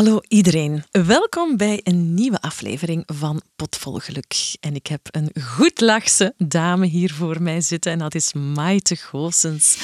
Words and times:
Hallo 0.00 0.20
iedereen. 0.28 0.84
Welkom 0.90 1.56
bij 1.56 1.80
een 1.82 2.14
nieuwe 2.14 2.40
aflevering 2.40 3.02
van 3.06 3.42
Potvol 3.56 3.98
Geluk. 3.98 4.56
En 4.60 4.74
ik 4.74 4.86
heb 4.86 5.00
een 5.10 5.30
goed 5.42 5.80
lachse 5.80 6.34
dame 6.36 6.86
hier 6.86 7.12
voor 7.12 7.42
mij 7.42 7.60
zitten 7.60 7.92
en 7.92 7.98
dat 7.98 8.14
is 8.14 8.32
Maite 8.32 8.96
Goossens. 8.96 9.78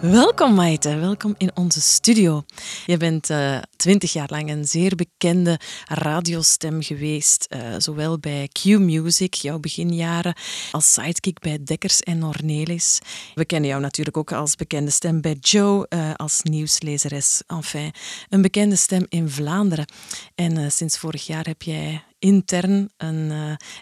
Welkom 0.00 0.54
Maite, 0.54 0.96
welkom 0.96 1.34
in 1.38 1.50
onze 1.54 1.80
studio. 1.80 2.44
Je 2.86 2.96
bent 2.96 3.30
eh, 3.30 3.58
twintig 3.76 4.12
jaar 4.12 4.28
lang 4.30 4.50
een 4.50 4.64
zeer 4.64 4.94
bekende 4.94 5.60
radiostem 5.84 6.82
geweest, 6.82 7.46
uh, 7.48 7.74
zowel 7.78 8.18
bij 8.18 8.48
Q 8.52 8.64
Music, 8.64 9.34
jouw 9.34 9.58
beginjaren, 9.58 10.34
als 10.72 10.92
sidekick 10.92 11.38
bij 11.38 11.58
Dekkers 11.64 12.00
en 12.00 12.24
Ornelis. 12.24 12.98
We 13.34 13.44
kennen 13.44 13.68
jou 13.68 13.82
natuurlijk 13.82 14.16
ook 14.16 14.32
als 14.32 14.54
bekende 14.54 14.90
stem 14.90 15.20
bij 15.20 15.36
Joe, 15.40 15.86
uh, 15.88 16.14
als 16.14 16.42
nieuwslezeres. 16.42 17.42
Enfin, 17.46 17.92
een 18.28 18.42
bekende 18.42 18.76
stem 18.76 19.06
in 19.08 19.30
Vlaanderen. 19.30 19.86
En 20.34 20.72
sinds 20.72 20.98
vorig 20.98 21.26
jaar 21.26 21.46
heb 21.46 21.62
jij 21.62 22.04
intern 22.18 22.90
een, 22.96 23.30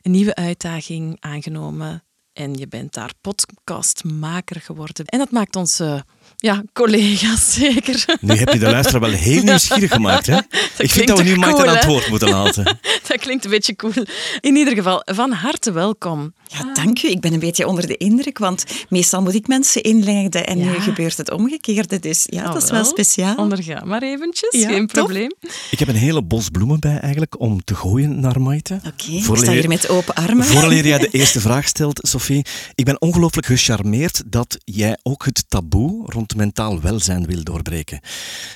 een 0.03 0.11
nieuwe 0.11 0.35
uitdaging 0.35 1.17
aangenomen 1.21 2.07
en 2.37 2.55
je 2.55 2.69
bent 2.69 2.95
daar 2.95 3.13
podcastmaker 3.21 4.61
geworden. 4.61 5.07
En 5.07 5.19
dat 5.19 5.31
maakt 5.31 5.57
ons 5.57 5.81
uh, 5.81 6.01
ja, 6.37 6.63
collega's 6.73 7.53
zeker. 7.61 8.05
Nu 8.21 8.35
heb 8.35 8.53
je 8.53 8.59
de 8.59 8.71
luisteraar 8.71 9.01
wel 9.01 9.11
heel 9.11 9.43
nieuwsgierig 9.43 9.93
gemaakt. 9.93 10.27
Hè? 10.27 10.37
Ik 10.79 10.91
vind 10.91 11.09
dat 11.09 11.19
we 11.19 11.25
nu 11.25 11.35
cool, 11.35 11.41
Maarten 11.41 11.69
aan 11.69 11.77
het 11.77 11.85
woord 11.85 12.09
moeten 12.09 12.29
laten. 12.29 12.65
dat 13.09 13.19
klinkt 13.19 13.45
een 13.45 13.51
beetje 13.51 13.77
cool. 13.77 13.93
In 14.41 14.57
ieder 14.57 14.75
geval, 14.75 15.03
van 15.05 15.33
harte 15.33 15.73
welkom. 15.73 16.35
Ja, 16.47 16.75
dank 16.75 17.03
u. 17.03 17.09
Ik 17.09 17.21
ben 17.21 17.33
een 17.33 17.39
beetje 17.39 17.67
onder 17.67 17.87
de 17.87 17.97
indruk, 17.97 18.39
want 18.39 18.65
meestal 18.89 19.23
moet 19.23 19.35
ik 19.35 19.49
mensen 19.49 19.83
inleiden 19.83 20.47
en 20.47 20.59
ja. 20.59 20.65
nu 20.65 20.81
gebeurt 20.81 21.17
het 21.17 21.31
omgekeerde. 21.31 21.99
Dus 21.99 22.27
ja, 22.27 22.45
oh, 22.45 22.53
dat 22.53 22.63
is 22.63 22.71
wel, 22.71 22.81
wel 22.81 22.91
speciaal. 22.91 23.37
Onderga 23.37 23.85
maar 23.85 24.03
eventjes, 24.03 24.61
ja, 24.61 24.69
geen 24.69 24.87
probleem. 24.87 25.33
Ik 25.71 25.79
heb 25.79 25.89
een 25.89 25.95
hele 25.95 26.23
bos 26.23 26.49
bloemen 26.49 26.81
bij 26.81 26.99
eigenlijk 26.99 27.41
om 27.41 27.65
te 27.65 27.75
gooien 27.75 28.21
naar 28.21 28.41
Maite. 28.41 28.75
Oké, 28.75 28.87
okay, 28.87 29.17
ik 29.17 29.37
sta 29.37 29.53
hier 29.53 29.69
met 29.69 29.89
open 29.89 30.15
armen. 30.15 30.45
Vooraleer 30.45 30.87
jij 30.87 30.99
de 30.99 31.11
eerste 31.11 31.41
vraag 31.41 31.69
stelt, 31.69 32.09
Sophie, 32.09 32.45
ik 32.75 32.85
ben 32.85 33.01
ongelooflijk 33.01 33.47
gecharmeerd 33.47 34.23
dat 34.27 34.59
jij 34.65 34.99
ook 35.03 35.25
het 35.25 35.45
taboe 35.49 36.03
rond 36.13 36.37
mentaal 36.37 36.81
welzijn 36.81 37.27
wil 37.27 37.43
doorbreken. 37.43 38.01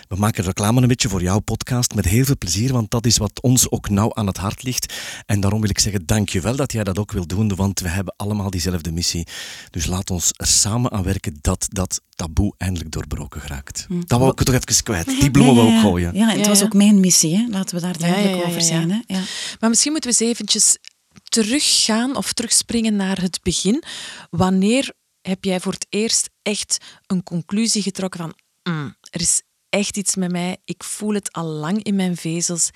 We 0.09 0.17
maken 0.17 0.45
reclame 0.45 0.81
een 0.83 0.89
beetje 0.89 1.09
voor 1.09 1.23
jouw 1.23 1.41
podcast 1.41 1.95
met 1.95 2.05
heel 2.05 2.25
veel 2.25 2.39
plezier, 2.39 2.73
want 2.73 2.91
dat 2.91 3.07
is 3.07 3.17
wat 3.17 3.41
ons 3.43 3.71
ook 3.71 3.91
nauw 3.91 4.15
aan 4.15 4.27
het 4.27 4.37
hart 4.37 4.63
ligt. 4.63 4.95
En 5.27 5.41
daarom 5.41 5.61
wil 5.61 5.71
ik 5.71 5.79
zeggen, 5.79 6.07
dank 6.07 6.29
je 6.29 6.41
wel 6.41 6.57
dat 6.57 6.73
jij 6.73 6.85
dat 6.85 6.99
ook 6.99 7.13
wil 7.13 7.27
doen, 7.27 7.55
want 7.55 7.80
we 7.81 7.89
hebben 7.89 8.15
allemaal 8.17 8.51
diezelfde 8.51 8.93
missie. 8.93 9.27
Dus 9.71 9.87
laat 9.87 10.11
ons 10.11 10.31
er 10.37 10.47
samen 10.47 10.91
aan 10.91 11.03
werken 11.03 11.39
dat 11.41 11.67
dat 11.69 12.01
taboe 12.15 12.55
eindelijk 12.57 12.91
doorbroken 12.91 13.41
geraakt. 13.41 13.85
Hm. 13.89 14.01
Dat 14.07 14.19
wou 14.19 14.31
ik 14.31 14.43
toch 14.43 14.55
even 14.55 14.83
kwijt. 14.83 15.07
Die 15.07 15.31
bloemen 15.31 15.55
ja, 15.55 15.63
ja, 15.63 15.69
we 15.71 15.77
ook 15.77 15.83
gooien. 15.83 16.15
Ja, 16.15 16.33
en 16.33 16.39
het 16.39 16.47
was 16.47 16.63
ook 16.63 16.75
mijn 16.75 17.01
missie. 17.01 17.37
Hè. 17.37 17.47
Laten 17.49 17.75
we 17.75 17.83
daar 17.83 17.99
duidelijk 17.99 18.47
over 18.47 18.61
zijn. 18.61 18.91
Hè. 18.91 19.19
Maar 19.61 19.69
misschien 19.69 19.93
moeten 19.93 20.11
we 20.11 20.17
eens 20.19 20.31
eventjes 20.31 20.79
teruggaan 21.25 22.17
of 22.17 22.33
terugspringen 22.33 22.97
naar 22.97 23.21
het 23.21 23.41
begin. 23.43 23.83
Wanneer 24.31 24.93
heb 25.21 25.45
jij 25.45 25.61
voor 25.61 25.73
het 25.73 25.87
eerst 25.89 26.31
echt 26.43 26.79
een 27.07 27.23
conclusie 27.23 27.83
getrokken 27.83 28.21
van 28.21 28.35
mm, 28.75 28.97
er 29.11 29.21
is 29.21 29.43
echt 29.69 29.97
iets 29.97 30.17
met 30.17 30.31
mij, 30.31 30.57
ik 30.65 30.85
voel 30.85 31.15
het 31.15 31.33
al 31.33 31.45
lang 31.45 31.83
in 31.83 31.95
mijn 31.95 32.17
vezels 32.17 32.71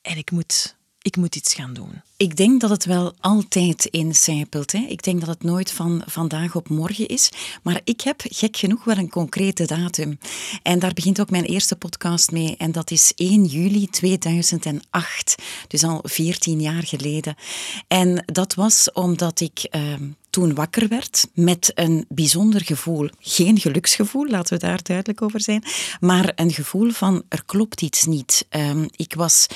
en 0.00 0.16
ik 0.16 0.30
moet, 0.30 0.73
ik 1.04 1.16
moet 1.16 1.36
iets 1.36 1.54
gaan 1.54 1.72
doen? 1.72 2.02
Ik 2.16 2.36
denk 2.36 2.60
dat 2.60 2.70
het 2.70 2.84
wel 2.84 3.14
altijd 3.20 3.84
incijpelt. 3.84 4.72
Hè. 4.72 4.78
Ik 4.78 5.02
denk 5.02 5.20
dat 5.20 5.28
het 5.28 5.42
nooit 5.42 5.70
van 5.70 6.02
vandaag 6.06 6.54
op 6.54 6.68
morgen 6.68 7.06
is. 7.08 7.30
Maar 7.62 7.80
ik 7.84 8.00
heb 8.00 8.22
gek 8.28 8.56
genoeg 8.56 8.84
wel 8.84 8.96
een 8.96 9.10
concrete 9.10 9.66
datum. 9.66 10.18
En 10.62 10.78
daar 10.78 10.92
begint 10.92 11.20
ook 11.20 11.30
mijn 11.30 11.44
eerste 11.44 11.76
podcast 11.76 12.30
mee. 12.30 12.56
En 12.56 12.72
dat 12.72 12.90
is 12.90 13.12
1 13.16 13.44
juli 13.44 13.86
2008. 13.86 15.34
Dus 15.68 15.84
al 15.84 16.00
14 16.02 16.60
jaar 16.60 16.82
geleden. 16.82 17.34
En 17.88 18.24
dat 18.26 18.54
was 18.54 18.92
omdat 18.92 19.40
ik. 19.40 19.68
Uh, 19.70 19.94
toen 20.34 20.54
wakker 20.54 20.88
werd 20.88 21.28
met 21.34 21.72
een 21.74 22.04
bijzonder 22.08 22.64
gevoel. 22.64 23.08
Geen 23.18 23.58
geluksgevoel, 23.58 24.26
laten 24.26 24.54
we 24.54 24.66
daar 24.66 24.82
duidelijk 24.82 25.22
over 25.22 25.40
zijn, 25.40 25.64
maar 26.00 26.32
een 26.34 26.52
gevoel 26.52 26.90
van 26.90 27.22
er 27.28 27.44
klopt 27.44 27.82
iets 27.82 28.04
niet. 28.04 28.46
Um, 28.50 28.88
ik 28.96 29.14
was 29.14 29.46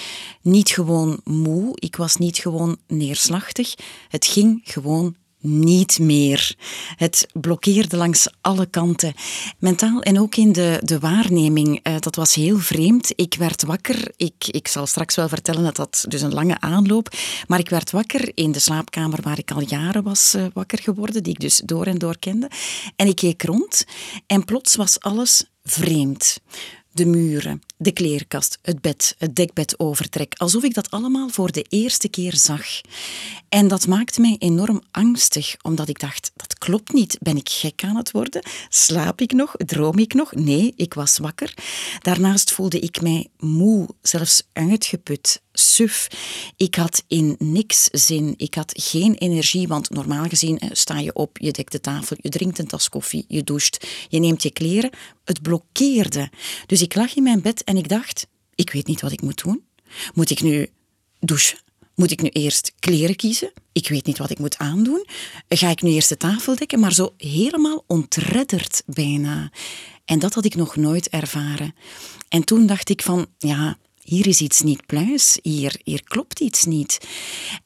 niet 0.42 0.70
gewoon 0.70 1.20
moe, 1.24 1.72
ik 1.74 1.96
was 1.96 2.16
niet 2.16 2.36
gewoon 2.36 2.76
neerslachtig. 2.86 3.74
Het 4.08 4.26
ging 4.26 4.60
gewoon 4.64 5.14
niet 5.40 5.98
meer. 5.98 6.56
Het 6.96 7.26
blokkeerde 7.32 7.96
langs 7.96 8.28
alle 8.40 8.66
kanten. 8.66 9.14
Mentaal 9.58 10.02
en 10.02 10.20
ook 10.20 10.36
in 10.36 10.52
de, 10.52 10.80
de 10.84 10.98
waarneming. 10.98 11.86
Uh, 11.86 11.98
dat 11.98 12.16
was 12.16 12.34
heel 12.34 12.58
vreemd. 12.58 13.12
Ik 13.14 13.34
werd 13.34 13.62
wakker. 13.62 14.12
Ik, 14.16 14.46
ik 14.46 14.68
zal 14.68 14.86
straks 14.86 15.14
wel 15.14 15.28
vertellen 15.28 15.62
dat 15.62 15.76
dat 15.76 16.04
dus 16.08 16.22
een 16.22 16.34
lange 16.34 16.60
aanloop. 16.60 17.08
Maar 17.46 17.58
ik 17.58 17.70
werd 17.70 17.90
wakker 17.90 18.30
in 18.34 18.52
de 18.52 18.58
slaapkamer 18.58 19.18
waar 19.22 19.38
ik 19.38 19.50
al 19.50 19.62
jaren 19.62 20.02
was 20.02 20.34
uh, 20.34 20.46
wakker 20.52 20.78
geworden. 20.78 21.22
Die 21.22 21.32
ik 21.32 21.40
dus 21.40 21.62
door 21.64 21.86
en 21.86 21.98
door 21.98 22.18
kende. 22.18 22.50
En 22.96 23.06
ik 23.06 23.16
keek 23.16 23.42
rond. 23.42 23.84
En 24.26 24.44
plots 24.44 24.76
was 24.76 25.00
alles 25.00 25.44
vreemd 25.62 26.40
de 26.98 27.06
muren, 27.06 27.62
de 27.76 27.92
kleerkast, 27.92 28.58
het 28.62 28.80
bed, 28.80 29.14
het 29.18 29.36
dekbed 29.36 29.78
overtrek, 29.78 30.34
alsof 30.36 30.62
ik 30.62 30.74
dat 30.74 30.90
allemaal 30.90 31.28
voor 31.28 31.52
de 31.52 31.64
eerste 31.68 32.08
keer 32.08 32.36
zag. 32.36 32.66
En 33.48 33.68
dat 33.68 33.86
maakte 33.86 34.20
mij 34.20 34.36
enorm 34.38 34.82
angstig, 34.90 35.56
omdat 35.62 35.88
ik 35.88 36.00
dacht, 36.00 36.32
dat 36.36 36.58
klopt 36.58 36.92
niet. 36.92 37.18
Ben 37.20 37.36
ik 37.36 37.48
gek 37.48 37.84
aan 37.84 37.96
het 37.96 38.10
worden? 38.10 38.42
Slaap 38.68 39.20
ik 39.20 39.32
nog? 39.32 39.54
Droom 39.56 39.98
ik 39.98 40.14
nog? 40.14 40.34
Nee, 40.34 40.72
ik 40.76 40.94
was 40.94 41.18
wakker. 41.18 41.54
Daarnaast 42.02 42.52
voelde 42.52 42.78
ik 42.78 43.00
mij 43.00 43.26
moe, 43.36 43.88
zelfs 44.02 44.42
uitgeput 44.52 45.42
suf. 45.60 46.08
Ik 46.56 46.74
had 46.74 47.04
in 47.06 47.36
niks 47.38 47.84
zin. 47.84 48.34
Ik 48.36 48.54
had 48.54 48.72
geen 48.76 49.14
energie, 49.14 49.68
want 49.68 49.90
normaal 49.90 50.24
gezien 50.24 50.60
sta 50.72 50.98
je 50.98 51.12
op, 51.12 51.38
je 51.38 51.50
dekt 51.50 51.72
de 51.72 51.80
tafel, 51.80 52.16
je 52.20 52.28
drinkt 52.28 52.58
een 52.58 52.66
tas 52.66 52.88
koffie, 52.88 53.24
je 53.28 53.44
doucht, 53.44 53.86
je 54.08 54.18
neemt 54.18 54.42
je 54.42 54.50
kleren. 54.50 54.90
Het 55.24 55.42
blokkeerde. 55.42 56.30
Dus 56.66 56.82
ik 56.82 56.94
lag 56.94 57.14
in 57.14 57.22
mijn 57.22 57.42
bed 57.42 57.64
en 57.64 57.76
ik 57.76 57.88
dacht, 57.88 58.26
ik 58.54 58.70
weet 58.70 58.86
niet 58.86 59.00
wat 59.00 59.12
ik 59.12 59.22
moet 59.22 59.42
doen. 59.42 59.62
Moet 60.14 60.30
ik 60.30 60.42
nu 60.42 60.70
douchen? 61.20 61.58
Moet 61.94 62.10
ik 62.10 62.22
nu 62.22 62.28
eerst 62.28 62.72
kleren 62.78 63.16
kiezen? 63.16 63.52
Ik 63.72 63.88
weet 63.88 64.06
niet 64.06 64.18
wat 64.18 64.30
ik 64.30 64.38
moet 64.38 64.58
aandoen. 64.58 65.06
Ga 65.48 65.70
ik 65.70 65.82
nu 65.82 65.90
eerst 65.90 66.08
de 66.08 66.16
tafel 66.16 66.56
dekken? 66.56 66.80
Maar 66.80 66.92
zo 66.92 67.14
helemaal 67.16 67.84
ontredderd 67.86 68.82
bijna. 68.86 69.50
En 70.04 70.18
dat 70.18 70.34
had 70.34 70.44
ik 70.44 70.54
nog 70.54 70.76
nooit 70.76 71.08
ervaren. 71.08 71.74
En 72.28 72.44
toen 72.44 72.66
dacht 72.66 72.88
ik 72.88 73.02
van, 73.02 73.26
ja, 73.38 73.78
hier 74.08 74.26
is 74.26 74.40
iets 74.40 74.60
niet 74.60 74.86
pluis, 74.86 75.38
hier, 75.42 75.80
hier 75.84 76.02
klopt 76.04 76.40
iets 76.40 76.64
niet. 76.64 76.98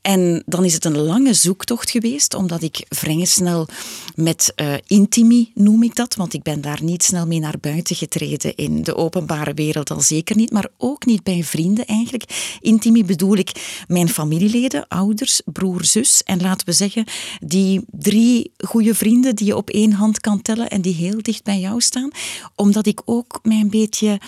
En 0.01 0.43
dan 0.47 0.65
is 0.65 0.75
het 0.75 0.85
een 0.85 0.99
lange 0.99 1.35
zoektocht 1.35 1.91
geweest, 1.91 2.35
omdat 2.35 2.63
ik 2.63 2.85
vrij 2.89 3.25
snel 3.25 3.69
met 4.15 4.53
uh, 4.57 4.75
intimi, 4.87 5.51
noem 5.55 5.83
ik 5.83 5.95
dat, 5.95 6.15
want 6.15 6.35
ik 6.35 6.43
ben 6.43 6.61
daar 6.61 6.83
niet 6.83 7.03
snel 7.03 7.27
mee 7.27 7.39
naar 7.39 7.59
buiten 7.61 7.97
getreden 7.97 8.57
in 8.57 8.83
de 8.83 8.97
openbare 8.97 9.55
wereld, 9.55 9.91
al 9.91 10.01
zeker 10.01 10.37
niet, 10.37 10.51
maar 10.51 10.69
ook 10.79 11.07
niet 11.07 11.23
bij 11.23 11.45
vrienden 11.45 11.87
eigenlijk. 11.87 12.57
Intimi 12.61 13.05
bedoel 13.05 13.37
ik 13.37 13.85
mijn 13.89 14.09
familieleden, 14.09 14.89
ouders, 14.89 15.41
broer, 15.45 15.85
zus 15.85 16.23
en 16.23 16.41
laten 16.41 16.67
we 16.67 16.73
zeggen 16.73 17.05
die 17.41 17.85
drie 17.91 18.53
goede 18.57 18.95
vrienden 18.95 19.35
die 19.35 19.47
je 19.47 19.57
op 19.57 19.71
één 19.71 19.93
hand 19.93 20.21
kan 20.21 20.43
tellen 20.43 20.71
en 20.71 20.81
die 20.81 20.95
heel 20.95 21.23
dicht 21.23 21.45
bij 21.45 21.59
jou 21.59 21.81
staan, 21.81 22.11
omdat 22.55 22.87
ik 22.87 23.03
ook 23.05 23.41
mij 23.43 23.61
een 23.61 23.71
beetje 23.71 24.21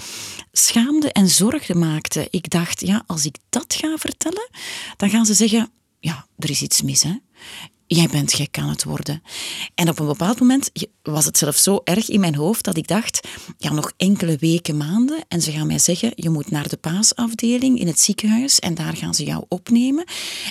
schaamde 0.52 1.12
en 1.12 1.28
zorgde 1.28 1.74
ik 2.30 2.50
dacht, 2.50 2.80
ja, 2.80 3.02
als 3.06 3.24
ik 3.24 3.36
dat 3.48 3.74
ga 3.74 3.96
vertellen, 3.96 4.48
dan 4.96 5.10
gaan 5.10 5.26
ze 5.26 5.34
zeggen, 5.34 5.70
ja, 6.00 6.26
er 6.38 6.50
is 6.50 6.62
iets 6.62 6.82
mis, 6.82 7.02
hè 7.02 7.14
jij 7.86 8.08
bent 8.08 8.32
gek 8.32 8.58
aan 8.58 8.68
het 8.68 8.84
worden. 8.84 9.22
En 9.74 9.88
op 9.88 9.98
een 9.98 10.06
bepaald 10.06 10.40
moment 10.40 10.70
was 11.02 11.24
het 11.24 11.38
zelfs 11.38 11.62
zo 11.62 11.80
erg 11.84 12.08
in 12.08 12.20
mijn 12.20 12.34
hoofd 12.34 12.64
dat 12.64 12.76
ik 12.76 12.88
dacht, 12.88 13.28
ja, 13.58 13.72
nog 13.72 13.92
enkele 13.96 14.36
weken, 14.36 14.76
maanden 14.76 15.24
en 15.28 15.42
ze 15.42 15.52
gaan 15.52 15.66
mij 15.66 15.78
zeggen, 15.78 16.12
je 16.14 16.30
moet 16.30 16.50
naar 16.50 16.68
de 16.68 16.76
paasafdeling 16.76 17.78
in 17.78 17.86
het 17.86 18.00
ziekenhuis 18.00 18.58
en 18.58 18.74
daar 18.74 18.96
gaan 18.96 19.14
ze 19.14 19.24
jou 19.24 19.44
opnemen. 19.48 20.04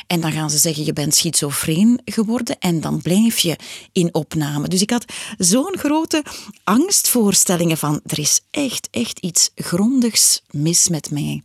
En 0.08 0.22
dan 0.22 0.32
gaan 0.32 0.50
ze 0.50 0.58
zeggen, 0.58 0.86
je 0.86 0.94
bent 0.94 1.16
schizofreen 1.16 2.02
geworden 2.06 2.60
en 2.60 2.82
dan 2.82 3.02
blijf 3.02 3.40
je 3.40 3.58
in 3.92 4.14
opname. 4.14 4.68
Dus 4.68 4.82
ik 4.82 4.90
had 4.90 5.06
zo'n 5.38 5.78
grote 5.78 6.24
angstvoorstellingen 6.64 7.78
van, 7.78 8.02
er 8.06 8.20
is 8.20 8.42
echt, 8.52 8.88
echt 8.92 9.20
iets 9.20 9.52
grondigs 9.56 10.42
mis 10.52 10.90
met 10.90 11.12
mij. 11.12 11.44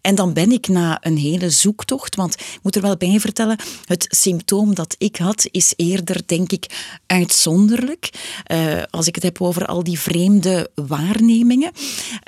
En 0.00 0.14
dan 0.14 0.32
ben 0.32 0.52
ik 0.52 0.68
na 0.68 0.98
een 1.00 1.16
hele 1.16 1.50
zoektocht, 1.50 2.14
want 2.14 2.34
ik 2.34 2.58
moet 2.62 2.76
er 2.76 2.82
wel 2.82 2.96
bij 2.96 3.20
vertellen, 3.20 3.58
het 3.84 4.06
symptoom 4.08 4.74
dat 4.74 4.94
ik 4.98 5.16
is 5.50 5.72
eerder, 5.76 6.22
denk 6.26 6.52
ik, 6.52 6.66
uitzonderlijk. 7.06 8.10
Uh, 8.52 8.82
als 8.90 9.06
ik 9.06 9.14
het 9.14 9.24
heb 9.24 9.40
over 9.40 9.66
al 9.66 9.84
die 9.84 9.98
vreemde 9.98 10.70
waarnemingen. 10.74 11.72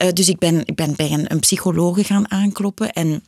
Uh, 0.02 0.08
dus 0.12 0.28
ik 0.28 0.38
ben, 0.38 0.60
ik 0.64 0.74
ben 0.74 0.96
bij 0.96 1.10
een, 1.10 1.32
een 1.32 1.40
psycholoog 1.40 2.06
gaan 2.06 2.30
aankloppen 2.30 2.92
en 2.92 3.22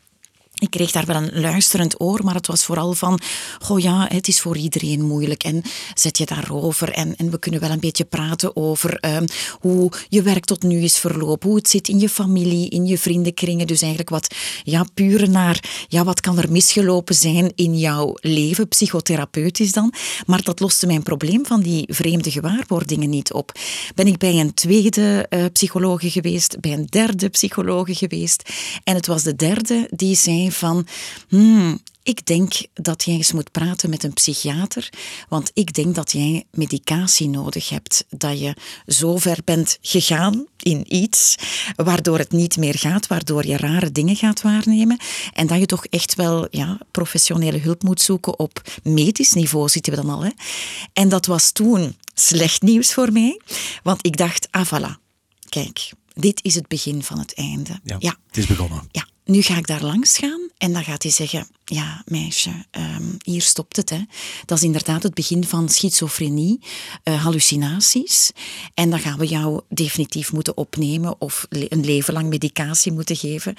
ik 0.57 0.71
kreeg 0.71 0.91
daar 0.91 1.07
wel 1.07 1.17
een 1.17 1.41
luisterend 1.41 2.01
oor, 2.01 2.25
maar 2.25 2.35
het 2.35 2.47
was 2.47 2.65
vooral 2.65 2.93
van, 2.93 3.21
goh 3.59 3.81
ja, 3.81 4.07
het 4.09 4.29
is 4.29 4.41
voor 4.41 4.57
iedereen 4.57 5.03
moeilijk 5.03 5.45
en 5.45 5.63
zet 5.95 6.19
je 6.19 6.27
daarover 6.27 6.91
en, 6.91 7.17
en 7.17 7.31
we 7.31 7.39
kunnen 7.39 7.61
wel 7.61 7.71
een 7.71 7.81
beetje 7.81 8.05
praten 8.05 8.57
over 8.57 8.97
ehm, 8.97 9.27
hoe 9.61 9.93
je 10.09 10.23
werk 10.23 10.45
tot 10.45 10.63
nu 10.63 10.81
is 10.81 10.99
verlopen, 10.99 11.49
hoe 11.49 11.59
het 11.59 11.69
zit 11.69 11.89
in 11.89 11.99
je 11.99 12.09
familie, 12.09 12.69
in 12.69 12.87
je 12.87 12.99
vriendenkringen, 12.99 13.67
dus 13.67 13.81
eigenlijk 13.81 14.11
wat, 14.11 14.35
ja, 14.65 14.85
puur 14.95 15.31
naar, 15.31 15.87
ja, 15.89 16.05
wat 16.05 16.21
kan 16.21 16.39
er 16.39 16.53
misgelopen 16.53 17.15
zijn 17.15 17.53
in 17.55 17.79
jouw 17.79 18.15
leven, 18.21 18.69
psychotherapeutisch 18.69 19.73
dan, 19.73 19.93
maar 20.27 20.43
dat 20.43 20.61
loste 20.61 20.87
mijn 20.87 21.03
probleem 21.03 21.47
van 21.47 21.61
die 21.61 21.85
vreemde 21.91 22.31
gewaarwordingen 22.31 23.11
niet 23.11 23.33
op. 23.33 23.53
Ben 23.95 24.07
ik 24.07 24.19
bij 24.19 24.41
een 24.41 24.55
tweede 24.55 25.27
uh, 25.31 25.45
psychologe 25.53 26.11
geweest, 26.11 26.61
bij 26.61 26.73
een 26.73 26.87
derde 26.87 27.29
psychologe 27.29 27.95
geweest. 27.95 28.51
En 28.85 28.95
het 28.95 29.07
was 29.07 29.23
de 29.23 29.37
derde 29.37 29.89
die 29.91 30.17
zei 30.17 30.45
van, 30.53 30.87
hmm, 31.29 31.81
ik 32.07 32.27
denk 32.27 32.53
dat 32.75 33.05
jij 33.05 33.15
eens 33.15 33.33
moet 33.33 33.51
praten 33.51 33.91
met 33.91 34.05
een 34.05 34.13
psychiater, 34.13 34.91
want 35.29 35.51
ik 35.55 35.75
denk 35.75 35.95
dat 35.95 36.13
jij 36.13 36.45
medicatie 36.51 37.29
nodig 37.29 37.69
hebt, 37.69 38.05
dat 38.09 38.41
je 38.41 38.57
zo 38.87 39.17
ver 39.17 39.39
bent 39.45 39.79
gegaan 39.81 40.47
in 40.63 40.95
iets, 40.95 41.37
waardoor 41.77 42.19
het 42.19 42.33
niet 42.33 42.57
meer 42.57 42.79
gaat, 42.79 43.07
waardoor 43.07 43.47
je 43.47 43.57
rare 43.57 43.93
dingen 43.93 44.17
gaat 44.17 44.43
waarnemen 44.43 44.99
en 45.33 45.47
dat 45.47 45.59
je 45.59 45.67
toch 45.67 45.87
echt 45.87 46.15
wel 46.15 46.47
ja, 46.51 46.79
professionele 46.91 47.59
hulp 47.59 47.83
moet 47.83 48.01
zoeken 48.01 48.39
op 48.39 48.63
medisch 48.83 49.33
niveau, 49.33 49.69
zitten 49.69 49.95
we 49.95 50.01
dan 50.01 50.11
al. 50.11 50.25
Hè? 50.25 50.31
En 50.93 51.09
dat 51.09 51.27
was 51.27 51.53
toen 51.53 51.97
slecht 52.15 52.63
nieuws 52.63 52.93
voor 52.95 53.13
mij, 53.13 53.41
want 53.83 54.07
ik 54.07 54.17
dacht, 54.17 54.49
ah 54.51 54.67
voilà, 54.67 55.01
kijk, 55.49 55.93
dit 56.15 56.45
is 56.45 56.55
het 56.55 56.69
begin 56.69 57.03
van 57.03 57.19
het 57.19 57.35
einde. 57.35 57.81
Ja, 57.85 57.97
ja. 57.99 58.17
het 58.27 58.37
is 58.37 58.47
begonnen. 58.47 58.89
Ja, 58.91 59.07
nu 59.27 59.43
ga 59.43 59.57
ik 59.57 59.67
daar 59.67 59.83
langs 59.83 60.19
gaan 60.19 60.41
en 60.59 60.73
dan 60.73 60.85
gaat 60.85 61.03
hij 61.03 61.13
zeggen: 61.13 61.47
Ja, 61.65 62.03
meisje, 62.07 62.51
um, 62.71 63.17
hier 63.23 63.43
stopt 63.43 63.77
het. 63.77 63.91
Hè. 63.91 64.01
Dat 64.45 64.59
is 64.59 64.65
inderdaad 64.65 65.03
het 65.03 65.15
begin 65.15 65.45
van 65.45 65.69
schizofrenie, 65.69 66.61
uh, 67.05 67.23
hallucinaties. 67.23 68.31
En 68.75 68.91
dan 68.91 69.01
gaan 69.01 69.19
we 69.19 69.27
jou 69.27 69.61
definitief 69.69 70.33
moeten 70.33 70.57
opnemen 70.57 71.21
of 71.21 71.47
een 71.49 71.85
leven 71.85 72.15
lang 72.15 72.29
medicatie 72.29 72.93
moeten 72.93 73.17
geven. 73.17 73.55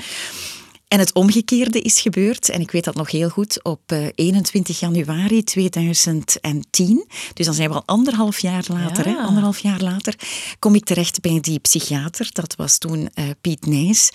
En 0.87 0.99
het 0.99 1.13
omgekeerde 1.13 1.81
is 1.81 1.99
gebeurd, 1.99 2.49
en 2.49 2.61
ik 2.61 2.71
weet 2.71 2.83
dat 2.83 2.95
nog 2.95 3.11
heel 3.11 3.29
goed, 3.29 3.63
op 3.63 3.81
21 4.15 4.75
eh, 4.75 4.81
januari 4.81 5.43
2010. 5.43 7.05
Dus 7.33 7.45
dan 7.45 7.55
zijn 7.55 7.69
we 7.69 7.75
al 7.75 7.83
anderhalf 7.85 8.39
jaar 8.39 8.65
later, 8.67 9.05
hè, 9.05 9.15
anderhalf 9.15 9.59
jaar 9.59 9.81
later, 9.81 10.15
kom 10.59 10.75
ik 10.75 10.85
terecht 10.85 11.21
bij 11.21 11.39
die 11.39 11.59
psychiater. 11.59 12.29
Dat 12.31 12.55
was 12.55 12.77
toen 12.77 13.09
uh, 13.15 13.25
Piet 13.41 13.65
Nijs. 13.65 14.11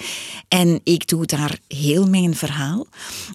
En 0.48 0.80
ik 0.84 1.08
doe 1.08 1.26
daar 1.26 1.58
heel 1.68 2.08
mijn 2.08 2.36
verhaal. 2.36 2.86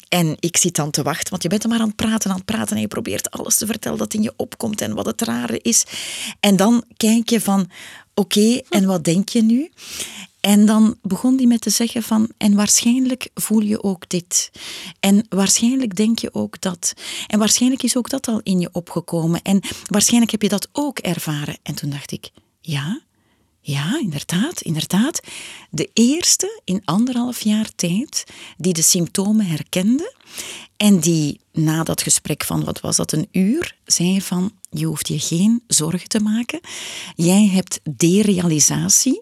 En 0.09 0.35
ik 0.39 0.57
zit 0.57 0.75
dan 0.75 0.91
te 0.91 1.03
wachten, 1.03 1.29
want 1.29 1.43
je 1.43 1.49
bent 1.49 1.63
er 1.63 1.69
maar 1.69 1.79
aan 1.79 1.87
het 1.87 1.95
praten, 1.95 2.29
aan 2.29 2.35
het 2.35 2.45
praten 2.45 2.75
en 2.75 2.81
je 2.81 2.87
probeert 2.87 3.31
alles 3.31 3.55
te 3.55 3.65
vertellen 3.65 3.97
dat 3.97 4.13
in 4.13 4.21
je 4.21 4.33
opkomt 4.35 4.81
en 4.81 4.95
wat 4.95 5.05
het 5.05 5.21
rare 5.21 5.59
is. 5.61 5.83
En 6.39 6.55
dan 6.55 6.83
kijk 6.95 7.29
je 7.29 7.41
van, 7.41 7.69
oké, 8.13 8.61
en 8.69 8.85
wat 8.85 9.03
denk 9.03 9.29
je 9.29 9.43
nu? 9.43 9.69
En 10.39 10.65
dan 10.65 10.97
begon 11.01 11.35
hij 11.35 11.45
met 11.45 11.61
te 11.61 11.69
zeggen 11.69 12.03
van, 12.03 12.29
en 12.37 12.55
waarschijnlijk 12.55 13.29
voel 13.33 13.61
je 13.61 13.83
ook 13.83 14.09
dit. 14.09 14.51
En 14.99 15.25
waarschijnlijk 15.29 15.95
denk 15.95 16.19
je 16.19 16.33
ook 16.33 16.61
dat. 16.61 16.93
En 17.27 17.39
waarschijnlijk 17.39 17.83
is 17.83 17.97
ook 17.97 18.09
dat 18.09 18.27
al 18.27 18.39
in 18.43 18.59
je 18.59 18.69
opgekomen. 18.71 19.41
En 19.41 19.61
waarschijnlijk 19.85 20.31
heb 20.31 20.41
je 20.41 20.49
dat 20.49 20.69
ook 20.71 20.99
ervaren. 20.99 21.57
En 21.63 21.75
toen 21.75 21.89
dacht 21.89 22.11
ik, 22.11 22.29
ja, 22.61 23.01
ja, 23.61 23.99
inderdaad, 23.99 24.61
inderdaad. 24.61 25.19
De 25.69 25.89
eerste 25.93 26.61
in 26.63 26.81
anderhalf 26.85 27.41
jaar 27.41 27.69
tijd 27.75 28.23
die 28.57 28.73
de 28.73 28.81
symptomen 28.81 29.45
herkende 29.45 30.15
en 30.77 30.99
die 30.99 31.39
na 31.57 31.83
dat 31.83 32.01
gesprek 32.01 32.43
van, 32.43 32.63
wat 32.63 32.79
was 32.79 32.95
dat, 32.95 33.11
een 33.11 33.27
uur, 33.31 33.75
zei 33.85 34.21
van, 34.21 34.51
je 34.69 34.85
hoeft 34.85 35.07
je 35.07 35.19
geen 35.19 35.63
zorgen 35.67 36.07
te 36.09 36.19
maken. 36.19 36.59
Jij 37.15 37.47
hebt 37.47 37.79
derealisatie. 37.83 39.21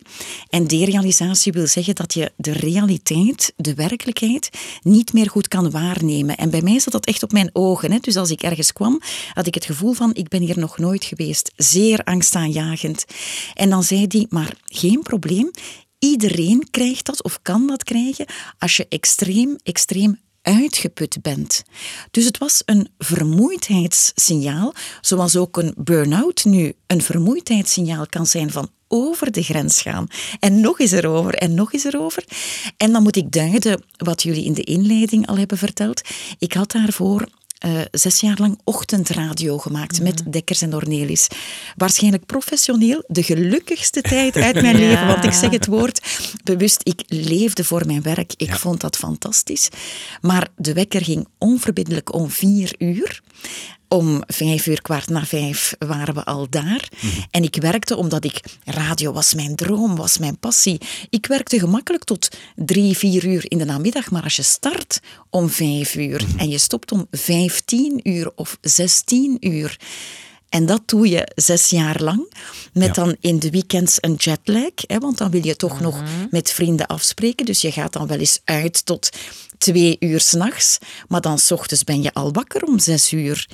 En 0.49 0.67
derealisatie 0.67 1.51
wil 1.51 1.67
zeggen 1.67 1.95
dat 1.95 2.13
je 2.13 2.31
de 2.35 2.51
realiteit, 2.51 3.53
de 3.57 3.73
werkelijkheid, 3.73 4.49
niet 4.81 5.13
meer 5.13 5.29
goed 5.29 5.47
kan 5.47 5.71
waarnemen. 5.71 6.37
En 6.37 6.49
bij 6.49 6.61
mij 6.61 6.79
zat 6.79 6.93
dat 6.93 7.05
echt 7.05 7.23
op 7.23 7.31
mijn 7.31 7.49
ogen. 7.53 7.91
Hè. 7.91 7.97
Dus 7.99 8.15
als 8.15 8.29
ik 8.29 8.41
ergens 8.41 8.73
kwam, 8.73 9.01
had 9.33 9.47
ik 9.47 9.53
het 9.53 9.65
gevoel 9.65 9.93
van, 9.93 10.13
ik 10.13 10.27
ben 10.27 10.41
hier 10.41 10.59
nog 10.59 10.77
nooit 10.77 11.03
geweest. 11.03 11.51
Zeer 11.55 12.03
angstaanjagend. 12.03 13.05
En 13.53 13.69
dan 13.69 13.83
zei 13.83 14.05
hij, 14.07 14.25
maar 14.29 14.57
geen 14.65 15.01
probleem. 15.01 15.51
Iedereen 15.99 16.67
krijgt 16.71 17.05
dat 17.05 17.23
of 17.23 17.39
kan 17.41 17.67
dat 17.67 17.83
krijgen 17.83 18.25
als 18.59 18.77
je 18.77 18.85
extreem, 18.89 19.55
extreem 19.63 20.19
uitgeput 20.45 21.21
bent. 21.21 21.63
Dus 22.11 22.25
het 22.25 22.37
was 22.37 22.61
een 22.65 22.89
vermoeidheidssignaal, 22.97 24.73
zoals 25.01 25.35
ook 25.35 25.57
een 25.57 25.73
burn-out 25.77 26.45
nu 26.45 26.73
een 26.87 27.01
vermoeidheidssignaal 27.01 28.05
kan 28.07 28.25
zijn 28.25 28.51
van 28.51 28.69
over 28.87 29.31
de 29.31 29.43
grens 29.43 29.81
gaan. 29.81 30.07
En 30.39 30.59
nog 30.59 30.79
eens 30.79 30.91
erover 30.91 31.33
en 31.33 31.53
nog 31.53 31.73
eens 31.73 31.83
erover. 31.83 32.23
En 32.77 32.91
dan 32.91 33.03
moet 33.03 33.15
ik 33.15 33.31
duiden 33.31 33.83
wat 33.97 34.23
jullie 34.23 34.45
in 34.45 34.53
de 34.53 34.63
inleiding 34.63 35.27
al 35.27 35.37
hebben 35.37 35.57
verteld. 35.57 36.01
Ik 36.39 36.53
had 36.53 36.71
daarvoor 36.71 37.27
uh, 37.65 37.81
zes 37.91 38.19
jaar 38.19 38.37
lang 38.39 38.59
ochtendradio 38.63 39.57
gemaakt 39.57 40.01
met. 40.01 40.23
Dekkers 40.31 40.61
en 40.61 40.75
Ornelis. 40.75 41.27
Waarschijnlijk 41.75 42.25
professioneel 42.25 43.03
de 43.07 43.23
gelukkigste 43.23 44.01
tijd 44.01 44.35
uit 44.35 44.61
mijn 44.61 44.75
leven. 44.85 45.07
Want 45.07 45.23
ik 45.23 45.31
zeg 45.31 45.49
het 45.49 45.65
woord 45.65 46.01
bewust, 46.43 46.81
ik 46.83 47.03
leefde 47.07 47.63
voor 47.63 47.85
mijn 47.85 48.01
werk. 48.01 48.33
Ik 48.37 48.55
vond 48.55 48.81
dat 48.81 48.97
fantastisch. 48.97 49.69
Maar 50.21 50.47
de 50.55 50.73
wekker 50.73 51.03
ging 51.03 51.27
onverbiddelijk 51.37 52.13
om 52.13 52.29
vier 52.29 52.75
uur. 52.77 53.21
Om 53.87 54.23
vijf 54.27 54.67
uur, 54.67 54.81
kwart 54.81 55.09
na 55.09 55.25
vijf 55.25 55.75
waren 55.79 56.13
we 56.13 56.23
al 56.23 56.49
daar. 56.49 56.89
Mhm. 56.99 57.21
En 57.31 57.43
ik 57.43 57.55
werkte 57.55 57.95
omdat 57.95 58.23
ik... 58.23 58.41
Radio 58.63 59.11
was 59.11 59.33
mijn 59.33 59.55
droom, 59.55 59.95
was 59.95 60.17
mijn 60.17 60.37
passie. 60.37 60.81
Ik 61.09 61.25
werkte 61.25 61.59
gemakkelijk 61.59 62.03
tot 62.03 62.37
drie, 62.55 62.97
vier 62.97 63.25
uur 63.25 63.45
in 63.47 63.57
de 63.57 63.65
namiddag. 63.65 64.11
Maar 64.11 64.23
als 64.23 64.35
je 64.35 64.43
start 64.43 64.99
om 65.29 65.49
vijf 65.49 65.95
uur 65.95 66.23
mhm. 66.27 66.39
en 66.39 66.49
je 66.49 66.57
stopt 66.57 66.91
om 66.91 67.07
vijftien 67.11 67.99
uur 68.09 68.31
of 68.35 68.57
zestien 68.61 69.37
uur... 69.39 69.77
En 70.49 70.65
dat 70.65 70.81
doe 70.85 71.09
je 71.09 71.31
zes 71.35 71.69
jaar 71.69 72.01
lang, 72.01 72.33
met 72.73 72.95
dan 72.95 73.15
in 73.19 73.39
de 73.39 73.49
weekends 73.49 73.97
een 74.01 74.13
jetlag, 74.13 74.71
hè, 74.87 74.97
want 74.99 75.17
dan 75.17 75.31
wil 75.31 75.45
je 75.45 75.55
toch 75.55 75.79
nog 75.79 76.01
mhm. 76.01 76.27
met 76.29 76.51
vrienden 76.51 76.87
afspreken. 76.87 77.45
Dus 77.45 77.61
je 77.61 77.71
gaat 77.71 77.93
dan 77.93 78.07
wel 78.07 78.17
eens 78.17 78.39
uit 78.43 78.85
tot 78.85 79.09
twee 79.71 79.95
uur 79.99 80.19
s'nachts, 80.19 80.77
maar 81.07 81.21
dan 81.21 81.39
s 81.39 81.51
ochtends 81.51 81.83
ben 81.83 82.01
je 82.01 82.13
al 82.13 82.31
wakker 82.31 82.63
om 82.63 82.79
zes 82.79 83.13
uur. 83.13 83.49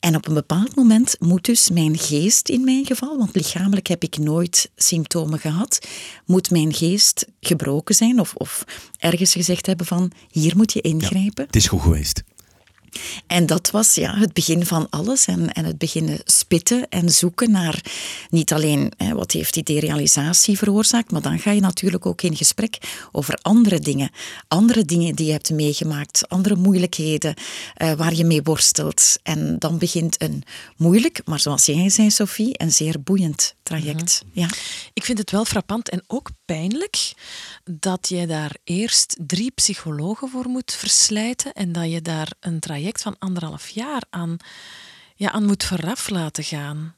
En 0.00 0.16
op 0.16 0.28
een 0.28 0.34
bepaald 0.34 0.76
moment 0.76 1.16
moet 1.18 1.44
dus 1.44 1.70
mijn 1.70 1.98
geest, 1.98 2.48
in 2.48 2.64
mijn 2.64 2.86
geval, 2.86 3.18
want 3.18 3.34
lichamelijk 3.34 3.86
heb 3.86 4.02
ik 4.02 4.18
nooit 4.18 4.70
symptomen 4.76 5.38
gehad, 5.38 5.86
moet 6.26 6.50
mijn 6.50 6.74
geest 6.74 7.26
gebroken 7.40 7.94
zijn 7.94 8.20
of, 8.20 8.34
of 8.34 8.64
ergens 8.98 9.32
gezegd 9.32 9.66
hebben 9.66 9.86
van 9.86 10.10
hier 10.30 10.56
moet 10.56 10.72
je 10.72 10.80
ingrijpen. 10.80 11.44
het 11.46 11.56
is 11.56 11.66
goed 11.66 11.80
geweest. 11.80 12.22
En 13.26 13.46
dat 13.46 13.70
was 13.70 13.94
ja, 13.94 14.14
het 14.16 14.32
begin 14.32 14.66
van 14.66 14.86
alles 14.90 15.26
en, 15.26 15.52
en 15.52 15.64
het 15.64 15.78
beginnen 15.78 16.18
spitten 16.24 16.88
en 16.88 17.10
zoeken 17.10 17.50
naar 17.50 17.84
niet 18.30 18.52
alleen 18.52 18.92
hè, 18.96 19.14
wat 19.14 19.32
heeft 19.32 19.54
die 19.54 19.62
derealisatie 19.62 20.58
veroorzaakt, 20.58 21.10
maar 21.10 21.22
dan 21.22 21.38
ga 21.38 21.50
je 21.50 21.60
natuurlijk 21.60 22.06
ook 22.06 22.22
in 22.22 22.36
gesprek 22.36 22.78
over 23.12 23.38
andere 23.42 23.80
dingen. 23.80 24.10
Andere 24.48 24.84
dingen 24.84 25.14
die 25.14 25.26
je 25.26 25.32
hebt 25.32 25.50
meegemaakt, 25.50 26.28
andere 26.28 26.56
moeilijkheden 26.56 27.34
uh, 27.82 27.92
waar 27.92 28.14
je 28.14 28.24
mee 28.24 28.42
worstelt. 28.42 29.16
En 29.22 29.58
dan 29.58 29.78
begint 29.78 30.22
een 30.22 30.42
moeilijk, 30.76 31.20
maar 31.24 31.40
zoals 31.40 31.66
jij 31.66 31.88
zei 31.88 32.10
Sophie, 32.10 32.50
een 32.52 32.72
zeer 32.72 33.02
boeiend 33.02 33.54
traject. 33.62 34.22
Mhm. 34.26 34.40
ja. 34.40 34.48
Ik 34.92 35.04
vind 35.04 35.18
het 35.18 35.30
wel 35.30 35.44
frappant 35.44 35.88
en 35.88 36.04
ook 36.06 36.30
pijnlijk 36.44 37.12
dat 37.64 38.08
je 38.08 38.26
daar 38.26 38.56
eerst 38.64 39.16
drie 39.26 39.50
psychologen 39.50 40.28
voor 40.28 40.48
moet 40.48 40.72
verslijten 40.72 41.52
en 41.52 41.72
dat 41.72 41.90
je 41.90 42.02
daar 42.02 42.32
een 42.40 42.60
traject 42.60 42.81
van 42.90 43.16
anderhalf 43.18 43.68
jaar 43.68 44.02
aan, 44.10 44.36
ja, 45.16 45.30
aan 45.30 45.44
moet 45.44 45.64
vooraf 45.64 46.08
laten 46.08 46.44
gaan. 46.44 46.94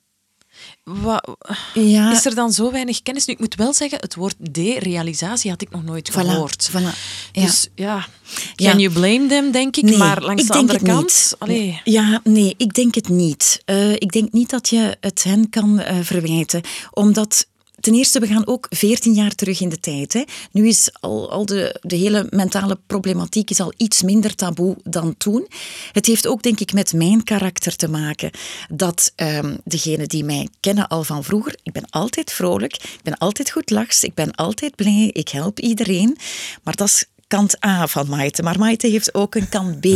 Wat, 0.84 1.36
ja. 1.74 2.12
Is 2.12 2.26
er 2.26 2.34
dan 2.34 2.52
zo 2.52 2.70
weinig 2.70 3.02
kennis? 3.02 3.24
Nu, 3.26 3.32
ik 3.32 3.40
moet 3.40 3.54
wel 3.54 3.72
zeggen, 3.72 3.98
het 4.00 4.14
woord 4.14 4.34
derealisatie 4.38 5.50
had 5.50 5.62
ik 5.62 5.70
nog 5.70 5.84
nooit 5.84 6.10
gehoord. 6.10 6.70
Voilà. 6.70 6.98
Dus 7.32 7.68
ja, 7.74 8.06
can 8.54 8.78
you 8.78 8.92
blame 8.92 9.26
them, 9.26 9.50
denk 9.50 9.76
ik. 9.76 9.96
maar 9.96 10.22
langs 10.22 10.46
de 10.46 10.52
andere 10.52 10.82
kant... 10.82 11.34
Allee. 11.38 11.80
Ja, 11.84 12.20
nee, 12.24 12.54
ik 12.56 12.74
denk 12.74 12.94
het 12.94 13.08
niet. 13.08 13.62
Uh, 13.66 13.92
ik 13.92 14.12
denk 14.12 14.32
niet 14.32 14.50
dat 14.50 14.68
je 14.68 14.96
het 15.00 15.22
hen 15.22 15.50
kan 15.50 15.80
uh, 15.80 15.98
verwijten. 16.02 16.62
Omdat 16.90 17.46
Ten 17.84 17.94
eerste, 17.94 18.20
we 18.20 18.26
gaan 18.26 18.46
ook 18.46 18.66
veertien 18.70 19.14
jaar 19.14 19.34
terug 19.34 19.60
in 19.60 19.68
de 19.68 19.80
tijd. 19.80 20.12
Hè. 20.12 20.22
Nu 20.50 20.68
is 20.68 20.88
al, 21.00 21.30
al 21.30 21.46
de, 21.46 21.80
de 21.80 21.96
hele 21.96 22.26
mentale 22.30 22.78
problematiek 22.86 23.50
is 23.50 23.60
al 23.60 23.72
iets 23.76 24.02
minder 24.02 24.34
taboe 24.34 24.76
dan 24.82 25.16
toen. 25.16 25.48
Het 25.92 26.06
heeft 26.06 26.26
ook, 26.26 26.42
denk 26.42 26.60
ik, 26.60 26.72
met 26.72 26.92
mijn 26.92 27.22
karakter 27.22 27.76
te 27.76 27.88
maken. 27.88 28.30
Dat 28.68 29.12
um, 29.16 29.58
degenen 29.64 30.08
die 30.08 30.24
mij 30.24 30.48
kennen 30.60 30.88
al 30.88 31.04
van 31.04 31.24
vroeger, 31.24 31.56
ik 31.62 31.72
ben 31.72 31.90
altijd 31.90 32.32
vrolijk, 32.32 32.74
ik 32.74 33.02
ben 33.02 33.18
altijd 33.18 33.50
goed 33.50 33.70
lachs, 33.70 34.04
ik 34.04 34.14
ben 34.14 34.34
altijd 34.34 34.76
blij, 34.76 35.10
ik 35.12 35.28
help 35.28 35.60
iedereen. 35.60 36.16
Maar 36.62 36.76
dat 36.76 36.88
is 36.88 37.04
kant 37.26 37.64
A 37.64 37.86
van 37.86 38.08
Maite. 38.08 38.42
Maar 38.42 38.58
Maite 38.58 38.86
heeft 38.86 39.14
ook 39.14 39.34
een 39.34 39.48
kant 39.48 39.80
B. 39.80 39.86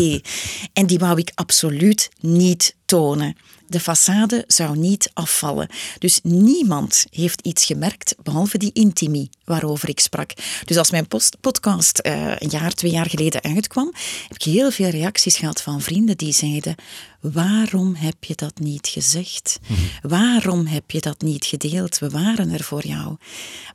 En 0.73 0.87
die 0.87 0.99
wou 0.99 1.18
ik 1.18 1.30
absoluut 1.35 2.11
niet 2.21 2.75
tonen. 2.88 3.37
De 3.66 3.80
façade 3.80 4.45
zou 4.47 4.76
niet 4.76 5.11
afvallen. 5.14 5.68
Dus 5.99 6.21
niemand 6.23 7.07
heeft 7.11 7.40
iets 7.40 7.64
gemerkt, 7.64 8.14
behalve 8.23 8.59
die 8.59 8.71
intimie 8.73 9.30
waarover 9.45 9.88
ik 9.88 10.00
sprak. 10.00 10.33
Dus 10.64 10.76
als 10.76 10.90
mijn 10.90 11.07
podcast 11.40 12.00
uh, 12.02 12.37
een 12.38 12.50
jaar, 12.50 12.73
twee 12.73 12.90
jaar 12.90 13.09
geleden 13.09 13.42
uitkwam, 13.42 13.92
heb 14.28 14.35
ik 14.35 14.42
heel 14.42 14.71
veel 14.71 14.88
reacties 14.88 15.37
gehad 15.37 15.62
van 15.62 15.80
vrienden 15.80 16.16
die 16.16 16.33
zeiden: 16.33 16.75
Waarom 17.21 17.95
heb 17.95 18.25
je 18.25 18.35
dat 18.35 18.59
niet 18.59 18.87
gezegd? 18.87 19.59
Mhm. 19.66 19.80
Waarom 20.02 20.66
heb 20.66 20.90
je 20.90 21.00
dat 21.00 21.21
niet 21.21 21.45
gedeeld? 21.45 21.99
We 21.99 22.11
waren 22.11 22.50
er 22.50 22.64
voor 22.64 22.87
jou. 22.87 23.16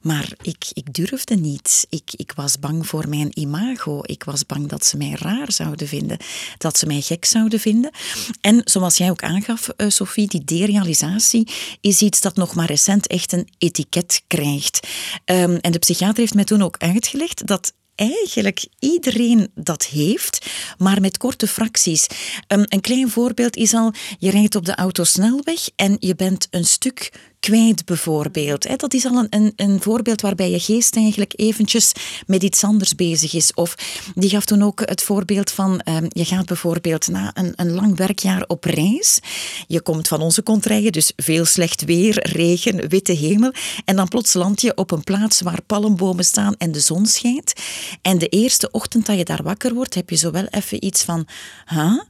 Maar 0.02 0.34
ik, 0.42 0.66
ik 0.74 0.94
durfde 0.94 1.36
niet. 1.36 1.86
Ik, 1.90 2.14
ik 2.16 2.32
was 2.36 2.60
bang 2.60 2.88
voor 2.88 3.10
mijn 3.10 3.40
imago. 3.40 4.00
Ik 4.02 4.24
was 4.24 4.46
bang 4.46 4.68
dat 4.68 4.86
ze 4.86 4.98
mij 4.98 5.16
raar 5.20 5.52
zouden 5.52 5.88
vinden, 5.88 6.18
dat 6.58 6.78
ze 6.78 6.86
mij 6.86 7.02
gek 7.02 7.26
zouden 7.26 7.60
vinden. 7.60 7.92
En 8.42 8.62
zoals 8.64 8.98
jij 9.04 9.12
ook 9.12 9.24
aangaf, 9.24 9.70
uh, 9.78 9.90
Sophie, 9.90 10.28
die 10.28 10.44
derealisatie 10.44 11.48
is 11.82 12.02
iets 12.02 12.22
dat 12.22 12.36
nog 12.36 12.56
maar 12.56 12.66
recent 12.68 13.08
echt 13.08 13.32
een 13.32 13.50
etiket 13.58 14.24
krijgt. 14.28 14.88
Um, 15.26 15.56
en 15.56 15.72
de 15.72 15.80
psychiater 15.80 16.18
heeft 16.18 16.34
mij 16.34 16.44
toen 16.44 16.62
ook 16.62 16.78
uitgelegd 16.78 17.48
dat 17.48 17.74
eigenlijk 17.96 18.66
iedereen 18.80 19.52
dat 19.56 19.86
heeft, 19.86 20.52
maar 20.78 21.02
met 21.02 21.18
korte 21.18 21.48
fracties. 21.48 22.08
Um, 22.48 22.64
een 22.68 22.82
klein 22.82 23.10
voorbeeld 23.10 23.56
is 23.56 23.74
al, 23.74 23.94
je 24.18 24.30
rijdt 24.30 24.56
op 24.56 24.66
de 24.66 24.76
autosnelweg 24.76 25.70
en 25.76 25.96
je 26.00 26.16
bent 26.16 26.48
een 26.50 26.66
stuk 26.66 27.12
kwijt 27.44 27.86
bijvoorbeeld. 27.86 28.80
Dat 28.80 28.94
is 28.94 29.06
al 29.06 29.18
een, 29.18 29.28
een, 29.30 29.54
een, 29.56 29.82
voorbeeld 29.82 30.22
waarbij 30.22 30.52
je 30.52 30.60
geest 30.60 30.96
eigenlijk 30.96 31.34
eventjes 31.36 31.92
met 32.28 32.44
iets 32.44 32.64
anders 32.64 32.96
bezig 32.96 33.34
is. 33.34 33.54
Of 33.54 33.76
die 34.16 34.30
gaf 34.30 34.46
toen 34.46 34.64
ook 34.64 34.80
het 34.80 35.02
voorbeeld 35.02 35.52
van, 35.52 35.82
um, 35.86 36.06
je 36.10 36.26
gaat 36.26 36.46
bijvoorbeeld 36.46 37.08
na 37.08 37.32
een, 37.34 37.54
een 37.56 37.72
lang 37.72 37.98
werkjaar 37.98 38.44
op 38.48 38.64
reis. 38.64 39.20
Je 39.68 39.82
komt 39.82 40.08
van 40.08 40.22
onze 40.22 40.44
contraien, 40.44 40.92
dus 40.92 41.14
veel 41.16 41.46
slecht 41.46 41.86
weer, 41.86 42.32
regen, 42.32 42.90
witte 42.90 43.14
hemel. 43.14 43.54
En 43.86 43.96
dan 43.96 44.08
plots 44.08 44.34
land 44.34 44.62
je 44.62 44.76
op 44.76 44.92
een 44.92 45.04
plaats 45.04 45.42
waar 45.42 45.62
palmbomen 45.62 46.26
staan 46.26 46.56
en 46.58 46.72
de 46.72 46.80
zon 46.80 47.06
schijnt. 47.06 47.54
En 48.02 48.18
de 48.18 48.28
eerste 48.28 48.72
ochtend 48.72 49.06
dat 49.06 49.18
je 49.18 49.26
daar 49.26 49.44
wakker 49.44 49.74
wordt, 49.74 49.96
heb 49.96 50.10
je 50.10 50.16
zo 50.16 50.32
wel 50.32 50.46
even 50.46 50.86
iets 50.86 51.04
van, 51.04 51.28
huh? 51.66 52.02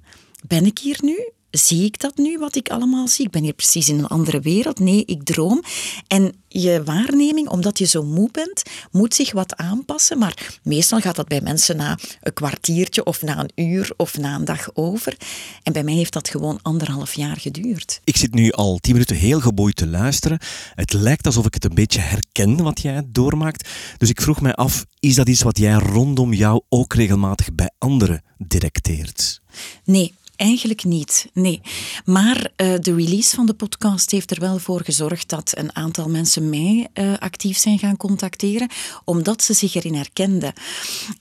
ben 0.47 0.65
ik 0.65 0.79
hier 0.79 0.97
nu? 1.01 1.31
Zie 1.57 1.85
ik 1.85 1.99
dat 1.99 2.17
nu, 2.17 2.37
wat 2.37 2.55
ik 2.55 2.69
allemaal 2.69 3.07
zie? 3.07 3.25
Ik 3.25 3.31
ben 3.31 3.43
hier 3.43 3.53
precies 3.53 3.89
in 3.89 3.97
een 3.97 4.07
andere 4.07 4.39
wereld. 4.39 4.79
Nee, 4.79 5.05
ik 5.05 5.23
droom. 5.23 5.63
En 6.07 6.35
je 6.47 6.83
waarneming, 6.83 7.47
omdat 7.49 7.77
je 7.77 7.85
zo 7.85 8.03
moe 8.03 8.29
bent, 8.31 8.63
moet 8.91 9.13
zich 9.13 9.31
wat 9.31 9.55
aanpassen. 9.55 10.17
Maar 10.17 10.59
meestal 10.63 10.99
gaat 10.99 11.15
dat 11.15 11.27
bij 11.27 11.41
mensen 11.41 11.77
na 11.77 11.97
een 12.21 12.33
kwartiertje 12.33 13.03
of 13.03 13.21
na 13.21 13.39
een 13.39 13.65
uur 13.65 13.93
of 13.97 14.17
na 14.17 14.35
een 14.35 14.45
dag 14.45 14.69
over. 14.73 15.17
En 15.63 15.73
bij 15.73 15.83
mij 15.83 15.93
heeft 15.93 16.13
dat 16.13 16.29
gewoon 16.29 16.59
anderhalf 16.61 17.13
jaar 17.13 17.37
geduurd. 17.37 17.99
Ik 18.03 18.17
zit 18.17 18.33
nu 18.33 18.51
al 18.51 18.77
tien 18.77 18.93
minuten 18.93 19.15
heel 19.15 19.39
geboeid 19.39 19.75
te 19.75 19.87
luisteren. 19.87 20.39
Het 20.75 20.93
lijkt 20.93 21.25
alsof 21.25 21.45
ik 21.45 21.53
het 21.53 21.65
een 21.65 21.75
beetje 21.75 21.99
herken 21.99 22.63
wat 22.63 22.81
jij 22.81 23.03
doormaakt. 23.07 23.69
Dus 23.97 24.09
ik 24.09 24.21
vroeg 24.21 24.41
mij 24.41 24.53
af, 24.53 24.85
is 24.99 25.15
dat 25.15 25.29
iets 25.29 25.41
wat 25.41 25.57
jij 25.57 25.73
rondom 25.73 26.33
jou 26.33 26.61
ook 26.69 26.93
regelmatig 26.93 27.55
bij 27.55 27.71
anderen 27.77 28.23
directeert? 28.37 29.41
Nee, 29.83 30.13
Eigenlijk 30.43 30.83
niet, 30.83 31.27
nee. 31.33 31.61
Maar 32.05 32.37
uh, 32.37 32.73
de 32.79 32.95
release 32.95 33.35
van 33.35 33.45
de 33.45 33.53
podcast 33.53 34.11
heeft 34.11 34.31
er 34.31 34.39
wel 34.39 34.59
voor 34.59 34.81
gezorgd 34.83 35.29
dat 35.29 35.57
een 35.57 35.75
aantal 35.75 36.09
mensen 36.09 36.49
mij 36.49 36.87
uh, 36.93 37.13
actief 37.17 37.57
zijn 37.57 37.79
gaan 37.79 37.97
contacteren, 37.97 38.69
omdat 39.05 39.43
ze 39.43 39.53
zich 39.53 39.73
erin 39.73 39.95
herkenden. 39.95 40.53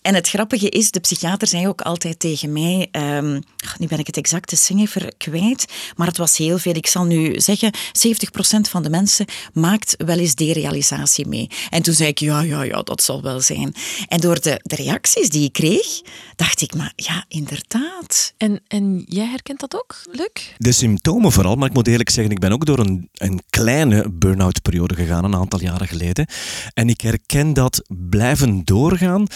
En 0.01 0.15
het 0.15 0.29
grappige 0.29 0.69
is, 0.69 0.91
de 0.91 1.01
psychiater 1.01 1.49
zei 1.49 1.69
ook 1.69 1.81
altijd 1.81 2.19
tegen 2.19 2.53
mij, 2.53 2.89
um, 2.93 3.43
nu 3.79 3.87
ben 3.87 3.99
ik 3.99 4.07
het 4.07 4.17
exacte 4.17 4.57
cijfer 4.57 5.13
kwijt, 5.17 5.73
maar 5.97 6.07
het 6.07 6.17
was 6.17 6.37
heel 6.37 6.59
veel. 6.59 6.75
Ik 6.75 6.87
zal 6.87 7.05
nu 7.05 7.41
zeggen, 7.41 7.75
70% 7.75 8.61
van 8.61 8.83
de 8.83 8.91
mensen 8.91 9.27
maakt 9.53 9.95
wel 9.97 10.19
eens 10.19 10.35
derealisatie 10.35 11.27
mee. 11.27 11.51
En 11.71 11.83
toen 11.83 11.95
zei 11.95 12.09
ik, 12.09 12.19
ja, 12.19 12.41
ja, 12.41 12.63
ja, 12.63 12.83
dat 12.83 13.03
zal 13.03 13.23
wel 13.23 13.41
zijn. 13.41 13.75
En 14.09 14.21
door 14.21 14.41
de, 14.41 14.61
de 14.63 14.77
reacties 14.77 15.29
die 15.29 15.45
ik 15.45 15.53
kreeg, 15.53 16.01
dacht 16.37 16.61
ik, 16.61 16.75
maar 16.75 16.93
ja, 16.97 17.25
inderdaad. 17.29 18.33
En, 18.37 18.61
en 18.69 19.05
jij 19.13 19.27
herkent 19.27 19.61
dat 19.61 19.75
ook, 19.75 19.97
Luc? 20.11 20.55
De 20.59 20.73
symptomen 20.73 21.33
vooral, 21.33 21.55
maar 21.55 21.69
ik 21.69 21.75
moet 21.75 21.89
eerlijk 21.89 22.11
zeggen, 22.11 22.33
ik 22.33 22.41
ben 22.41 22.53
ook 22.53 22.67
door 22.67 22.79
een, 22.79 23.09
een 23.13 23.43
kleine 23.51 24.11
burn-out 24.13 24.63
periode 24.63 24.95
gegaan 24.95 25.25
een 25.25 25.35
aantal 25.35 25.61
jaren 25.61 25.89
geleden. 25.89 26.27
En 26.75 26.89
ik 26.89 27.01
herken 27.01 27.53
dat 27.53 27.85
blijven 27.89 28.65
doorgaan 28.65 29.27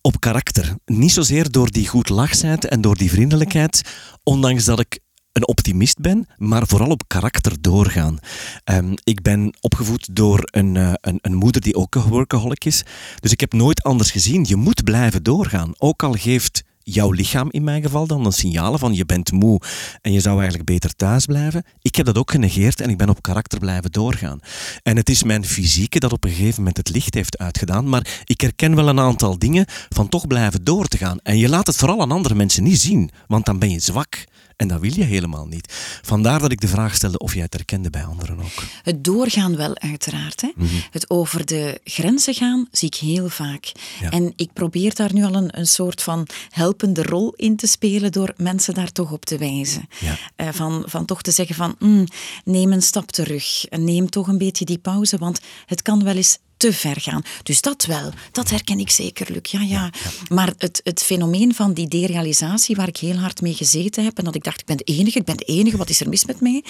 op 0.00 0.20
karakter. 0.20 0.74
Niet 0.84 1.12
zozeer 1.12 1.50
door 1.50 1.70
die 1.70 1.88
goed 1.88 2.08
lachsheid 2.08 2.64
en 2.64 2.80
door 2.80 2.96
die 2.96 3.10
vriendelijkheid, 3.10 3.82
ondanks 4.22 4.64
dat 4.64 4.80
ik 4.80 4.98
een 5.32 5.48
optimist 5.48 5.98
ben, 5.98 6.26
maar 6.36 6.66
vooral 6.66 6.90
op 6.90 7.02
karakter 7.06 7.60
doorgaan. 7.60 8.18
Um, 8.64 8.94
ik 9.04 9.22
ben 9.22 9.56
opgevoed 9.60 10.16
door 10.16 10.40
een, 10.50 10.74
uh, 10.74 10.92
een, 11.00 11.18
een, 11.20 11.34
moeder 11.34 11.60
die 11.60 11.74
ook 11.74 11.94
een 11.94 12.02
workaholic 12.02 12.64
is. 12.64 12.82
Dus 13.20 13.32
ik 13.32 13.40
heb 13.40 13.52
nooit 13.52 13.82
anders 13.82 14.10
gezien. 14.10 14.44
Je 14.48 14.56
moet 14.56 14.84
blijven 14.84 15.22
doorgaan. 15.22 15.72
Ook 15.78 16.02
al 16.02 16.12
geeft 16.12 16.62
jouw 16.84 17.10
lichaam 17.10 17.48
in 17.50 17.64
mijn 17.64 17.82
geval 17.82 18.06
dan 18.06 18.26
een 18.26 18.32
signalen 18.32 18.78
van 18.78 18.94
je 18.94 19.04
bent 19.04 19.32
moe 19.32 19.60
en 20.00 20.12
je 20.12 20.20
zou 20.20 20.34
eigenlijk 20.36 20.64
beter 20.64 20.94
thuis 20.96 21.26
blijven. 21.26 21.64
Ik 21.82 21.96
heb 21.96 22.06
dat 22.06 22.18
ook 22.18 22.30
genegeerd 22.30 22.80
en 22.80 22.90
ik 22.90 22.96
ben 22.96 23.08
op 23.08 23.22
karakter 23.22 23.58
blijven 23.58 23.92
doorgaan. 23.92 24.40
En 24.82 24.96
het 24.96 25.10
is 25.10 25.22
mijn 25.22 25.44
fysieke 25.44 25.98
dat 25.98 26.12
op 26.12 26.24
een 26.24 26.30
gegeven 26.30 26.58
moment 26.58 26.76
het 26.76 26.90
licht 26.90 27.14
heeft 27.14 27.38
uitgedaan, 27.38 27.88
maar 27.88 28.22
ik 28.24 28.40
herken 28.40 28.74
wel 28.74 28.88
een 28.88 29.00
aantal 29.00 29.38
dingen 29.38 29.64
van 29.88 30.08
toch 30.08 30.26
blijven 30.26 30.64
door 30.64 30.86
te 30.86 30.96
gaan. 30.96 31.18
En 31.22 31.38
je 31.38 31.48
laat 31.48 31.66
het 31.66 31.76
vooral 31.76 32.00
aan 32.00 32.12
andere 32.12 32.34
mensen 32.34 32.62
niet 32.62 32.80
zien, 32.80 33.10
want 33.26 33.46
dan 33.46 33.58
ben 33.58 33.70
je 33.70 33.80
zwak. 33.80 34.24
En 34.56 34.68
dat 34.68 34.80
wil 34.80 34.94
je 34.94 35.04
helemaal 35.04 35.46
niet. 35.46 35.72
Vandaar 36.02 36.40
dat 36.40 36.52
ik 36.52 36.60
de 36.60 36.68
vraag 36.68 36.94
stelde 36.94 37.18
of 37.18 37.34
jij 37.34 37.42
het 37.42 37.52
herkende 37.52 37.90
bij 37.90 38.04
anderen 38.04 38.38
ook. 38.38 38.64
Het 38.82 39.04
doorgaan 39.04 39.56
wel, 39.56 39.78
uiteraard. 39.78 40.40
Hè? 40.40 40.50
Mhm. 40.56 40.68
Het 40.90 41.10
over 41.10 41.46
de 41.46 41.80
grenzen 41.84 42.34
gaan 42.34 42.68
zie 42.70 42.88
ik 42.88 42.94
heel 42.94 43.28
vaak. 43.28 43.72
En 44.10 44.32
ik 44.36 44.52
probeer 44.52 44.94
daar 44.94 45.12
nu 45.12 45.24
al 45.24 45.34
een, 45.34 45.58
een 45.58 45.66
soort 45.66 46.02
van 46.02 46.26
helpende 46.48 47.02
rol 47.02 47.32
in 47.36 47.56
te 47.56 47.66
spelen 47.66 48.12
door 48.12 48.34
mensen 48.36 48.74
daar 48.74 48.92
toch 48.92 49.12
op 49.12 49.24
te 49.24 49.38
wijzen. 49.38 49.88
Ja. 50.00 50.18
Uh, 50.36 50.52
van, 50.52 50.82
van 50.86 51.04
toch 51.04 51.22
te 51.22 51.30
zeggen 51.30 51.54
van, 51.54 51.74
mm, 51.78 52.06
neem 52.44 52.72
een 52.72 52.82
stap 52.82 53.10
terug. 53.10 53.64
Neem 53.70 54.10
toch 54.10 54.28
een 54.28 54.38
beetje 54.38 54.64
die 54.64 54.78
pauze, 54.78 55.18
want 55.18 55.40
het 55.66 55.82
kan 55.82 56.04
wel 56.04 56.16
eens 56.16 56.38
te 56.62 56.72
ver 56.72 57.00
gaan. 57.00 57.22
Dus 57.42 57.60
dat 57.60 57.84
wel, 57.84 58.10
dat 58.32 58.50
herken 58.50 58.78
ik 58.78 58.90
zeker, 58.90 59.32
Luc. 59.32 59.50
Ja, 59.50 59.60
ja. 59.60 59.90
Maar 60.28 60.52
het, 60.58 60.80
het 60.84 61.02
fenomeen 61.02 61.54
van 61.54 61.72
die 61.72 61.88
derealisatie, 61.88 62.76
waar 62.76 62.88
ik 62.88 62.96
heel 62.96 63.16
hard 63.16 63.40
mee 63.40 63.54
gezeten 63.54 64.04
heb 64.04 64.18
en 64.18 64.24
dat 64.24 64.34
ik 64.34 64.44
dacht, 64.44 64.60
ik 64.60 64.66
ben 64.66 64.76
de 64.76 64.84
enige, 64.84 65.18
ik 65.18 65.24
ben 65.24 65.36
de 65.36 65.44
enige, 65.44 65.76
wat 65.76 65.88
is 65.88 66.00
er 66.00 66.08
mis 66.08 66.24
met 66.24 66.40
mij? 66.40 66.64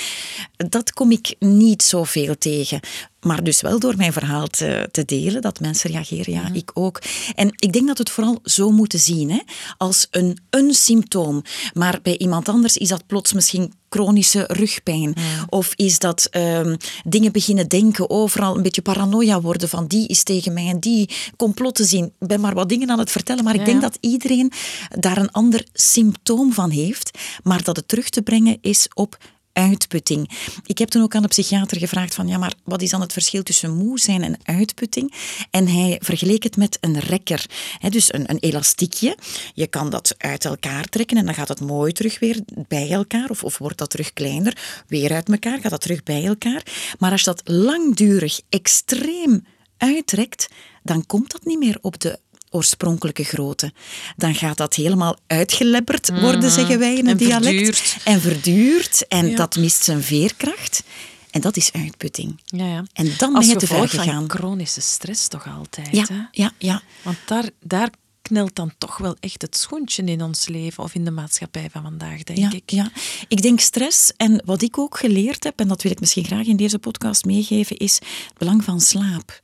Dat 0.57 0.93
kom 0.93 1.11
ik 1.11 1.35
niet 1.39 1.83
zoveel 1.83 2.39
tegen. 2.39 2.81
Maar 3.23 3.45
dus 3.45 3.61
wel 3.61 3.79
door 3.79 3.97
mijn 3.97 4.13
verhaal 4.13 4.47
te, 4.47 4.89
te, 4.91 5.05
delen, 5.05 5.43
dat 5.43 5.61
mensen 5.61 5.91
reageren. 5.91 6.33
Ja, 6.33 6.49
ik 6.53 6.71
ook. 6.75 7.03
En 7.35 7.49
ik 7.57 7.73
denk 7.73 7.87
dat 7.87 7.97
we 7.97 8.03
het 8.03 8.13
vooral 8.13 8.39
zo 8.45 8.71
moeten 8.71 8.99
zien, 8.99 9.31
hè? 9.31 9.41
als 9.79 10.07
een, 10.11 10.39
een 10.51 10.75
symptoom. 10.75 11.43
Maar 11.75 11.99
bij 12.03 12.19
iemand 12.19 12.49
anders 12.49 12.77
is 12.77 12.89
dat 12.89 13.07
plots 13.07 13.33
misschien 13.33 13.73
chronische 13.89 14.45
rugpijn. 14.49 15.15
Of 15.49 15.73
is 15.75 15.99
dat 15.99 16.29
um, 16.37 16.77
dingen 17.05 17.33
beginnen 17.33 17.69
denken, 17.69 18.11
overal 18.11 18.57
een 18.57 18.63
beetje 18.63 18.83
paranoia 18.83 19.41
worden 19.41 19.69
van 19.69 19.87
die 19.87 20.09
is 20.09 20.23
tegen 20.23 20.53
mij 20.53 20.67
en 20.67 20.81
die 20.81 21.11
complotten 21.37 21.85
zien. 21.85 22.05
Ik 22.05 22.27
ben 22.27 22.41
maar 22.41 22.55
wat 22.55 22.69
dingen 22.69 22.91
aan 22.91 22.99
het 22.99 23.11
vertellen, 23.11 23.45
maar 23.45 23.55
ik 23.55 23.65
denk 23.65 23.81
dat 23.81 23.99
iedereen 24.01 24.53
daar 24.99 25.19
een 25.19 25.33
ander 25.33 25.65
symptoom 25.73 26.53
van 26.53 26.71
heeft. 26.71 27.19
Maar 27.43 27.63
dat 27.63 27.77
het 27.77 27.89
terug 27.89 28.09
te 28.09 28.23
brengen 28.23 28.59
is 28.61 28.89
op 28.95 29.17
uitputting. 29.53 30.31
Ik 30.67 30.79
heb 30.79 30.89
toen 30.89 31.03
ook 31.03 31.15
aan 31.15 31.23
de 31.23 31.29
psychiater 31.29 31.79
gevraagd 31.79 32.15
van 32.15 32.29
ja, 32.29 32.39
maar 32.39 32.55
wat 32.65 32.83
is 32.83 32.91
dan 32.91 33.01
het 33.01 33.13
verschil 33.13 33.43
tussen 33.43 33.77
moe 33.77 33.99
zijn 33.99 34.23
en 34.23 34.39
uitputting? 34.43 35.15
En 35.51 35.69
hij 35.69 35.99
vergeleek 36.03 36.43
het 36.43 36.57
met 36.57 36.79
een 36.81 36.99
rekker. 36.99 37.47
dus 37.89 38.13
een, 38.13 38.31
een 38.31 38.39
elastiekje. 38.39 39.17
Je 39.55 39.67
kan 39.67 39.91
dat 39.91 40.15
uit 40.19 40.45
elkaar 40.45 40.85
trekken 40.85 41.17
en 41.17 41.25
dan 41.25 41.35
gaat 41.35 41.49
het 41.49 41.61
mooi 41.61 41.93
terug 41.93 42.19
weer 42.19 42.41
bij 42.69 42.91
elkaar. 42.91 43.31
Of, 43.31 43.45
of 43.45 43.59
wordt 43.59 43.79
dat 43.79 43.91
terug 43.91 44.13
kleiner, 44.13 44.83
weer 44.87 45.13
uit 45.13 45.29
elkaar, 45.29 45.61
gaat 45.61 45.71
dat 45.71 45.81
terug 45.81 46.03
bij 46.03 46.25
elkaar. 46.27 46.63
Maar 46.99 47.11
als 47.11 47.21
je 47.21 47.27
dat 47.27 47.43
langdurig 47.45 48.41
extreem 48.49 49.47
uittrekt, 49.77 50.49
dan 50.83 51.07
komt 51.07 51.31
dat 51.31 51.45
niet 51.45 51.59
meer 51.59 51.79
op 51.81 52.01
de 52.01 52.19
oorspronkelijke 52.53 53.25
grootte. 53.25 53.73
Dan 54.17 54.35
gaat 54.35 54.57
dat 54.57 54.75
helemaal 54.75 55.17
uitgelebberd 55.27 56.09
worden, 56.09 56.41
mhm. 56.41 56.51
zeggen 56.51 56.79
wij 56.79 56.95
in 56.95 57.07
het 57.07 57.19
dialect. 57.19 57.97
En 58.05 58.21
verduurd. 58.21 59.05
En 59.09 59.35
dat 59.35 59.57
mist 59.57 59.85
zijn 59.85 60.03
veerkracht. 60.03 60.83
En 61.31 61.41
dat 61.41 61.57
is 61.57 61.73
uitputting. 61.73 62.41
Ja, 62.45 62.67
ja. 62.67 62.85
En 62.93 63.15
dan 63.19 63.33
ben 63.33 63.47
je 63.47 63.57
te 63.57 63.67
ver 63.67 63.89
gegaan. 63.89 64.31
chronische 64.31 64.81
stress 64.81 65.29
toch 65.29 65.49
altijd. 65.59 65.89
Ja, 65.91 66.05
hè? 66.09 66.21
ja, 66.31 66.53
ja. 66.59 66.83
Want 67.03 67.17
daar, 67.27 67.45
daar 67.61 67.91
knelt 68.23 68.55
dan 68.55 68.73
toch 68.79 68.99
wel 68.99 69.17
echt 69.21 69.43
het 69.43 69.57
schoentje 69.57 70.03
in 70.05 70.23
ons 70.23 70.49
leven 70.49 70.83
of 70.83 70.95
in 70.95 71.05
de 71.05 71.11
maatschappij 71.11 71.69
van 71.71 71.83
vandaag, 71.83 72.23
denk 72.23 72.39
ja, 72.39 72.53
ik. 72.53 72.71
Ja, 72.71 72.91
ik 73.29 73.43
denk 73.43 73.61
stress 73.61 74.13
en 74.17 74.43
wat 74.45 74.63
ik 74.63 74.79
ook 74.79 74.99
geleerd 74.99 75.45
heb, 75.45 75.61
en 75.61 75.69
dat 75.69 75.83
wil 75.83 75.93
ik 75.93 76.01
misschien 76.01 76.25
graag 76.25 76.47
in 76.47 76.57
deze 76.57 76.79
podcast 76.79 77.25
meegeven, 77.25 77.77
is 77.77 77.95
het 77.95 78.39
belang 78.39 78.65
van 78.65 78.81
slaap. 78.81 79.41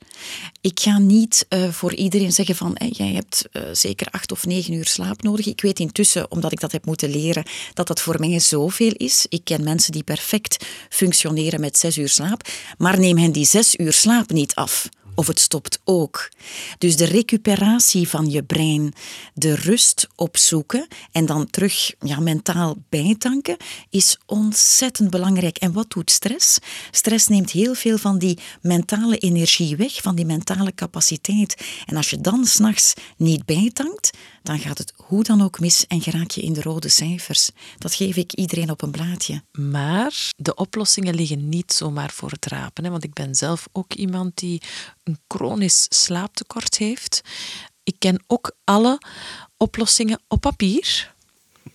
Ik 0.61 0.79
ga 0.79 0.97
niet 0.97 1.45
uh, 1.49 1.69
voor 1.69 1.93
iedereen 1.93 2.31
zeggen 2.31 2.55
van 2.55 2.71
hey, 2.73 2.89
jij 2.89 3.11
hebt 3.11 3.45
uh, 3.51 3.63
zeker 3.71 4.07
acht 4.11 4.31
of 4.31 4.45
negen 4.45 4.73
uur 4.73 4.85
slaap 4.85 5.21
nodig. 5.21 5.45
Ik 5.45 5.61
weet 5.61 5.79
intussen, 5.79 6.31
omdat 6.31 6.51
ik 6.51 6.59
dat 6.59 6.71
heb 6.71 6.85
moeten 6.85 7.09
leren, 7.09 7.45
dat 7.73 7.87
dat 7.87 8.01
voor 8.01 8.19
mij 8.19 8.39
zoveel 8.39 8.93
is. 8.93 9.25
Ik 9.29 9.43
ken 9.43 9.63
mensen 9.63 9.91
die 9.91 10.03
perfect 10.03 10.65
functioneren 10.89 11.59
met 11.59 11.77
zes 11.77 11.97
uur 11.97 12.09
slaap, 12.09 12.47
maar 12.77 12.99
neem 12.99 13.17
hen 13.17 13.31
die 13.31 13.45
zes 13.45 13.75
uur 13.75 13.93
slaap 13.93 14.29
niet 14.29 14.55
af 14.55 14.89
of 15.19 15.27
het 15.27 15.39
stopt 15.39 15.79
ook. 15.83 16.29
Dus 16.77 16.95
de 16.95 17.05
recuperatie 17.05 18.09
van 18.09 18.29
je 18.29 18.43
brein, 18.43 18.93
de 19.33 19.55
rust 19.55 20.07
opzoeken 20.15 20.87
en 21.11 21.25
dan 21.25 21.49
terug 21.49 21.93
ja, 21.99 22.19
mentaal 22.19 22.77
bijtanken, 22.89 23.57
is 23.89 24.17
ontzettend 24.25 25.09
belangrijk. 25.09 25.57
En 25.57 25.71
wat 25.71 25.89
doet 25.89 26.11
stress? 26.11 26.57
Stress 26.91 27.27
neemt 27.27 27.51
heel 27.51 27.73
veel 27.73 27.97
van 27.97 28.17
die 28.17 28.39
mentale 28.61 29.17
energie 29.17 29.75
weg, 29.75 30.01
van 30.01 30.15
die 30.15 30.25
mentale 30.25 30.73
capaciteit. 30.75 31.57
En 31.85 31.95
als 31.95 32.09
je 32.09 32.21
dan 32.21 32.45
s'nachts 32.45 32.93
niet 33.17 33.45
bijtankt, 33.45 34.09
dan 34.43 34.59
gaat 34.59 34.77
het 34.77 34.93
hoe 34.95 35.23
dan 35.23 35.41
ook 35.41 35.59
mis 35.59 35.87
en 35.87 36.01
geraak 36.01 36.31
je 36.31 36.41
in 36.41 36.53
de 36.53 36.61
rode 36.61 36.89
cijfers. 36.89 37.49
Dat 37.77 37.93
geef 37.93 38.15
ik 38.15 38.33
iedereen 38.33 38.69
op 38.69 38.81
een 38.81 38.91
blaadje. 38.91 39.43
Maar 39.51 40.31
de 40.37 40.55
oplossingen 40.55 41.15
liggen 41.15 41.49
niet 41.49 41.73
zomaar 41.73 42.09
voor 42.11 42.31
het 42.31 42.45
rapen. 42.45 42.83
Hè? 42.83 42.89
Want 42.89 43.03
ik 43.03 43.13
ben 43.13 43.35
zelf 43.35 43.67
ook 43.71 43.93
iemand 43.93 44.37
die 44.37 44.61
een 45.03 45.19
chronisch 45.27 45.85
slaaptekort 45.89 46.77
heeft. 46.77 47.21
Ik 47.83 47.95
ken 47.97 48.23
ook 48.27 48.55
alle 48.63 49.01
oplossingen 49.57 50.21
op 50.27 50.41
papier. 50.41 51.13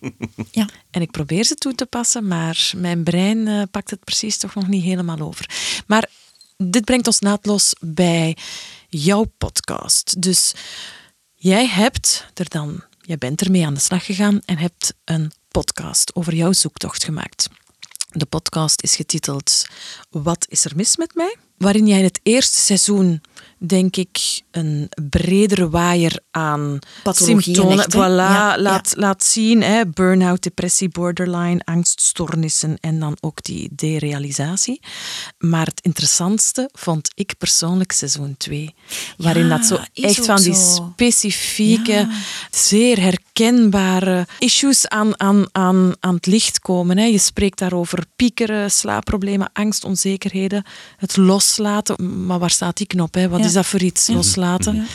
Ja. 0.51 0.69
En 0.91 1.03
ik 1.03 1.11
probeer 1.11 1.45
ze 1.45 1.55
toe 1.55 1.75
te 1.75 1.87
passen, 1.87 2.29
maar 2.29 2.73
mijn 2.77 3.05
brein 3.05 3.47
uh, 3.47 3.63
pakt 3.71 3.91
het 3.91 4.05
precies 4.05 4.37
toch 4.37 4.55
nog 4.55 4.69
niet 4.69 4.83
helemaal 4.83 5.21
over. 5.21 5.51
Maar 5.87 6.11
dit 6.57 6.85
brengt 6.85 7.07
ons 7.07 7.19
naadloos 7.19 7.75
bij 7.81 8.37
jouw 8.89 9.25
podcast. 9.39 10.23
Dus 10.23 10.55
jij 11.45 11.67
hebt 11.67 12.27
er 12.35 12.49
dan, 12.49 12.85
jij 13.01 13.19
bent 13.19 13.41
ermee 13.41 13.67
aan 13.67 13.75
de 13.75 13.81
slag 13.81 14.05
gegaan 14.05 14.41
en 14.45 14.59
hebt 14.59 14.95
een 15.05 15.33
podcast 15.49 16.15
over 16.15 16.35
jouw 16.35 16.53
zoektocht 16.53 17.05
gemaakt. 17.05 17.49
De 18.11 18.27
podcast 18.27 18.83
is 18.83 18.97
getiteld 18.97 19.67
Wat 20.11 20.47
is 20.49 20.65
er 20.65 20.73
mis 20.77 20.97
met 20.97 21.15
mij? 21.15 21.37
Waarin 21.57 21.87
jij 21.87 21.99
in 21.99 22.05
het 22.05 22.21
eerste 22.23 22.59
seizoen 22.59 23.21
denk 23.67 23.97
ik, 23.97 24.43
een 24.51 24.91
bredere 25.11 25.71
waaier 25.71 26.19
aan 26.31 26.79
symptomen 27.05 27.91
voilà, 27.91 28.61
laat, 28.61 28.95
laat 28.97 29.25
zien. 29.25 29.63
Hè, 29.63 29.87
burn-out, 29.87 30.43
depressie, 30.43 30.89
borderline, 30.89 31.61
angststoornissen 31.65 32.77
en 32.81 32.99
dan 32.99 33.17
ook 33.21 33.43
die 33.43 33.69
derealisatie. 33.73 34.81
Maar 35.39 35.67
het 35.67 35.81
interessantste 35.83 36.69
vond 36.73 37.11
ik 37.15 37.35
persoonlijk 37.39 37.93
seizoen 37.93 38.35
2. 38.39 38.75
Waarin 39.17 39.49
dat 39.49 39.65
zo 39.65 39.79
echt 39.95 40.25
van 40.25 40.43
die 40.43 40.55
specifieke, 40.55 42.09
zeer 42.51 43.01
herkenbare 43.01 44.27
issues 44.39 44.89
aan, 44.89 45.21
aan, 45.21 45.47
aan, 45.53 45.95
aan 46.01 46.15
het 46.15 46.27
licht 46.27 46.61
komen. 46.61 46.99
Hè. 46.99 47.05
Je 47.05 47.19
spreekt 47.19 47.59
daarover 47.59 48.05
piekeren, 48.17 48.71
slaapproblemen, 48.71 49.51
angst, 49.53 49.85
onzekerheden, 49.85 50.65
het 50.97 51.17
loslaten. 51.17 52.27
Maar 52.27 52.39
waar 52.39 52.51
staat 52.51 52.77
die 52.77 52.87
knop? 52.87 53.15
Hè? 53.15 53.29
Wat 53.29 53.45
is 53.45 53.54
dat 53.55 53.67
voor 53.67 53.83
iets 53.83 54.09
loslaten? 54.09 54.87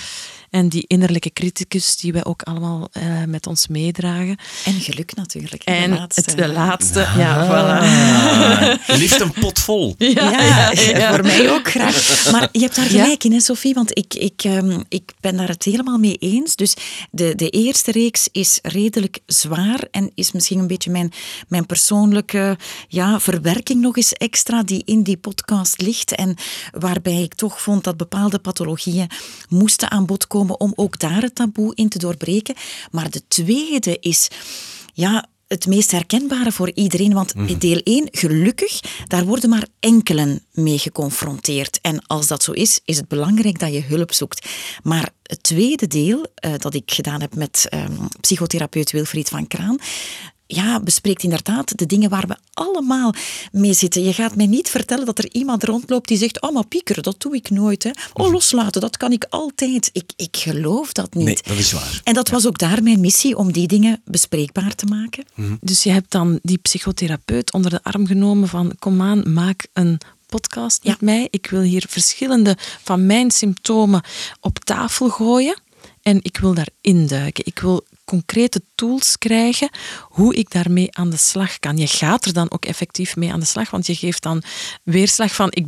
En 0.50 0.70
die 0.70 0.86
innerlijke 0.88 1.34
criticus 1.34 1.96
die 1.96 2.14
wij 2.14 2.26
ook 2.26 2.42
allemaal 2.42 2.90
uh, 2.94 3.24
met 3.24 3.48
ons 3.48 3.68
meedragen. 3.68 4.38
En 4.66 4.74
geluk 4.74 5.16
natuurlijk. 5.16 5.64
En 5.64 5.90
de 5.90 5.98
laatste. 5.98 6.22
Het, 6.22 6.38
de 6.38 6.48
laatste, 6.48 7.00
ja, 7.00 7.18
ja 7.18 7.48
voilà. 7.48 8.88
Ah, 8.88 8.98
liefst 8.98 9.20
een 9.20 9.32
pot 9.32 9.60
vol. 9.60 9.96
Ja, 10.20 10.32
ja, 10.32 10.72
ja, 11.00 11.14
voor 11.14 11.24
mij 11.24 11.52
ook 11.52 11.70
graag. 11.70 12.32
Maar 12.32 12.50
je 12.52 12.60
hebt 12.60 12.76
daar 12.76 12.86
gelijk 12.86 13.24
in, 13.24 13.32
hè, 13.32 13.40
Sophie, 13.40 13.74
want 13.74 13.98
ik, 13.98 14.14
ik, 14.14 14.44
um, 14.44 14.84
ik 14.90 15.12
ben 15.20 15.38
daar 15.38 15.48
het 15.48 15.64
helemaal 15.64 15.98
mee 15.98 16.16
eens. 16.16 16.56
Dus 16.56 16.74
de, 17.12 17.36
de 17.36 17.50
eerste 17.50 17.92
reeks 17.92 18.30
is 18.32 18.60
redelijk 18.62 19.20
zwaar 19.26 19.88
en 19.92 20.12
is 20.16 20.32
misschien 20.32 20.60
een 20.60 20.68
beetje 20.68 20.92
mijn, 20.92 21.12
mijn 21.48 21.66
persoonlijke 21.66 22.58
ja, 22.88 23.20
verwerking 23.20 23.82
nog 23.82 23.98
eens 23.98 24.14
extra 24.14 24.64
die 24.64 24.82
in 24.86 25.04
die 25.04 25.18
podcast 25.18 25.82
ligt. 25.82 26.16
En 26.16 26.36
waarbij 26.72 27.22
ik 27.22 27.34
toch 27.34 27.62
vond 27.62 27.84
dat 27.84 27.98
bepaalde 27.98 28.40
pathologieën 28.40 29.10
moesten 29.50 29.92
aan 29.92 30.06
bod 30.06 30.28
komen 30.28 30.39
om 30.48 30.74
ook 30.76 31.00
daar 31.00 31.22
het 31.22 31.36
taboe 31.36 31.76
in 31.76 31.90
te 31.90 31.98
doorbreken. 31.98 32.56
Maar 32.92 33.10
de 33.10 33.22
tweede 33.28 33.98
is, 34.00 34.28
ja, 34.94 35.28
het 35.50 35.68
meest 35.68 35.92
herkenbare 35.92 36.52
voor 36.52 36.72
iedereen. 36.74 37.14
Want 37.14 37.34
in 37.34 37.42
mhm. 37.42 37.58
deel 37.58 37.82
1, 37.84 38.08
gelukkig, 38.12 38.80
daar 39.08 39.26
worden 39.26 39.50
maar 39.50 39.68
enkelen 39.80 40.42
mee 40.52 40.78
geconfronteerd. 40.78 41.80
En 41.82 42.06
als 42.06 42.28
dat 42.28 42.44
zo 42.44 42.52
is, 42.52 42.80
is 42.86 42.98
het 42.98 43.08
belangrijk 43.08 43.60
dat 43.60 43.74
je 43.74 43.82
hulp 43.82 44.14
zoekt. 44.14 44.50
Maar 44.84 45.10
het 45.24 45.44
tweede 45.44 45.88
deel, 45.88 46.26
uh, 46.46 46.54
dat 46.58 46.74
ik 46.74 46.92
gedaan 46.92 47.22
heb 47.22 47.36
met 47.36 47.68
um, 47.74 48.08
psychotherapeut 48.22 48.92
Wilfried 48.92 49.30
van 49.30 49.48
Kraan, 49.48 49.80
ja, 50.52 50.80
bespreekt 50.80 51.24
inderdaad 51.24 51.78
de 51.78 51.86
dingen 51.86 52.10
waar 52.10 52.28
we 52.28 52.36
allemaal 52.54 53.14
mee 53.52 53.74
zitten. 53.74 54.04
Je 54.04 54.14
gaat 54.14 54.36
mij 54.36 54.46
niet 54.46 54.70
vertellen 54.70 55.06
dat 55.06 55.18
er 55.18 55.30
iemand 55.32 55.64
rondloopt 55.64 56.08
die 56.08 56.18
zegt: 56.18 56.42
Oh, 56.42 56.54
maar 56.54 56.68
piekeren, 56.68 57.04
dat 57.04 57.22
doe 57.22 57.36
ik 57.36 57.50
nooit. 57.50 57.84
Hè. 57.84 57.90
Oh, 57.90 58.24
mhm. 58.24 58.32
loslaten, 58.32 58.82
dat 58.82 58.98
kan 58.98 59.12
ik 59.12 59.26
altijd. 59.30 59.90
Ik, 59.94 60.12
ik 60.16 60.38
geloof 60.38 60.94
dat 60.94 61.14
niet. 61.14 61.26
Nee, 61.26 61.38
dat 61.44 61.58
is 61.58 61.72
waar. 61.72 62.02
En 62.04 62.14
dat 62.14 62.30
was 62.30 62.48
ook 62.48 62.58
daar 62.58 62.84
mijn 62.84 63.00
missie, 63.00 63.38
om 63.38 63.52
die 63.52 63.68
dingen 63.68 64.02
bespreekbaar 64.06 64.76
te 64.76 64.86
maken. 64.86 65.26
Mhm. 65.36 65.56
Dus 65.62 65.84
je 65.84 65.92
hebt 65.92 66.12
dan 66.12 66.40
die 66.42 66.58
psychotherapeut 66.58 67.54
onder 67.54 67.72
de 67.72 67.84
arm 67.84 68.08
genomen 68.08 68.48
van: 68.48 68.76
Kom 68.80 69.02
aan, 69.02 69.34
maak 69.34 69.68
een 69.74 70.00
podcast 70.28 70.84
met 70.84 71.02
mij. 71.02 71.28
Ik 71.30 71.48
wil 71.50 71.62
hier 71.62 71.86
verschillende 71.90 72.58
van 72.84 73.06
mijn 73.06 73.32
symptomen 73.32 74.04
op 74.40 74.60
tafel 74.60 75.10
gooien. 75.10 75.60
En 76.02 76.20
ik 76.22 76.38
wil 76.38 76.54
daar 76.54 76.70
induiken. 76.82 77.46
Ik 77.46 77.60
wil 77.60 77.86
concrete 78.10 78.62
tools 78.76 79.18
krijgen 79.18 79.70
hoe 80.02 80.36
ik 80.36 80.52
daarmee 80.52 80.96
aan 80.96 81.10
de 81.10 81.18
slag 81.18 81.60
kan. 81.60 81.78
Je 81.78 81.88
gaat 81.88 82.26
er 82.26 82.34
dan 82.34 82.52
ook 82.52 82.66
effectief 82.66 83.16
mee 83.16 83.32
aan 83.32 83.40
de 83.40 83.46
slag, 83.46 83.70
want 83.70 83.86
je 83.86 83.96
geeft 83.96 84.24
dan 84.24 84.44
weerslag 84.84 85.36
van 85.36 85.48
ik 85.50 85.66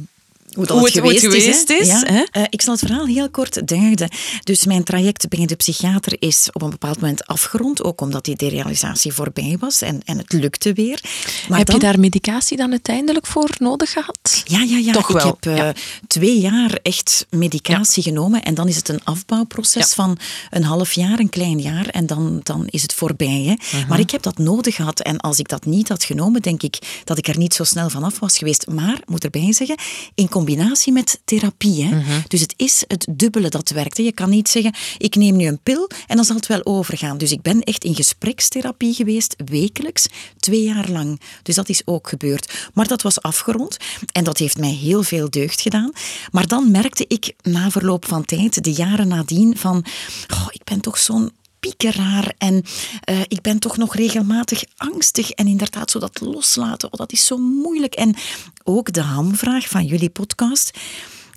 hoe, 0.55 0.65
dat 0.65 0.81
het, 0.83 1.19
geweest, 1.19 1.69
is. 1.69 1.89
Hè? 1.89 2.23
Uh, 2.37 2.43
ik 2.49 2.61
zal 2.61 2.73
het 2.73 2.83
verhaal 2.85 3.05
heel 3.05 3.29
kort 3.29 3.67
duiden. 3.67 4.09
Dus 4.43 4.65
mijn 4.65 4.83
traject 4.83 5.29
bij 5.29 5.45
de 5.45 5.55
psychiater 5.55 6.15
is 6.19 6.49
op 6.51 6.61
een 6.61 6.69
bepaald 6.69 6.99
moment 6.99 7.25
afgerond, 7.25 7.83
ook 7.83 8.01
omdat 8.01 8.25
die 8.25 8.35
derealisatie 8.35 9.13
voorbij 9.13 9.57
was 9.59 9.81
en, 9.81 10.01
en 10.05 10.17
het 10.17 10.33
lukte 10.33 10.73
weer. 10.73 11.01
Maar 11.49 11.57
heb 11.57 11.71
je 11.71 11.79
daar 11.79 11.99
medicatie 11.99 12.57
dan 12.57 12.71
uiteindelijk 12.71 13.25
voor 13.25 13.49
nodig 13.57 13.91
gehad? 13.91 14.41
Ja, 14.45 14.61
ja, 14.61 14.77
ja. 14.77 14.93
Toch 14.93 15.09
ik 15.09 15.15
wel. 15.15 15.37
heb 15.41 15.57
uh, 15.57 15.69
twee 16.07 16.39
jaar 16.39 16.79
echt 16.81 17.25
medicatie 17.29 18.03
genomen 18.03 18.43
en 18.43 18.53
dan 18.53 18.67
is 18.67 18.75
het 18.75 18.89
een 18.89 19.03
afbouwproces 19.03 19.93
van 19.93 20.17
een 20.49 20.63
half 20.63 20.93
jaar, 20.93 21.19
een 21.19 21.29
klein 21.29 21.59
jaar 21.59 21.85
en 21.85 22.05
dan, 22.05 22.39
dan 22.43 22.67
is 22.69 22.81
het 22.81 22.93
voorbij. 22.93 23.43
Hè? 23.45 23.77
Mhm. 23.77 23.87
Maar 23.87 23.99
ik 23.99 24.09
heb 24.09 24.21
dat 24.21 24.37
nodig 24.37 24.75
gehad 24.75 24.99
en 24.99 25.17
als 25.17 25.39
ik 25.39 25.47
dat 25.47 25.65
niet 25.65 25.89
had 25.89 26.03
genomen, 26.03 26.41
denk 26.41 26.63
ik 26.63 27.01
dat 27.03 27.17
ik 27.17 27.27
er 27.27 27.37
niet 27.37 27.53
zo 27.53 27.63
snel 27.63 27.89
vanaf 27.89 28.19
was 28.19 28.37
geweest. 28.37 28.67
Maar, 28.67 29.01
moet 29.05 29.23
erbij 29.23 29.53
zeggen, 29.53 29.75
in 30.15 30.29
combinatie 30.45 30.93
met 30.93 31.21
therapie. 31.25 31.83
Hè? 31.83 31.95
Mhm. 31.95 32.19
Dus 32.27 32.41
het 32.41 32.53
is 32.57 32.83
het 32.87 33.07
dubbele 33.11 33.49
dat 33.49 33.69
werkt. 33.69 33.97
Hè? 33.97 34.03
Je 34.03 34.11
kan 34.11 34.29
niet 34.29 34.49
zeggen, 34.49 34.73
ik 34.97 35.15
neem 35.15 35.35
nu 35.35 35.45
een 35.47 35.59
pil 35.63 35.89
en 36.07 36.15
dan 36.15 36.25
zal 36.25 36.35
het 36.35 36.47
wel 36.47 36.65
overgaan. 36.65 37.17
Dus 37.17 37.31
ik 37.31 37.41
ben 37.41 37.61
echt 37.61 37.83
in 37.83 37.95
gesprekstherapie 37.95 38.93
geweest, 38.93 39.35
wekelijks, 39.45 40.07
twee 40.37 40.63
jaar 40.63 40.89
lang. 40.89 41.21
Dus 41.43 41.55
dat 41.55 41.69
is 41.69 41.81
ook 41.85 42.09
gebeurd. 42.09 42.69
Maar 42.73 42.87
dat 42.87 43.01
was 43.01 43.21
afgerond 43.21 43.77
en 44.11 44.23
dat 44.23 44.37
heeft 44.37 44.57
mij 44.57 44.73
heel 44.73 45.03
veel 45.03 45.29
deugd 45.29 45.61
gedaan. 45.61 45.91
Maar 46.31 46.47
dan 46.47 46.71
merkte 46.71 47.05
ik 47.07 47.33
na 47.41 47.69
verloop 47.69 48.05
van 48.05 48.25
tijd, 48.25 48.63
de 48.63 48.73
jaren 48.73 49.07
nadien, 49.07 49.57
van 49.57 49.85
oh, 50.33 50.47
ik 50.51 50.63
ben 50.63 50.79
toch 50.79 50.97
zo'n 50.97 51.31
piekeraar 51.61 52.33
en 52.37 52.63
uh, 53.09 53.21
ik 53.27 53.41
ben 53.41 53.59
toch 53.59 53.77
nog 53.77 53.95
regelmatig 53.95 54.63
angstig 54.77 55.31
en 55.31 55.47
inderdaad 55.47 55.91
zo 55.91 55.99
dat 55.99 56.21
loslaten, 56.21 56.91
oh, 56.91 56.99
dat 56.99 57.11
is 57.11 57.25
zo 57.25 57.37
moeilijk. 57.37 57.93
En 57.93 58.15
ook 58.63 58.93
de 58.93 59.01
hamvraag 59.01 59.67
van 59.67 59.85
jullie 59.85 60.09
podcast. 60.09 60.71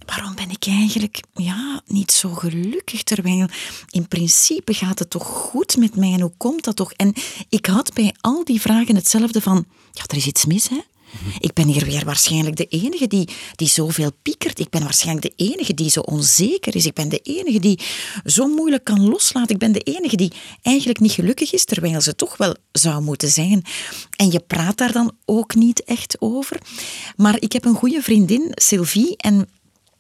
Waarom 0.07 0.35
ben 0.35 0.51
ik 0.51 0.67
eigenlijk 0.67 1.21
ja, 1.35 1.83
niet 1.87 2.13
zo 2.13 2.29
gelukkig? 2.29 3.03
Terwijl 3.03 3.47
in 3.91 4.09
principe 4.09 4.75
gaat 4.75 4.99
het 4.99 5.11
toch 5.11 5.27
goed 5.27 5.77
met 5.77 5.97
mij 5.97 6.13
en 6.13 6.21
hoe 6.21 6.33
komt 6.37 6.65
dat 6.65 6.77
toch? 6.77 6.93
En 6.93 7.15
ik 7.49 7.67
had 7.67 7.93
bij 7.93 8.15
al 8.21 8.45
die 8.45 8.61
vragen 8.61 8.97
hetzelfde 8.97 9.41
van, 9.41 9.65
ja, 9.93 10.03
er 10.07 10.17
is 10.17 10.27
iets 10.27 10.45
mis, 10.45 10.69
hè? 10.69 10.81
Ik 11.39 11.53
ben 11.53 11.67
hier 11.67 11.85
weer 11.85 12.05
waarschijnlijk 12.05 12.57
de 12.57 12.67
enige 12.67 13.07
die, 13.07 13.29
die 13.55 13.69
zoveel 13.69 14.11
piekert. 14.23 14.59
Ik 14.59 14.71
ben 14.71 14.83
waarschijnlijk 14.83 15.37
de 15.37 15.45
enige 15.45 15.75
die 15.75 15.91
zo 15.91 16.01
onzeker 16.01 16.77
is. 16.77 16.87
Ik 16.87 16.95
ben 16.95 17.09
de 17.09 17.21
enige 17.23 17.59
die 17.59 17.81
zo 18.25 18.47
moeilijk 18.47 18.85
kan 18.85 19.09
loslaten. 19.09 19.55
Ik 19.55 19.61
ben 19.61 19.73
de 19.73 19.81
enige 19.81 20.17
die 20.17 20.33
eigenlijk 20.63 21.01
niet 21.01 21.13
gelukkig 21.13 21.53
is, 21.53 21.65
terwijl 21.65 22.01
ze 22.01 22.15
toch 22.15 22.37
wel 22.37 22.57
zou 22.73 23.03
moeten 23.03 23.29
zijn. 23.29 23.63
En 24.17 24.31
je 24.31 24.41
praat 24.41 24.77
daar 24.77 24.93
dan 24.93 25.13
ook 25.25 25.55
niet 25.55 25.85
echt 25.85 26.17
over. 26.21 26.59
Maar 27.17 27.37
ik 27.41 27.53
heb 27.53 27.65
een 27.65 27.75
goede 27.75 28.03
vriendin, 28.03 28.53
Sylvie, 28.55 29.17
en 29.17 29.49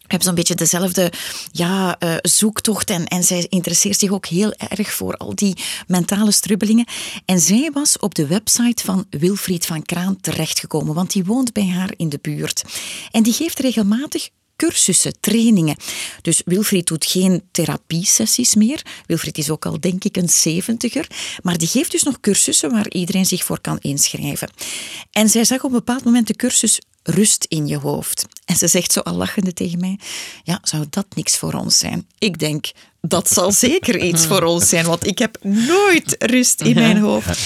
hebben 0.06 0.22
zo'n 0.22 0.34
beetje 0.34 0.54
dezelfde 0.54 1.12
ja, 1.52 1.96
uh, 2.02 2.14
zoektocht 2.22 2.90
en, 2.90 3.06
en 3.06 3.24
zij 3.24 3.46
interesseert 3.48 3.98
zich 3.98 4.10
ook 4.10 4.26
heel 4.26 4.52
erg 4.52 4.92
voor 4.92 5.16
al 5.16 5.34
die 5.34 5.56
mentale 5.86 6.32
strubbelingen. 6.32 6.86
En 7.24 7.40
zij 7.40 7.70
was 7.72 7.98
op 7.98 8.14
de 8.14 8.26
website 8.26 8.84
van 8.84 9.06
Wilfried 9.10 9.66
van 9.66 9.82
Kraan 9.82 10.20
terechtgekomen, 10.20 10.94
want 10.94 11.12
die 11.12 11.24
woont 11.24 11.52
bij 11.52 11.68
haar 11.68 11.92
in 11.96 12.08
de 12.08 12.18
buurt. 12.22 12.62
En 13.10 13.22
die 13.22 13.32
geeft 13.32 13.58
regelmatig 13.58 14.28
cursussen, 14.56 15.20
trainingen. 15.20 15.76
Dus 16.22 16.42
Wilfried 16.44 16.86
doet 16.86 17.06
geen 17.06 17.42
therapiesessies 17.50 18.54
meer. 18.54 18.82
Wilfried 19.06 19.38
is 19.38 19.50
ook 19.50 19.66
al, 19.66 19.80
denk 19.80 20.04
ik, 20.04 20.16
een 20.16 20.28
zeventiger. 20.28 21.06
Maar 21.42 21.58
die 21.58 21.68
geeft 21.68 21.90
dus 21.90 22.02
nog 22.02 22.20
cursussen 22.20 22.70
waar 22.70 22.90
iedereen 22.90 23.26
zich 23.26 23.44
voor 23.44 23.60
kan 23.60 23.78
inschrijven. 23.78 24.50
En 25.10 25.28
zij 25.28 25.44
zag 25.44 25.58
op 25.58 25.64
een 25.64 25.78
bepaald 25.78 26.04
moment 26.04 26.26
de 26.26 26.36
cursus 26.36 26.80
rust 27.04 27.44
in 27.48 27.66
je 27.66 27.76
hoofd. 27.76 28.26
En 28.44 28.56
ze 28.56 28.66
zegt 28.66 28.92
zo 28.92 29.00
al 29.00 29.14
lachende 29.14 29.52
tegen 29.52 29.80
mij, 29.80 29.98
ja, 30.42 30.58
zou 30.62 30.86
dat 30.90 31.06
niks 31.14 31.36
voor 31.36 31.52
ons 31.52 31.78
zijn? 31.78 32.08
Ik 32.18 32.38
denk, 32.38 32.70
dat 33.00 33.28
zal 33.30 33.52
zeker 33.68 33.98
iets 33.98 34.26
voor 34.26 34.42
ons 34.42 34.68
zijn, 34.68 34.86
want 34.86 35.06
ik 35.06 35.18
heb 35.18 35.38
nooit 35.42 36.16
rust 36.18 36.60
in 36.60 36.74
mijn 36.74 36.98
hoofd. 36.98 37.38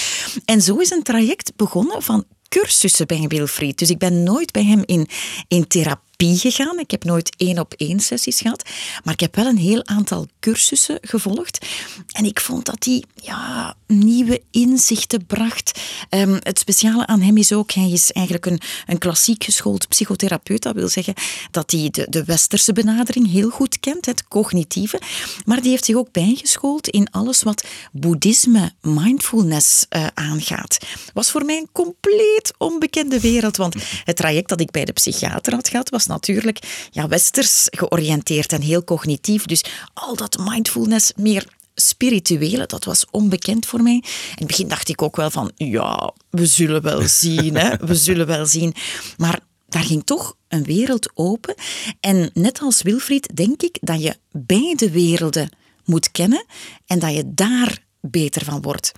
En 0.45 0.63
zo 0.63 0.77
is 0.77 0.91
een 0.91 1.03
traject 1.03 1.53
begonnen 1.57 2.03
van 2.03 2.25
cursussen 2.49 3.07
bij 3.07 3.25
Wilfried. 3.29 3.79
Dus 3.79 3.91
ik 3.91 3.99
ben 3.99 4.23
nooit 4.23 4.53
bij 4.53 4.65
hem 4.65 4.83
in, 4.87 5.09
in 5.49 5.67
therapie 5.67 6.08
gegaan. 6.27 6.79
Ik 6.79 6.91
heb 6.91 7.05
nooit 7.05 7.35
één 7.37 7.59
op 7.59 7.75
één 7.77 8.01
sessies 8.01 8.41
gehad, 8.41 8.69
maar 9.05 9.15
ik 9.15 9.21
heb 9.21 9.37
wel 9.37 9.47
een 9.47 9.59
heel 9.59 9.87
aantal 9.87 10.27
cursussen 10.41 10.99
gevolgd. 11.01 11.67
En 12.13 12.25
ik 12.25 12.41
vond 12.41 12.67
dat 12.67 12.85
hij 12.85 13.05
ja, 13.23 13.75
nieuwe 13.87 14.43
inzichten 14.51 15.27
bracht. 15.27 15.81
Ehm, 16.09 16.39
het 16.43 16.59
speciale 16.59 17.07
aan 17.07 17.21
hem 17.21 17.37
is 17.37 17.53
ook, 17.53 17.73
hij 17.73 17.91
is 17.91 18.13
eigenlijk 18.13 18.47
een, 18.47 18.61
een 18.87 18.99
klassiek 18.99 19.45
geschoold 19.45 19.89
psychotherapeut. 19.89 20.63
Dat 20.63 20.75
wil 20.75 20.89
zeggen 20.89 21.15
dat 21.51 21.71
hij 21.71 21.89
de, 21.91 22.07
de 22.11 22.25
westerse 22.25 22.73
benadering 22.73 23.31
heel 23.31 23.51
goed 23.51 23.81
kent, 23.81 24.07
het 24.07 24.29
cognitieve. 24.29 25.01
Maar 25.45 25.61
die 25.61 25.71
heeft 25.71 25.85
zich 25.85 25.97
ook 25.97 26.13
bijgeschoold 26.13 26.89
in 26.89 27.11
alles 27.11 27.43
wat 27.43 27.65
boeddhisme, 27.93 28.73
mindfulness 28.81 29.87
uh, 29.91 30.07
aangaat. 30.15 30.79
Was 31.15 31.31
voor 31.31 31.45
mij 31.45 31.57
een 31.57 31.69
compleet 31.73 32.53
onbekende 32.57 33.21
wereld, 33.21 33.57
want 33.57 33.75
het 34.05 34.17
traject 34.17 34.49
dat 34.49 34.61
ik 34.61 34.71
bij 34.71 34.85
de 34.85 34.93
psychiater 34.93 35.55
had 35.55 35.69
gehad 35.69 35.89
was 35.89 36.07
natuurlijk 36.09 36.89
ja, 36.91 37.09
westers 37.09 37.67
georiënteerd 37.71 38.53
en 38.53 38.61
heel 38.61 38.85
cognitief. 38.85 39.45
Dus 39.45 39.65
al 39.95 40.17
dat 40.17 40.39
mindfulness, 40.39 41.13
meer 41.17 41.47
spirituele, 41.75 42.67
dat 42.67 42.85
was 42.85 43.07
onbekend 43.11 43.67
voor 43.67 43.83
mij. 43.83 43.95
In 43.95 44.05
het 44.35 44.47
begin 44.47 44.69
dacht 44.69 44.89
ik 44.89 45.03
ook 45.03 45.17
wel 45.17 45.31
van, 45.31 45.53
ja, 45.55 46.13
we 46.31 46.47
zullen 46.47 46.83
wel 46.83 47.03
zien, 47.23 47.57
hè? 47.57 47.77
we 47.77 47.95
zullen 47.95 48.27
wel 48.27 48.47
zien. 48.47 48.75
Maar 49.17 49.41
daar 49.69 49.83
ging 49.85 50.05
toch 50.05 50.37
een 50.49 50.65
wereld 50.65 51.11
open. 51.15 51.55
En 52.01 52.31
net 52.35 52.61
als 52.61 52.83
Wilfried 52.83 53.37
denk 53.37 53.63
ik 53.63 53.79
dat 53.81 54.03
je 54.03 54.17
beide 54.33 54.91
werelden 54.91 55.51
moet 55.85 56.11
kennen 56.11 56.45
en 56.87 56.99
dat 56.99 57.15
je 57.15 57.35
daar 57.35 57.87
beter 58.01 58.45
van 58.45 58.63
wordt. 58.63 58.93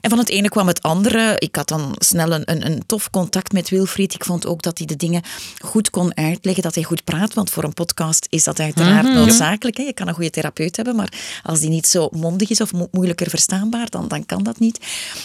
En 0.00 0.10
van 0.10 0.18
het 0.18 0.28
ene 0.28 0.48
kwam 0.48 0.66
het 0.66 0.82
andere. 0.82 1.36
Ik 1.38 1.56
had 1.56 1.68
dan 1.68 1.94
snel 1.98 2.32
een, 2.32 2.50
een, 2.50 2.66
een, 2.66 2.86
tof 2.86 3.10
contact 3.10 3.52
met 3.52 3.68
Wilfried. 3.68 4.14
Ik 4.14 4.24
vond 4.24 4.46
ook 4.46 4.62
dat 4.62 4.78
hij 4.78 4.86
de 4.86 4.96
dingen 4.96 5.22
goed 5.58 5.90
kon 5.90 6.16
uitleggen, 6.16 6.62
dat 6.62 6.74
hij 6.74 6.84
goed 6.84 7.04
praat. 7.04 7.34
Want 7.34 7.50
voor 7.50 7.64
een 7.64 7.72
podcast 7.72 8.26
is 8.30 8.44
dat 8.44 8.60
uiteraard 8.60 9.06
mhm. 9.06 9.14
noodzakelijk. 9.14 9.76
Hè. 9.76 9.82
Je 9.82 9.92
kan 9.92 10.08
een 10.08 10.14
goede 10.14 10.30
therapeut 10.30 10.76
hebben, 10.76 10.96
maar 10.96 11.12
als 11.42 11.60
die 11.60 11.70
niet 11.70 11.86
zo 11.86 12.08
mondig 12.10 12.50
is 12.50 12.60
of 12.60 12.72
moeilijker 12.90 13.30
verstaanbaar, 13.30 13.90
dan, 13.90 14.08
dan 14.08 14.26
kan 14.26 14.42
dat 14.42 14.58
niet. 14.58 14.80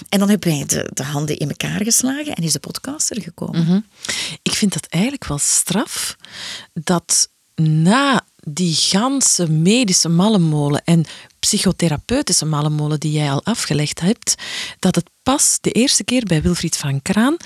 En 0.10 0.20
dan 0.20 0.30
hebben 0.30 0.50
wij 0.50 0.66
de, 0.66 0.90
de 0.94 1.04
handen 1.04 1.38
in 1.38 1.50
elkaar 1.50 1.84
geslagen 1.84 2.34
en 2.34 2.44
is 2.44 2.54
de 2.54 2.60
podcast 2.60 3.10
er 3.10 3.22
gekomen. 3.22 3.64
Mhm. 3.64 3.80
Ik 4.42 4.54
vind 4.54 4.74
dat 4.74 4.86
eigenlijk 4.86 5.26
wel 5.26 5.40
straf 5.40 6.16
dat 6.74 7.30
na 7.56 8.26
die 8.48 8.74
ganse 8.74 9.50
medische 9.50 10.10
mallenmolen 10.10 10.82
en 10.84 11.06
psychotherapeutische 11.40 12.46
mallenmolen 12.46 13.00
die 13.00 13.12
jij 13.12 13.32
al 13.32 13.44
afgelegd 13.44 14.00
hebt, 14.00 14.36
dat 14.80 14.96
het 14.96 15.10
pas 15.24 15.58
de 15.62 15.72
eerste 15.72 16.04
keer 16.04 16.24
bij 16.24 16.42
Wilfried 16.42 16.78
van 16.78 17.02
Kraan 17.02 17.38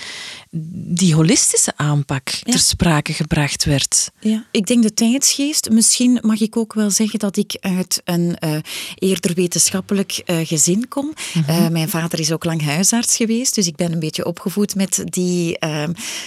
die 0.87 1.15
holistische 1.15 1.73
aanpak 1.75 2.29
ter 2.29 2.59
sprake 2.59 3.13
gebracht 3.13 3.63
werd. 3.65 4.11
Ja, 4.19 4.45
ik 4.51 4.65
denk 4.65 4.83
de 4.83 4.93
tijdsgeest. 4.93 5.69
Misschien 5.69 6.19
mag 6.21 6.41
ik 6.41 6.57
ook 6.57 6.73
wel 6.73 6.89
zeggen 6.89 7.19
dat 7.19 7.37
ik 7.37 7.57
uit 7.59 8.01
een 8.03 8.37
uh, 8.43 8.57
eerder 8.95 9.33
wetenschappelijk 9.33 10.23
uh, 10.25 10.37
gezin 10.43 10.87
kom. 10.87 11.13
Mhm. 11.33 11.49
uh, 11.49 11.67
mijn 11.67 11.89
vader 11.89 12.19
is 12.19 12.31
ook 12.31 12.43
lang 12.43 12.61
huisarts 12.61 13.15
geweest, 13.15 13.55
dus 13.55 13.67
ik 13.67 13.75
ben 13.75 13.91
een 13.91 13.99
beetje 13.99 14.25
opgevoed 14.25 14.75
met 14.75 15.03
die 15.05 15.57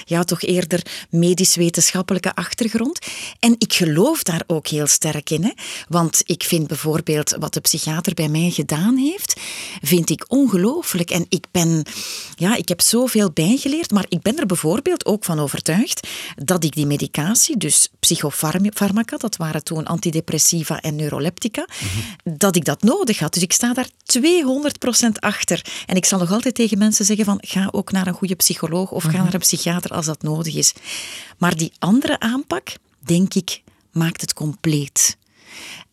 ja, 0.04 0.24
toch 0.24 0.42
eerder 0.42 0.82
medisch-wetenschappelijke 1.10 2.34
achtergrond. 2.34 2.98
En 3.38 3.54
ik 3.58 3.72
geloof 3.72 4.22
daar 4.22 4.42
ook 4.46 4.57
heel 4.66 4.86
sterk 4.86 5.30
in. 5.30 5.44
Hè? 5.44 5.50
Want 5.88 6.22
ik 6.24 6.42
vind 6.42 6.66
bijvoorbeeld 6.66 7.36
wat 7.38 7.54
de 7.54 7.60
psychiater 7.60 8.14
bij 8.14 8.28
mij 8.28 8.50
gedaan 8.50 8.96
heeft, 8.96 9.40
vind 9.82 10.10
ik 10.10 10.24
ongelooflijk. 10.28 11.10
En 11.10 11.26
ik 11.28 11.44
ben, 11.50 11.82
ja, 12.34 12.56
ik 12.56 12.68
heb 12.68 12.80
zoveel 12.80 13.30
bijgeleerd, 13.30 13.90
maar 13.90 14.06
ik 14.08 14.22
ben 14.22 14.38
er 14.38 14.46
bijvoorbeeld 14.46 15.06
ook 15.06 15.24
van 15.24 15.38
overtuigd 15.38 16.08
dat 16.36 16.64
ik 16.64 16.74
die 16.74 16.86
medicatie, 16.86 17.56
dus 17.56 17.88
psychofarmaca, 18.00 19.16
dat 19.16 19.36
waren 19.36 19.64
toen 19.64 19.86
antidepressiva 19.86 20.80
en 20.80 20.96
neuroleptica, 20.96 21.66
dat 22.24 22.56
ik 22.56 22.64
dat 22.64 22.82
nodig 22.82 23.18
had. 23.18 23.34
Dus 23.34 23.42
ik 23.42 23.52
sta 23.52 23.72
daar 23.72 23.88
200% 24.18 25.08
achter. 25.12 25.64
En 25.86 25.96
ik 25.96 26.04
zal 26.04 26.18
nog 26.18 26.32
altijd 26.32 26.54
tegen 26.54 26.78
mensen 26.78 27.04
zeggen 27.04 27.24
van, 27.24 27.38
ga 27.40 27.68
ook 27.70 27.92
naar 27.92 28.06
een 28.06 28.14
goede 28.14 28.34
psycholoog 28.34 28.90
of 28.90 29.02
ga 29.02 29.10
mhm. 29.10 29.22
naar 29.22 29.34
een 29.34 29.40
psychiater 29.40 29.90
als 29.90 30.06
dat 30.06 30.22
nodig 30.22 30.54
is. 30.54 30.72
Maar 31.38 31.56
die 31.56 31.72
andere 31.78 32.20
aanpak, 32.20 32.72
denk 32.98 33.34
ik, 33.34 33.62
maakt 33.98 34.20
het 34.20 34.32
compleet. 34.32 35.16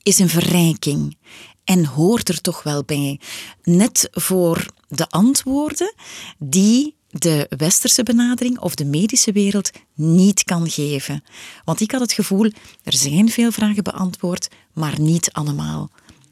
Is 0.04 0.20
een 0.20 0.30
verrijking 0.30 1.18
en 1.64 1.86
hoort 1.86 2.30
er 2.30 2.42
toch 2.42 2.64
wel 2.64 2.84
bij. 2.84 3.20
Net 3.64 4.08
voor 4.12 4.66
de 4.88 5.10
antwoorden 5.10 5.94
die 6.38 6.96
de 7.10 7.46
westerse 7.58 8.04
benadering 8.04 8.60
of 8.60 8.76
de 8.76 8.86
medische 8.86 9.32
wereld 9.32 9.72
niet 9.94 10.44
kan 10.44 10.70
geven. 10.70 11.24
Want 11.64 11.82
ik 11.82 11.92
had 11.92 12.02
het 12.02 12.14
gevoel, 12.14 12.52
er 12.84 12.94
zijn 12.94 13.30
veel 13.30 13.52
vragen 13.52 13.84
beantwoord, 13.84 14.48
maar 14.74 15.00
niet 15.00 15.32
allemaal. 15.32 15.90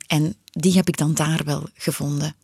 En 0.07 0.35
die 0.51 0.73
heb 0.73 0.87
ik 0.87 0.97
dan 0.97 1.13
daar 1.13 1.41
wel 1.45 1.67
gevonden. 1.73 2.35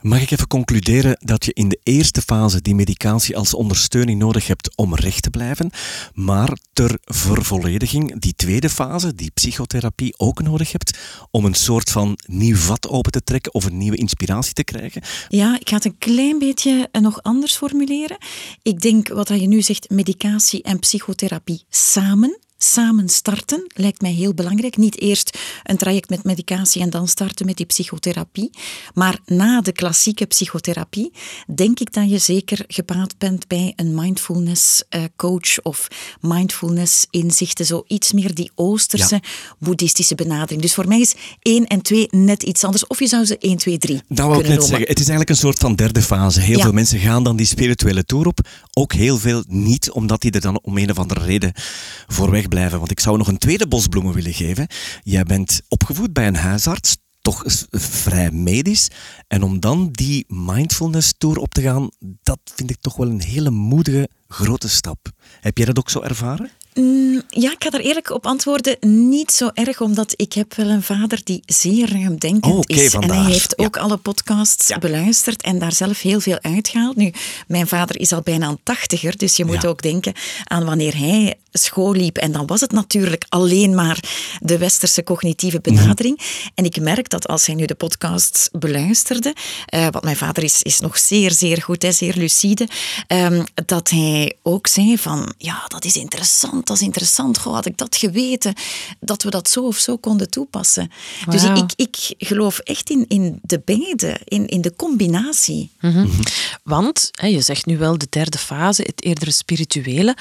Mag 0.00 0.22
ik 0.22 0.30
even 0.30 0.46
concluderen 0.46 1.16
dat 1.20 1.44
je 1.44 1.52
in 1.52 1.68
de 1.68 1.80
eerste 1.82 2.22
fase 2.22 2.62
die 2.62 2.74
medicatie 2.74 3.36
als 3.36 3.54
ondersteuning 3.54 4.18
nodig 4.18 4.46
hebt 4.46 4.76
om 4.76 4.94
recht 4.94 5.22
te 5.22 5.30
blijven, 5.30 5.70
maar 6.14 6.58
ter 6.72 6.98
vervollediging 7.04 8.20
die 8.20 8.34
tweede 8.36 8.70
fase, 8.70 9.14
die 9.14 9.30
psychotherapie, 9.30 10.18
ook 10.18 10.42
nodig 10.42 10.72
hebt 10.72 10.98
om 11.30 11.44
een 11.44 11.54
soort 11.54 11.90
van 11.90 12.18
nieuw 12.26 12.56
vat 12.56 12.88
open 12.88 13.12
te 13.12 13.22
trekken 13.22 13.54
of 13.54 13.64
een 13.64 13.78
nieuwe 13.78 13.96
inspiratie 13.96 14.52
te 14.52 14.64
krijgen? 14.64 15.02
Ja, 15.28 15.60
ik 15.60 15.68
ga 15.68 15.74
het 15.74 15.84
een 15.84 15.98
klein 15.98 16.38
beetje 16.38 16.88
nog 17.00 17.22
anders 17.22 17.56
formuleren. 17.56 18.16
Ik 18.62 18.80
denk 18.80 19.08
wat 19.08 19.28
je 19.28 19.46
nu 19.46 19.62
zegt, 19.62 19.90
medicatie 19.90 20.62
en 20.62 20.78
psychotherapie 20.78 21.64
samen 21.68 22.38
samen 22.58 23.08
starten 23.08 23.66
lijkt 23.74 24.00
mij 24.00 24.12
heel 24.12 24.34
belangrijk. 24.34 24.76
Niet 24.76 25.00
eerst 25.00 25.38
een 25.62 25.76
traject 25.76 26.10
met 26.10 26.24
medicatie 26.24 26.82
en 26.82 26.90
dan 26.90 27.08
starten 27.08 27.46
met 27.46 27.56
die 27.56 27.66
psychotherapie. 27.66 28.50
Maar 28.94 29.18
na 29.26 29.60
de 29.60 29.72
klassieke 29.72 30.26
psychotherapie 30.26 31.12
denk 31.54 31.80
ik 31.80 31.92
dat 31.92 32.10
je 32.10 32.18
zeker 32.18 32.64
gebaat 32.68 33.18
bent 33.18 33.46
bij 33.46 33.72
een 33.76 33.94
mindfulness 33.94 34.84
eh, 34.88 35.02
coach 35.16 35.62
of 35.62 35.88
mindfulness 36.20 37.06
inzichten. 37.10 37.66
Zo 37.66 37.84
iets 37.86 38.12
meer 38.12 38.34
die 38.34 38.50
oosterse 38.54 39.22
boeddhistische 39.58 40.14
benadering. 40.14 40.62
Dus 40.62 40.74
voor 40.74 40.88
mij 40.88 41.00
is 41.00 41.14
1 41.42 41.66
en 41.66 41.82
2 41.82 42.08
net 42.10 42.42
iets 42.42 42.64
anders. 42.64 42.86
Of 42.86 42.98
je 42.98 43.06
zou 43.06 43.24
ze 43.24 43.38
1, 43.38 43.56
2, 43.56 43.78
3 43.78 44.00
Dat 44.08 44.28
wil 44.28 44.40
ik 44.40 44.48
net 44.48 44.64
zeggen. 44.64 44.88
Het 44.88 45.00
is 45.00 45.08
eigenlijk 45.08 45.30
een 45.30 45.36
soort 45.36 45.58
van 45.58 45.74
derde 45.74 46.02
fase. 46.02 46.40
Heel 46.40 46.60
veel 46.60 46.72
mensen 46.72 46.98
gaan 46.98 47.24
dan 47.24 47.36
die 47.36 47.46
spirituele 47.46 48.04
tour 48.04 48.26
op. 48.26 48.40
Ook 48.72 48.92
heel 48.92 49.18
veel 49.18 49.44
niet, 49.48 49.90
omdat 49.90 50.20
die 50.20 50.30
er 50.30 50.40
dan 50.40 50.60
om 50.62 50.78
een 50.78 50.90
of 50.90 50.98
andere 50.98 51.24
reden 51.24 51.52
voor 52.06 52.30
weg 52.30 52.47
Want 52.48 52.90
ik 52.90 53.00
zou 53.00 53.16
nog 53.16 53.28
een 53.28 53.38
tweede 53.38 53.68
bosbloemen 53.68 54.14
willen 54.14 54.32
geven. 54.32 54.66
Jij 55.02 55.22
bent 55.22 55.60
opgevoed 55.68 56.12
bij 56.12 56.26
een 56.26 56.36
huisarts, 56.36 56.96
toch 57.20 57.42
vrij 57.70 58.30
medisch. 58.30 58.88
En 59.26 59.42
om 59.42 59.60
dan 59.60 59.88
die 59.92 60.24
mindfulness 60.28 61.14
tour 61.18 61.38
op 61.38 61.54
te 61.54 61.62
gaan, 61.62 61.90
dat 62.22 62.38
vind 62.44 62.70
ik 62.70 62.80
toch 62.80 62.96
wel 62.96 63.08
een 63.08 63.22
hele 63.22 63.50
moedige 63.50 64.08
grote 64.28 64.68
stap. 64.68 65.10
Heb 65.40 65.56
jij 65.56 65.66
dat 65.66 65.78
ook 65.78 65.90
zo 65.90 66.00
ervaren? 66.00 66.50
Mm, 66.74 67.22
ja, 67.28 67.52
ik 67.52 67.64
ga 67.64 67.70
daar 67.70 67.80
eerlijk 67.80 68.10
op 68.10 68.26
antwoorden. 68.26 68.76
Niet 69.08 69.30
zo 69.30 69.50
erg, 69.54 69.80
omdat 69.80 70.12
ik 70.16 70.32
heb 70.32 70.54
wel 70.54 70.66
een 70.68 70.82
vader 70.82 71.20
die 71.24 71.42
zeer 71.46 71.92
ruimdenkend 71.92 72.54
oh, 72.54 72.62
is. 72.66 72.94
En 72.94 73.10
hij 73.10 73.24
heeft 73.24 73.58
ook 73.58 73.76
alle 73.76 73.96
podcasts 73.96 74.72
beluisterd 74.80 75.42
en 75.42 75.58
daar 75.58 75.72
zelf 75.72 76.00
heel 76.00 76.20
veel 76.20 76.38
uitgehaald. 76.40 76.96
Nu, 76.96 77.12
mijn 77.46 77.66
vader 77.66 78.00
is 78.00 78.12
al 78.12 78.20
bijna 78.20 78.48
een 78.48 78.58
tachtiger, 78.62 79.16
dus 79.16 79.36
je 79.36 79.44
moet 79.44 79.66
ook 79.66 79.82
denken 79.82 80.12
aan 80.44 80.64
wanneer 80.64 80.96
hij 80.96 81.36
school 81.52 81.92
liep. 81.92 82.16
En 82.16 82.32
dan 82.32 82.46
was 82.46 82.60
het 82.60 82.72
natuurlijk 82.72 83.24
alleen 83.28 83.74
maar 83.74 84.00
de 84.40 84.58
westerse 84.58 85.02
cognitieve 85.02 85.60
benadering. 85.60 86.16
Mhm. 86.16 86.48
En 86.54 86.64
ik 86.64 86.80
merk 86.80 87.08
dat 87.08 87.28
als 87.28 87.46
hij 87.46 87.54
nu 87.54 87.64
de 87.64 87.74
podcasts 87.74 88.48
beluisterde, 88.52 89.34
uh, 89.74 89.80
want 89.90 90.04
mijn 90.04 90.16
vader 90.16 90.42
is, 90.42 90.62
is 90.62 90.80
nog 90.80 90.98
zeer, 90.98 91.32
zeer 91.32 91.62
goed, 91.62 91.82
hè, 91.82 91.92
zeer 91.92 92.14
lucide, 92.16 92.68
um, 93.08 93.44
dat 93.54 93.90
hij 93.90 94.36
ook 94.42 94.66
zei 94.66 94.98
van, 94.98 95.17
van, 95.18 95.34
ja, 95.38 95.64
dat 95.68 95.84
is 95.84 95.96
interessant, 95.96 96.66
dat 96.66 96.76
is 96.76 96.82
interessant. 96.82 97.38
Goh, 97.38 97.54
had 97.54 97.66
ik 97.66 97.78
dat 97.78 97.96
geweten, 97.96 98.54
dat 99.00 99.22
we 99.22 99.30
dat 99.30 99.48
zo 99.48 99.66
of 99.66 99.76
zo 99.76 99.96
konden 99.96 100.30
toepassen. 100.30 100.90
Dus 101.28 101.44
ik, 101.44 101.72
ik 101.76 102.14
geloof 102.18 102.58
echt 102.58 102.90
in, 102.90 103.04
in 103.08 103.38
de 103.42 103.60
beide, 103.64 104.20
in, 104.24 104.46
in 104.46 104.60
de 104.60 104.76
combinatie. 104.76 105.70
Mhm. 105.80 106.06
Want 106.62 107.10
hè, 107.12 107.26
je 107.26 107.40
zegt 107.40 107.66
nu 107.66 107.78
wel 107.78 107.98
de 107.98 108.06
derde 108.10 108.38
fase, 108.38 108.82
het 108.82 109.04
eerdere 109.04 109.30
spirituele. 109.30 110.16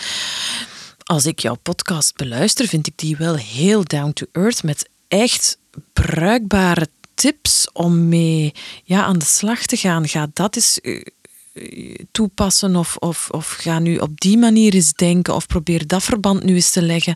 Als 1.04 1.26
ik 1.26 1.40
jouw 1.40 1.56
podcast 1.56 2.16
beluister, 2.16 2.68
vind 2.68 2.88
ik 2.88 2.94
die 2.96 3.18
wel 3.18 3.36
heel 3.36 3.84
down 3.84 4.12
to 4.14 4.26
earth 4.32 4.64
met 4.64 4.90
echt 5.08 5.58
bruikbare 5.94 6.88
tips 7.14 7.68
om 7.74 8.10
mee 8.10 8.54
ja, 8.84 9.04
aan 9.04 9.18
de 9.18 9.26
slag 9.26 9.66
te 9.66 9.78
gaan. 9.78 10.08
Ga 10.08 10.28
dat 10.34 10.56
eens 10.56 10.82
eh, 10.82 10.96
eh, 10.96 11.02
toepassen 12.12 12.76
of, 12.76 12.96
of, 12.96 13.30
of 13.32 13.52
ga 13.60 13.80
nu 13.80 13.98
op 13.98 14.20
die 14.20 14.38
manier 14.38 14.74
eens 14.74 14.94
denken 14.94 15.36
of 15.36 15.48
probeer 15.48 15.88
dat 15.88 16.04
verband 16.04 16.44
nu 16.44 16.56
eens 16.56 16.70
te 16.70 16.82
leggen. 16.82 17.16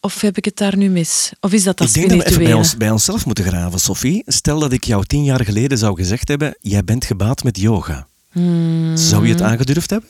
Of 0.00 0.20
heb 0.20 0.36
ik 0.36 0.44
het 0.44 0.56
daar 0.56 0.76
nu 0.76 0.88
mis? 0.88 1.32
Of 1.40 1.52
is 1.52 1.62
dat 1.62 1.78
dat 1.78 1.88
Ik 1.88 1.94
denk 1.94 2.10
dat 2.10 2.18
we 2.18 2.26
even 2.26 2.44
bij, 2.44 2.52
ons, 2.52 2.76
bij 2.76 2.90
onszelf 2.90 3.26
moeten 3.26 3.44
graven, 3.44 3.80
Sophie. 3.80 4.22
Stel 4.26 4.58
dat 4.58 4.72
ik 4.72 4.84
jou 4.84 5.04
tien 5.04 5.24
jaar 5.24 5.44
geleden 5.44 5.78
zou 5.78 5.96
gezegd 5.96 6.28
hebben, 6.28 6.56
jij 6.60 6.84
bent 6.84 7.04
gebaat 7.04 7.44
met 7.44 7.58
yoga. 7.58 8.06
Hmm. 8.32 8.96
Zou 8.96 9.26
je 9.26 9.32
het 9.32 9.42
aangedurfd 9.42 9.90
hebben? 9.90 10.08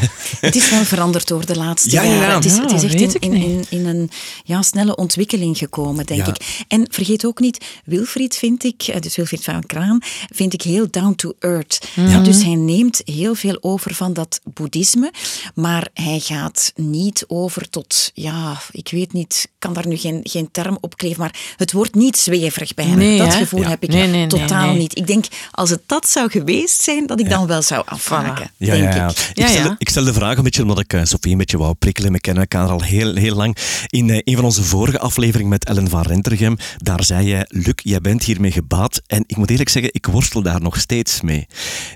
Het 0.40 0.56
is 0.56 0.70
wel 0.70 0.84
veranderd 0.84 1.28
door 1.28 1.46
de 1.46 1.56
laatste 1.56 1.90
Ja, 1.90 2.02
ja, 2.02 2.10
ja. 2.10 2.20
jaren. 2.20 2.34
Het 2.34 2.44
is, 2.44 2.56
Ja, 2.56 2.62
het 2.62 2.82
is 2.82 2.94
echt 2.94 3.14
in, 3.14 3.32
in, 3.32 3.42
in, 3.42 3.64
in 3.68 3.86
een 3.86 4.10
ja, 4.44 4.62
snelle 4.62 4.96
ontwikkeling 4.96 5.58
gekomen, 5.58 6.06
denk 6.06 6.26
ik. 6.26 6.64
En 6.68 6.86
vergeet 6.90 7.24
ook 7.24 7.40
niet, 7.40 7.64
Wilfried 7.84 8.36
vind 8.36 8.64
ik, 8.64 8.82
eh, 8.82 9.00
dus 9.00 9.16
Wilfried 9.16 9.44
van 9.44 9.66
Kraan, 9.66 9.98
vind 10.34 10.52
ik 10.52 10.62
heel 10.62 10.86
down 10.90 11.14
to 11.14 11.32
earth. 11.38 11.88
Ja. 11.94 12.20
Dus 12.20 12.42
hij 12.42 12.54
neemt 12.54 13.00
heel 13.04 13.34
veel 13.34 13.58
over 13.60 13.94
van 13.94 14.12
dat 14.12 14.40
boeddhisme, 14.44 15.12
maar 15.54 15.88
hij 15.94 16.18
gaat 16.18 16.72
niet 16.74 17.24
over 17.26 17.70
tot, 17.70 18.10
ja, 18.14 18.60
ik 18.72 18.88
weet 18.90 19.12
niet, 19.12 19.40
ik 19.44 19.50
kan 19.58 19.72
daar 19.72 19.86
nu 19.86 19.96
geen, 19.96 20.20
geen 20.22 20.48
term 20.52 20.78
op 20.80 20.96
kleven, 20.96 21.20
maar 21.20 21.34
het 21.56 21.72
wordt 21.72 21.94
niet 21.94 22.16
zweverig 22.16 22.74
bij 22.74 22.84
hem. 22.84 22.98
Nee, 22.98 23.18
dat 23.18 23.32
hè? 23.32 23.38
gevoel 23.38 23.64
heb 23.64 23.82
ik 23.82 23.88
Nee, 23.88 24.06
nee, 24.06 24.10
nee, 24.10 24.26
totaal 24.26 24.74
niet. 24.74 24.98
Ik 24.98 25.06
denk, 25.06 25.24
als 25.50 25.70
het 25.70 25.82
dat 25.86 26.08
zou 26.08 26.30
geweest 26.30 26.82
zijn, 26.82 27.06
dat 27.06 27.20
ik 27.20 27.30
dan 27.30 27.46
wel 27.46 27.62
zou 27.62 27.82
afhaken, 27.86 28.50
Ja, 28.56 28.74
denk 28.74 29.10
ik. 29.10 29.32
Ja. 29.34 29.76
Ik 29.88 29.94
stel 29.94 30.06
de 30.06 30.12
vraag 30.12 30.36
een 30.36 30.42
beetje 30.42 30.62
omdat 30.62 30.78
ik 30.78 30.92
eh, 30.92 31.00
Sophie 31.04 31.32
een 31.32 31.38
beetje 31.38 31.58
wou 31.58 31.74
prikkelen. 31.74 32.12
We 32.12 32.20
kennen 32.20 32.42
elkaar 32.42 32.68
al 32.68 32.82
heel, 32.82 33.14
heel 33.14 33.34
lang. 33.34 33.56
In 33.86 34.10
eh, 34.10 34.20
een 34.24 34.34
van 34.34 34.44
onze 34.44 34.62
vorige 34.62 34.98
afleveringen 34.98 35.48
met 35.50 35.64
Ellen 35.64 35.88
van 35.88 36.02
Rentergem, 36.02 36.56
daar 36.78 37.04
zei 37.04 37.26
jij, 37.26 37.44
Luc, 37.48 37.72
jij 37.74 38.00
bent 38.00 38.24
hiermee 38.24 38.50
gebaat. 38.50 39.02
En 39.06 39.24
ik 39.26 39.36
moet 39.36 39.50
eerlijk 39.50 39.68
zeggen, 39.68 39.94
ik 39.94 40.06
worstel 40.06 40.42
daar 40.42 40.60
nog 40.60 40.80
steeds 40.80 41.20
mee. 41.20 41.46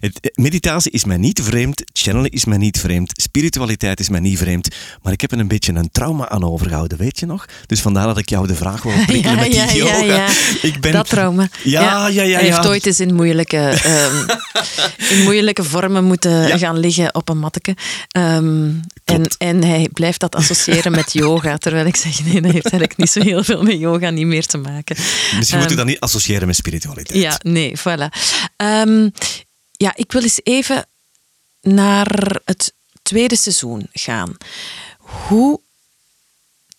Het, 0.00 0.20
eh, 0.20 0.30
meditatie 0.34 0.90
is 0.90 1.04
mij 1.04 1.16
niet 1.16 1.42
vreemd, 1.42 1.82
channelen 1.92 2.30
is 2.30 2.44
mij 2.44 2.58
niet 2.58 2.78
vreemd, 2.78 3.12
spiritualiteit 3.20 4.00
is 4.00 4.08
mij 4.08 4.20
niet 4.20 4.38
vreemd. 4.38 4.68
Maar 5.02 5.12
ik 5.12 5.20
heb 5.20 5.32
er 5.32 5.38
een 5.38 5.48
beetje 5.48 5.72
een 5.72 5.90
trauma 5.90 6.28
aan 6.28 6.44
overgehouden, 6.44 6.98
weet 6.98 7.18
je 7.18 7.26
nog? 7.26 7.46
Dus 7.66 7.80
vandaar 7.80 8.06
dat 8.06 8.18
ik 8.18 8.28
jou 8.28 8.46
de 8.46 8.54
vraag 8.54 8.82
wou 8.82 9.04
prikkelen 9.06 9.36
met 9.36 9.52
die 9.52 9.76
yoga. 9.76 10.28
Ik 10.62 10.80
ben, 10.80 10.92
Dat 10.92 11.08
trauma. 11.08 11.48
Ja, 11.64 12.08
ja, 12.08 12.22
ja. 12.22 12.36
Hij 12.36 12.46
ja. 12.46 12.54
heeft 12.54 12.66
ooit 12.66 12.86
eens 12.86 13.00
in 13.00 13.14
moeilijke, 13.14 13.56
ehm, 13.56 14.16
in 15.18 15.22
moeilijke 15.22 15.64
vormen 15.64 16.04
moeten 16.04 16.46
Ja. 16.46 16.58
gaan 16.58 16.78
liggen 16.78 17.14
op 17.14 17.28
een 17.28 17.38
matteke. 17.38 17.74
Ehm, 18.08 18.70
en, 19.04 19.26
en 19.38 19.64
hij 19.64 19.88
blijft 19.92 20.20
dat 20.20 20.34
associëren 20.34 20.92
met 20.92 21.12
yoga. 21.22 21.58
Terwijl 21.58 21.86
ik 21.86 21.96
zeg, 21.96 22.24
nee, 22.24 22.40
dat 22.40 22.52
heeft 22.52 22.70
eigenlijk 22.70 22.96
niet 22.96 23.10
zo 23.10 23.20
heel 23.20 23.44
veel 23.44 23.62
met 23.62 23.78
yoga 23.78 24.10
niet 24.10 24.26
meer 24.26 24.46
te 24.46 24.58
maken. 24.58 24.96
Misschien 25.36 25.58
moet 25.58 25.70
je 25.70 25.76
dat 25.76 25.86
niet 25.86 26.00
associëren 26.00 26.46
met 26.46 26.56
spiritualiteit. 26.56 27.22
Ja, 27.22 27.40
nee, 27.42 27.78
voilà. 27.78 28.18
Ehm, 28.56 29.08
ja, 29.72 29.92
ik 29.94 30.12
wil 30.12 30.22
eens 30.22 30.40
even 30.42 30.86
naar 31.60 32.40
het 32.44 32.72
tweede 33.02 33.36
seizoen 33.36 33.88
gaan. 33.92 34.36
Hoe, 34.98 35.60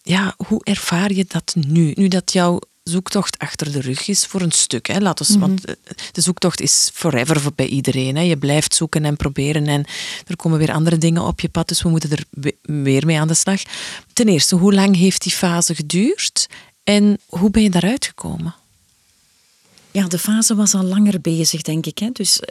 ja, 0.01 0.33
hoe 0.47 0.63
ervaar 0.63 1.13
je 1.13 1.25
dat 1.27 1.55
nu? 1.55 1.91
Nu 1.95 2.07
dat 2.07 2.33
jouw 2.33 2.59
zoektocht 2.84 3.39
achter 3.39 3.72
de 3.72 3.82
rug 3.82 4.08
is 4.08 4.26
voor 4.26 4.41
een 4.41 4.52
stuk. 4.52 4.88
Hè? 4.88 5.00
Laat 5.00 5.19
ons, 5.19 5.36
Want 5.36 5.65
eh, 5.65 5.76
de 6.12 6.22
zoektocht 6.22 6.62
is 6.62 6.89
forever 6.93 7.41
voor 7.41 7.52
bij 7.56 7.67
iedereen. 7.67 8.15
Hè? 8.15 8.22
Je 8.22 8.38
blijft 8.38 8.76
zoeken 8.76 9.06
en 9.06 9.15
proberen 9.15 9.67
en 9.67 9.86
er 10.28 10.36
komen 10.36 10.58
weer 10.60 10.72
andere 10.72 10.98
dingen 10.98 11.22
op 11.22 11.39
je 11.39 11.50
pad, 11.50 11.67
dus 11.67 11.82
we 11.82 11.89
moeten 11.89 12.12
er 12.12 12.24
we- 12.30 12.56
weer 12.62 13.06
mee 13.06 13.19
aan 13.19 13.28
de 13.28 13.34
slag. 13.34 13.62
Ten 14.13 14.28
eerste, 14.28 14.56
hoe 14.56 14.74
lang 14.74 14.96
heeft 14.96 15.22
die 15.24 15.32
fase 15.32 15.76
geduurd 15.76 16.48
en 16.84 17.19
hoe 17.26 17.50
ben 17.50 17.63
je 17.63 17.69
daaruit 17.69 18.06
gekomen? 18.06 18.56
Ja, 19.91 20.08
de 20.08 20.19
fase 20.19 20.56
was 20.56 20.74
al 20.74 20.84
langer 20.84 21.22
bezig, 21.22 21.62
denk 21.62 21.86
ik. 21.86 21.98
Hè. 21.98 22.10
Dus 22.13 22.39
eh, 22.39 22.48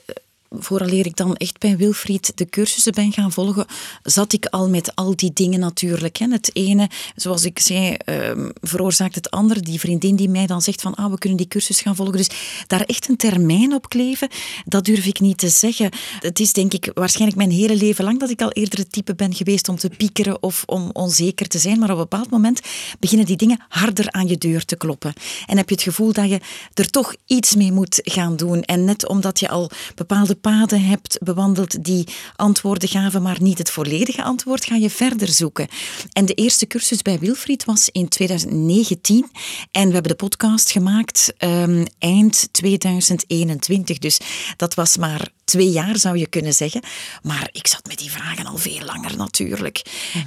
vooraleer 0.58 1.06
ik 1.06 1.16
dan 1.16 1.36
echt 1.36 1.58
bij 1.58 1.76
Wilfried 1.76 2.32
de 2.34 2.46
cursussen 2.46 2.92
ben 2.92 3.12
gaan 3.12 3.32
volgen, 3.32 3.66
zat 4.02 4.32
ik 4.32 4.46
al 4.46 4.68
met 4.68 4.94
al 4.94 5.16
die 5.16 5.30
dingen 5.32 5.60
natuurlijk. 5.60 6.16
Hè. 6.16 6.26
Het 6.30 6.50
ene, 6.52 6.88
zoals 7.16 7.44
ik 7.44 7.58
zei, 7.58 7.94
ehm, 7.94 8.50
veroorzaakt 8.60 9.14
het 9.14 9.30
andere. 9.30 9.60
Die 9.60 9.80
vriendin 9.80 10.16
die 10.16 10.28
mij 10.28 10.46
dan 10.46 10.62
zegt 10.62 10.80
van, 10.80 10.94
ah, 10.94 11.10
we 11.10 11.18
kunnen 11.18 11.38
die 11.38 11.48
cursus 11.48 11.80
gaan 11.80 11.96
volgen. 11.96 12.16
Dus 12.16 12.30
daar 12.66 12.80
echt 12.80 13.08
een 13.08 13.16
termijn 13.16 13.72
op 13.72 13.88
kleven, 13.88 14.28
dat 14.64 14.84
durf 14.84 15.06
ik 15.06 15.20
niet 15.20 15.38
te 15.38 15.48
zeggen. 15.48 15.90
Het 16.20 16.40
is 16.40 16.52
denk 16.52 16.72
ik 16.72 16.90
waarschijnlijk 16.94 17.38
mijn 17.38 17.50
hele 17.50 17.76
leven 17.76 18.04
lang 18.04 18.20
dat 18.20 18.30
ik 18.30 18.42
al 18.42 18.52
eerder 18.52 18.78
het 18.78 18.92
type 18.92 19.14
ben 19.14 19.34
geweest 19.34 19.68
om 19.68 19.76
te 19.76 19.90
piekeren 19.96 20.42
of 20.42 20.62
om 20.66 20.90
onzeker 20.92 21.48
te 21.48 21.58
zijn. 21.58 21.78
Maar 21.78 21.90
op 21.90 21.96
een 21.96 22.02
bepaald 22.02 22.30
moment 22.30 22.60
beginnen 22.98 23.26
die 23.26 23.36
dingen 23.36 23.64
harder 23.68 24.10
aan 24.10 24.28
je 24.28 24.38
deur 24.38 24.64
te 24.64 24.76
kloppen. 24.76 25.12
En 25.46 25.56
heb 25.56 25.68
je 25.68 25.74
het 25.74 25.84
gevoel 25.84 26.12
dat 26.12 26.28
je 26.28 26.40
er 26.74 26.90
toch 26.90 27.14
iets 27.26 27.54
mee 27.54 27.72
moet 27.72 28.00
gaan 28.02 28.36
doen. 28.36 28.62
En 28.62 28.84
net 28.84 29.08
omdat 29.08 29.40
je 29.40 29.48
al 29.48 29.70
bepaalde 29.94 30.34
paden 30.42 30.84
hebt 30.84 31.18
bewandeld 31.22 31.84
die 31.84 32.08
antwoorden 32.36 32.88
gaven, 32.88 33.22
maar 33.22 33.42
niet 33.42 33.58
het 33.58 33.70
volledige 33.70 34.22
antwoord, 34.22 34.64
ga 34.64 34.74
je 34.74 34.90
verder 34.90 35.28
zoeken. 35.28 35.68
En 36.12 36.24
de 36.24 36.34
eerste 36.34 36.66
cursus 36.66 37.02
bij 37.02 37.18
Wilfried 37.18 37.64
was 37.64 37.88
in 37.88 38.08
2019. 38.08 39.30
En 39.70 39.86
we 39.86 39.92
hebben 39.92 40.10
de 40.10 40.24
podcast 40.24 40.70
gemaakt 40.70 41.32
ehm, 41.38 41.84
eind 41.98 42.48
2021. 42.52 43.98
Dus 43.98 44.20
dat 44.56 44.74
was 44.74 44.96
maar 44.96 45.30
twee 45.52 45.70
jaar, 45.70 45.98
zou 45.98 46.18
je 46.18 46.26
kunnen 46.26 46.52
zeggen. 46.52 46.82
Maar 47.22 47.48
ik 47.52 47.66
zat 47.66 47.86
met 47.86 47.98
die 47.98 48.10
vragen 48.10 48.46
al 48.46 48.56
veel 48.56 48.84
langer 48.84 49.16
natuurlijk. 49.16 49.82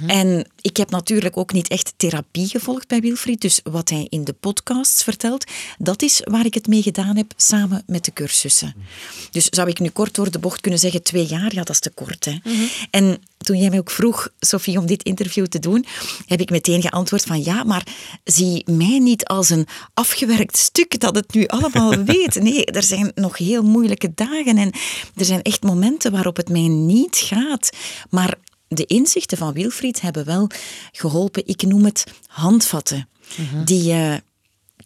En 0.06 0.46
ik 0.60 0.76
heb 0.76 0.90
natuurlijk 0.90 1.36
ook 1.36 1.52
niet 1.52 1.68
echt 1.68 1.92
therapie 1.96 2.48
gevolgd 2.48 2.88
bij 2.88 3.00
Wilfried. 3.00 3.40
Dus 3.40 3.60
wat 3.62 3.88
hij 3.88 4.06
in 4.08 4.24
de 4.24 4.32
podcasts 4.32 5.02
vertelt, 5.02 5.44
dat 5.78 6.02
is 6.02 6.20
waar 6.24 6.44
ik 6.44 6.54
het 6.54 6.66
mee 6.66 6.82
gedaan 6.82 7.16
heb 7.16 7.32
samen 7.36 7.82
met 7.86 8.04
de 8.04 8.12
cursussen. 8.12 8.74
Dus 9.30 9.46
zou 9.48 9.68
ik 9.68 9.78
nu 9.78 9.88
kort 9.88 10.14
door 10.14 10.30
de 10.30 10.38
bocht 10.38 10.60
kunnen 10.60 10.80
zeggen, 10.80 11.02
twee 11.02 11.26
jaar? 11.26 11.54
Ja, 11.54 11.62
dat 11.62 11.70
is 11.70 11.80
te 11.80 11.90
kort. 11.90 12.24
Hè? 12.24 12.36
En 12.90 13.18
toen 13.38 13.58
jij 13.58 13.70
mij 13.70 13.78
ook 13.78 13.90
vroeg, 13.90 14.28
Sophie, 14.38 14.78
om 14.78 14.86
dit 14.86 15.02
interview 15.02 15.46
te 15.46 15.58
doen, 15.58 15.84
heb 16.26 16.40
ik 16.40 16.50
meteen 16.50 16.82
geantwoord 16.82 17.22
van 17.22 17.42
ja, 17.42 17.64
maar 17.64 17.86
zie 18.24 18.70
mij 18.70 18.98
niet 18.98 19.24
als 19.24 19.50
een 19.50 19.66
afgewerkt 19.94 20.56
stuk 20.56 21.00
dat 21.00 21.14
het 21.14 21.34
nu 21.34 21.46
allemaal 21.46 21.96
weet. 22.04 22.34
Nee, 22.34 22.64
er 22.64 22.82
zijn 22.82 23.12
nog 23.14 23.38
heel 23.38 23.62
moeilijke 23.62 24.14
dagen 24.14 24.58
en 24.58 24.72
er 25.14 25.24
zijn 25.24 25.42
echt 25.42 25.62
momenten 25.62 26.12
waarop 26.12 26.36
het 26.36 26.48
mij 26.48 26.68
niet 26.68 27.16
gaat. 27.16 27.70
Maar 28.10 28.34
de 28.68 28.84
inzichten 28.86 29.38
van 29.38 29.52
Wilfried 29.52 30.00
hebben 30.00 30.24
wel 30.24 30.48
geholpen. 30.92 31.46
Ik 31.46 31.62
noem 31.62 31.84
het 31.84 32.04
handvatten. 32.26 33.08
Die 33.64 33.82
je 33.82 34.22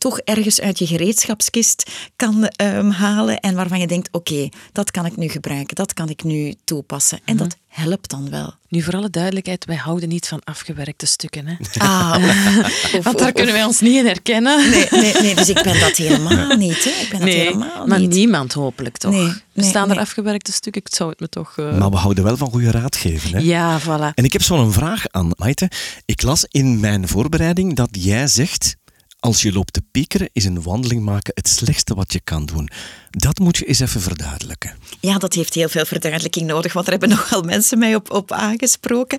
toch 0.01 0.19
ergens 0.19 0.61
uit 0.61 0.79
je 0.79 0.87
gereedschapskist 0.87 1.91
kan 2.17 2.45
ehm, 2.47 2.91
halen 2.91 3.41
en 3.41 3.55
waarvan 3.55 3.81
je 3.81 3.87
denkt, 3.87 4.09
oké, 4.13 4.49
dat 4.73 4.91
kan 4.91 5.07
ik 5.07 5.17
nu 5.17 5.29
gebruiken, 5.29 5.75
dat 5.77 5.95
kan 5.95 6.09
ik 6.09 6.23
nu 6.25 6.55
toepassen. 6.65 7.21
En 7.25 7.37
dat 7.37 7.57
helpt 7.69 8.11
dan 8.11 8.31
wel. 8.31 8.55
Nu, 8.69 8.83
voor 8.83 8.95
alle 8.95 9.11
duidelijkheid, 9.11 9.65
wij 9.65 9.77
houden 9.77 10.09
niet 10.09 10.29
van 10.29 10.41
afgewerkte 10.45 11.07
stukken. 11.07 11.47
Hè? 11.47 11.55
Ah, 11.79 12.17
of- 12.97 13.05
Want 13.05 13.19
daar 13.19 13.29
of- 13.29 13.33
kunnen 13.35 13.55
wij 13.55 13.65
ons 13.65 13.81
niet 13.81 13.97
in 13.97 14.07
herkennen. 14.07 14.71
Nee, 14.71 14.87
nee, 14.91 15.13
nee, 15.23 15.35
dus 15.35 15.49
ik 15.49 15.63
ben 15.63 15.81
dat 15.81 15.97
helemaal 15.97 16.57
niet. 16.57 16.85
Hè. 16.85 16.91
Ik 16.91 17.09
ben 17.11 17.19
dat 17.21 17.29
Nee, 17.29 17.39
helemaal 17.39 17.87
maar 17.87 18.01
niet. 18.01 18.11
niemand 18.11 18.53
hopelijk 18.53 18.97
toch? 18.99 19.13
Nee, 19.13 19.23
nee, 19.25 19.35
Bestaan 19.55 19.83
er 19.89 19.95
nee. 19.95 19.99
afgewerkte 20.05 20.53
stukken? 20.53 20.83
Ik 20.83 20.95
zou 20.95 21.11
het 21.11 21.21
me 21.21 21.29
toch... 21.29 21.59
eh, 21.59 21.79
Maar 21.79 21.91
we 21.91 21.97
houden 21.97 22.25
wel 22.25 22.37
van 22.37 22.51
goede 22.51 22.71
raad 22.71 22.97
geven. 22.97 23.31
Hè? 23.33 23.39
Ja, 23.39 23.81
voilà. 23.81 24.15
En 24.15 24.25
ik 24.25 24.33
heb 24.33 24.43
zo'n 24.43 24.73
vraag 24.73 25.05
aan 25.09 25.31
Maite. 25.37 25.71
Ik 26.05 26.23
las 26.23 26.45
in 26.51 26.81
mijn 26.81 27.09
voorbereiding 27.09 27.75
dat 27.77 27.89
jij 27.93 28.27
zegt... 28.27 28.77
Als 29.21 29.43
je 29.43 29.53
loopt 29.53 29.73
te 29.73 29.83
piekeren, 29.91 30.31
is 30.33 30.45
een 30.45 30.63
wandeling 30.63 31.05
maken 31.05 31.33
het 31.35 31.49
slechtste 31.49 31.95
wat 31.95 32.13
je 32.13 32.21
kan 32.21 32.47
doen. 32.47 32.71
Dat 33.11 33.39
moet 33.39 33.57
je 33.57 33.65
eens 33.65 33.81
even 33.81 34.01
verduidelijken. 34.01 34.77
Ja, 35.01 35.19
dat 35.19 35.35
heeft 35.35 35.55
heel 35.55 35.69
veel 35.69 35.85
verduidelijking 35.85 36.47
nodig, 36.47 36.73
want 36.73 36.87
er 36.87 36.93
hebben 36.93 37.09
nogal 37.17 37.43
mensen 37.43 37.79
mij 37.79 37.95
op, 37.95 38.11
op 38.11 38.33
aangesproken. 38.33 39.19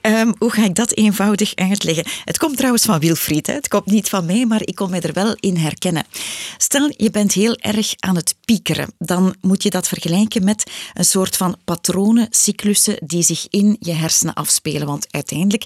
Ehm, 0.00 0.32
hoe 0.38 0.50
ga 0.50 0.64
ik 0.64 0.74
dat 0.74 0.92
eenvoudig 0.92 1.54
uitleggen? 1.54 2.04
Het 2.24 2.38
komt 2.38 2.56
trouwens 2.56 2.84
van 2.84 2.98
Wilfried, 2.98 3.46
hè. 3.46 3.52
het 3.52 3.68
komt 3.68 3.86
niet 3.86 4.08
van 4.08 4.26
mij, 4.26 4.46
maar 4.46 4.60
ik 4.62 4.74
kon 4.74 4.90
mij 4.90 5.00
er 5.00 5.12
wel 5.12 5.36
in 5.40 5.56
herkennen. 5.56 6.04
Stel, 6.56 6.92
je 6.96 7.10
bent 7.10 7.32
heel 7.32 7.56
erg 7.56 7.94
aan 7.98 8.16
het 8.16 8.34
piekeren, 8.44 8.92
dan 8.98 9.34
moet 9.40 9.62
je 9.62 9.70
dat 9.70 9.88
vergelijken 9.88 10.44
met 10.44 10.70
een 10.94 11.04
soort 11.04 11.36
van 11.36 11.56
patronen, 11.64 12.26
cyclussen 12.30 12.96
die 13.06 13.22
zich 13.22 13.46
in 13.50 13.76
je 13.80 13.92
hersenen 13.92 14.34
afspelen. 14.34 14.86
Want 14.86 15.06
uiteindelijk 15.10 15.64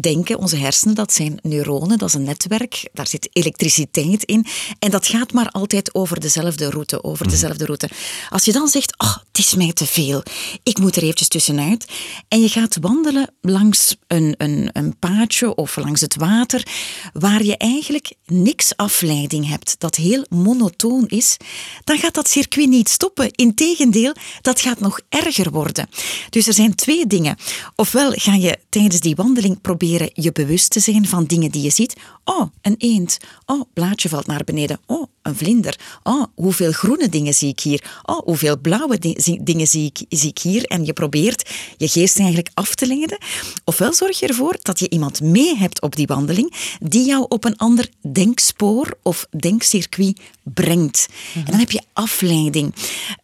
denken, 0.00 0.38
onze 0.38 0.56
hersenen, 0.56 0.94
dat 0.94 1.12
zijn 1.12 1.38
neuronen, 1.42 1.98
dat 1.98 2.08
is 2.08 2.14
een 2.14 2.22
netwerk, 2.22 2.88
daar 2.92 3.06
zit 3.06 3.28
elektriciteit 3.32 4.24
in. 4.24 4.46
En 4.78 4.90
dat 4.90 5.06
gaat 5.06 5.32
maar 5.32 5.48
altijd 5.50 5.94
over 5.94 6.20
dezelfde 6.20 6.70
route, 6.70 7.04
over 7.04 7.24
Mhm. 7.26 7.34
dezelfde 7.34 7.64
route. 7.64 7.88
Als 8.30 8.44
je 8.44 8.52
dan 8.52 8.68
zegt, 8.68 8.98
oh, 8.98 9.16
het 9.16 9.38
is 9.38 9.54
mij 9.54 9.72
te 9.72 9.86
veel, 9.86 10.22
ik 10.62 10.78
moet 10.78 10.96
er 10.96 11.02
eventjes 11.02 11.28
tussenuit. 11.28 11.86
En 12.28 12.40
je 12.40 12.48
gaat 12.48 12.76
wandelen 12.80 13.34
langs 13.40 13.96
een, 14.06 14.34
een, 14.38 14.70
een 14.72 14.98
paadje 14.98 15.54
of 15.54 15.76
langs 15.76 16.00
het 16.00 16.16
water, 16.16 16.66
waar 17.12 17.42
je 17.44 17.56
eigenlijk 17.56 18.12
niks 18.26 18.76
afleiding 18.76 19.48
hebt, 19.48 19.74
dat 19.78 19.94
heel 19.96 20.24
monotoon 20.28 21.06
is, 21.06 21.36
dan 21.84 21.98
gaat 21.98 22.14
dat 22.14 22.28
circuit 22.28 22.68
niet 22.68 22.88
stoppen. 22.88 23.30
Integendeel, 23.30 24.12
dat 24.40 24.60
gaat 24.60 24.80
nog 24.80 25.00
erger 25.08 25.50
worden. 25.50 25.88
Dus 26.30 26.46
er 26.46 26.52
zijn 26.54 26.74
twee 26.74 27.06
dingen. 27.06 27.36
Ofwel 27.76 28.12
ga 28.14 28.34
je 28.34 28.58
tijdens 28.68 29.00
die 29.00 29.14
wandeling 29.14 29.60
proberen 29.60 29.86
je 30.12 30.32
bewust 30.32 30.70
te 30.70 30.80
zijn 30.80 31.06
van 31.06 31.24
dingen 31.24 31.50
die 31.50 31.62
je 31.62 31.70
ziet. 31.70 31.96
Oh, 32.24 32.50
een 32.62 32.74
eend. 32.78 33.18
Oh, 33.46 33.62
blaadje 33.72 34.08
valt 34.08 34.26
naar 34.26 34.44
beneden. 34.44 34.80
Oh, 34.86 35.06
een 35.22 35.36
vlinder. 35.36 35.78
Oh, 36.02 36.24
hoeveel 36.34 36.72
groene 36.72 37.08
dingen 37.08 37.34
zie 37.34 37.48
ik 37.48 37.60
hier. 37.60 38.00
Oh, 38.02 38.18
hoeveel 38.24 38.58
blauwe 38.60 38.98
di- 38.98 39.38
dingen 39.42 39.66
zie 39.66 39.86
ik, 39.94 40.18
zie 40.18 40.28
ik 40.30 40.38
hier. 40.38 40.64
En 40.64 40.84
je 40.84 40.92
probeert 40.92 41.50
je 41.76 41.88
geest 41.88 42.18
eigenlijk 42.18 42.50
af 42.54 42.74
te 42.74 42.86
leiden. 42.86 43.18
Ofwel 43.64 43.92
zorg 43.94 44.18
je 44.18 44.26
ervoor 44.26 44.56
dat 44.62 44.78
je 44.78 44.88
iemand 44.90 45.20
mee 45.20 45.56
hebt 45.56 45.82
op 45.82 45.96
die 45.96 46.06
wandeling 46.06 46.54
die 46.80 47.06
jou 47.06 47.26
op 47.28 47.44
een 47.44 47.56
ander 47.56 47.88
denkspoor 48.12 48.98
of 49.02 49.26
denkcircuit 49.38 50.20
brengt. 50.44 51.08
En 51.34 51.44
dan 51.44 51.58
heb 51.58 51.70
je 51.70 51.82
afleiding. 51.92 52.74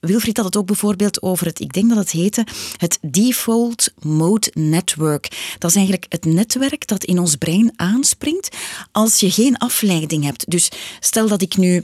Wilfried 0.00 0.36
had 0.36 0.46
het 0.46 0.56
ook 0.56 0.66
bijvoorbeeld 0.66 1.22
over 1.22 1.46
het, 1.46 1.60
ik 1.60 1.72
denk 1.72 1.88
dat 1.88 1.98
het 1.98 2.10
heette, 2.10 2.46
het 2.76 2.98
Default 3.02 3.92
Mode 4.02 4.50
Network. 4.54 5.54
Dat 5.58 5.70
is 5.70 5.76
eigenlijk 5.76 6.06
het 6.08 6.24
netwerk 6.24 6.86
dat 6.86 7.04
in 7.04 7.18
ons 7.18 7.36
brein 7.36 7.72
aanspringt 7.76 8.56
als 8.92 9.20
je 9.20 9.30
geen 9.30 9.56
afleiding 9.56 10.24
hebt. 10.24 10.50
Dus 10.50 10.68
stel 11.00 11.28
dat 11.28 11.42
ik 11.42 11.56
nu 11.56 11.83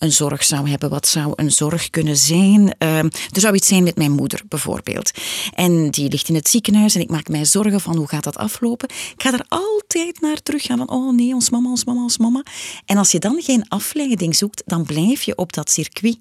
een 0.00 0.12
zorg 0.12 0.44
zou 0.44 0.68
hebben. 0.68 0.90
Wat 0.90 1.06
zou 1.06 1.32
een 1.36 1.50
zorg 1.50 1.90
kunnen 1.90 2.16
zijn? 2.16 2.74
Ehm, 2.78 3.08
er 3.30 3.40
zou 3.40 3.54
iets 3.54 3.68
zijn 3.68 3.82
met 3.82 3.96
mijn 3.96 4.12
moeder, 4.12 4.42
bijvoorbeeld. 4.48 5.10
En 5.54 5.90
die 5.90 6.08
ligt 6.08 6.28
in 6.28 6.34
het 6.34 6.48
ziekenhuis 6.48 6.94
en 6.94 7.00
ik 7.00 7.10
maak 7.10 7.28
mij 7.28 7.44
zorgen 7.44 7.80
van 7.80 7.96
hoe 7.96 8.08
gaat 8.08 8.24
dat 8.24 8.36
aflopen. 8.36 8.88
Ik 8.88 9.22
ga 9.22 9.32
er 9.32 9.44
altijd 9.48 10.20
naar 10.20 10.42
terug 10.42 10.62
gaan 10.62 10.78
van, 10.78 10.90
oh 10.90 11.14
nee, 11.14 11.34
ons 11.34 11.50
mama, 11.50 11.70
ons 11.70 11.84
mama, 11.84 12.02
ons 12.02 12.18
mama. 12.18 12.42
En 12.84 12.96
als 12.96 13.10
je 13.10 13.18
dan 13.18 13.42
geen 13.42 13.68
afleiding 13.68 14.36
zoekt, 14.36 14.62
dan 14.66 14.84
blijf 14.84 15.22
je 15.22 15.36
op 15.36 15.52
dat 15.52 15.70
circuit. 15.70 16.18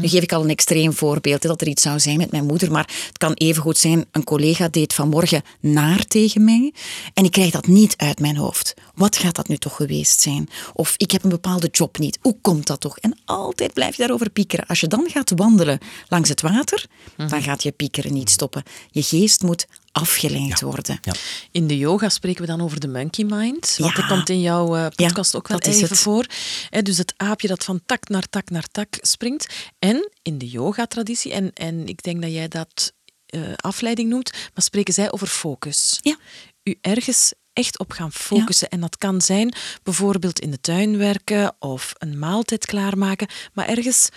Nu 0.00 0.08
geef 0.08 0.22
ik 0.22 0.32
al 0.32 0.42
een 0.42 0.50
extreem 0.50 0.92
voorbeeld, 0.92 1.42
hè, 1.42 1.48
dat 1.48 1.60
er 1.60 1.68
iets 1.68 1.82
zou 1.82 2.00
zijn 2.00 2.18
met 2.18 2.30
mijn 2.30 2.46
moeder, 2.46 2.70
maar 2.70 2.90
het 3.06 3.18
kan 3.18 3.32
evengoed 3.32 3.78
zijn, 3.78 4.04
een 4.10 4.24
collega 4.24 4.68
deed 4.68 4.94
vanmorgen 4.94 5.42
naar 5.60 6.04
tegen 6.06 6.44
mij 6.44 6.72
en 7.14 7.24
ik 7.24 7.30
krijg 7.30 7.50
dat 7.50 7.66
niet 7.66 7.96
uit 7.96 8.20
mijn 8.20 8.36
hoofd. 8.36 8.74
Wat 8.94 9.16
gaat 9.16 9.34
dat 9.34 9.48
nu 9.48 9.56
toch 9.56 9.76
geweest 9.76 10.20
zijn? 10.20 10.48
Of 10.74 10.94
ik 10.96 11.10
heb 11.10 11.24
een 11.24 11.30
bepaalde 11.30 11.68
job 11.70 11.98
niet. 11.98 12.18
Hoe 12.20 12.36
komt 12.40 12.66
dat 12.66 12.80
toch? 12.80 12.98
En 12.98 13.18
altijd 13.24 13.72
blijf 13.72 13.92
je 13.96 14.02
daarover 14.02 14.30
piekeren. 14.30 14.66
Als 14.66 14.80
je 14.80 14.86
dan 14.86 15.08
gaat 15.10 15.32
wandelen 15.36 15.78
langs 16.08 16.28
het 16.28 16.40
water, 16.40 16.86
dan 17.16 17.42
gaat 17.42 17.62
je 17.62 17.72
piekeren 17.72 18.12
niet 18.12 18.30
stoppen. 18.30 18.62
Je 18.90 19.02
geest 19.02 19.42
moet 19.42 19.66
afgeleid 19.92 20.60
worden. 20.60 20.98
Ja. 21.02 21.12
In 21.50 21.66
de 21.66 21.78
yoga 21.78 22.08
spreken 22.08 22.40
we 22.40 22.46
dan 22.46 22.60
over 22.60 22.80
de 22.80 22.88
monkey 22.88 23.24
mind. 23.24 23.74
Want 23.78 23.94
Ja. 23.94 24.00
dat 24.00 24.06
komt 24.10 24.28
in 24.28 24.40
jouw 24.40 24.76
eh, 24.76 24.86
podcast 24.94 25.32
Ja, 25.32 25.38
ook 25.38 25.48
wel 25.48 25.58
dat 25.58 25.66
is 25.68 25.76
even 25.76 25.88
het. 25.88 25.98
voor. 25.98 26.26
Hè, 26.70 26.82
dus 26.82 26.98
het 26.98 27.14
aapje 27.16 27.48
dat 27.48 27.64
van 27.64 27.80
tak 27.86 28.08
naar 28.08 28.26
tak 28.30 28.50
naar 28.50 28.66
tak 28.70 28.88
springt. 29.00 29.54
En 29.78 30.10
in 30.22 30.38
de 30.38 30.48
yoga-traditie, 30.48 31.32
en, 31.32 31.52
en 31.52 31.86
ik 31.86 32.02
denk 32.02 32.22
dat 32.22 32.32
jij 32.32 32.48
dat 32.48 32.92
eh, 33.26 33.40
afleiding 33.56 34.08
noemt, 34.08 34.32
maar 34.32 34.62
spreken 34.64 34.94
zij 34.94 35.12
over 35.12 35.26
focus. 35.26 35.98
Ja. 36.02 36.16
U 36.62 36.78
ergens 36.80 37.32
echt 37.52 37.78
op 37.78 37.92
gaan 37.92 38.12
focussen. 38.12 38.68
En 38.68 38.80
dat 38.80 38.98
kan 38.98 39.20
zijn 39.20 39.54
bijvoorbeeld 39.82 40.40
in 40.40 40.50
de 40.50 40.60
tuin 40.60 40.98
werken 40.98 41.54
of 41.58 41.92
een 41.98 42.18
maaltijd 42.18 42.66
klaarmaken, 42.66 43.28
maar 43.52 43.68
ergens 43.68 44.08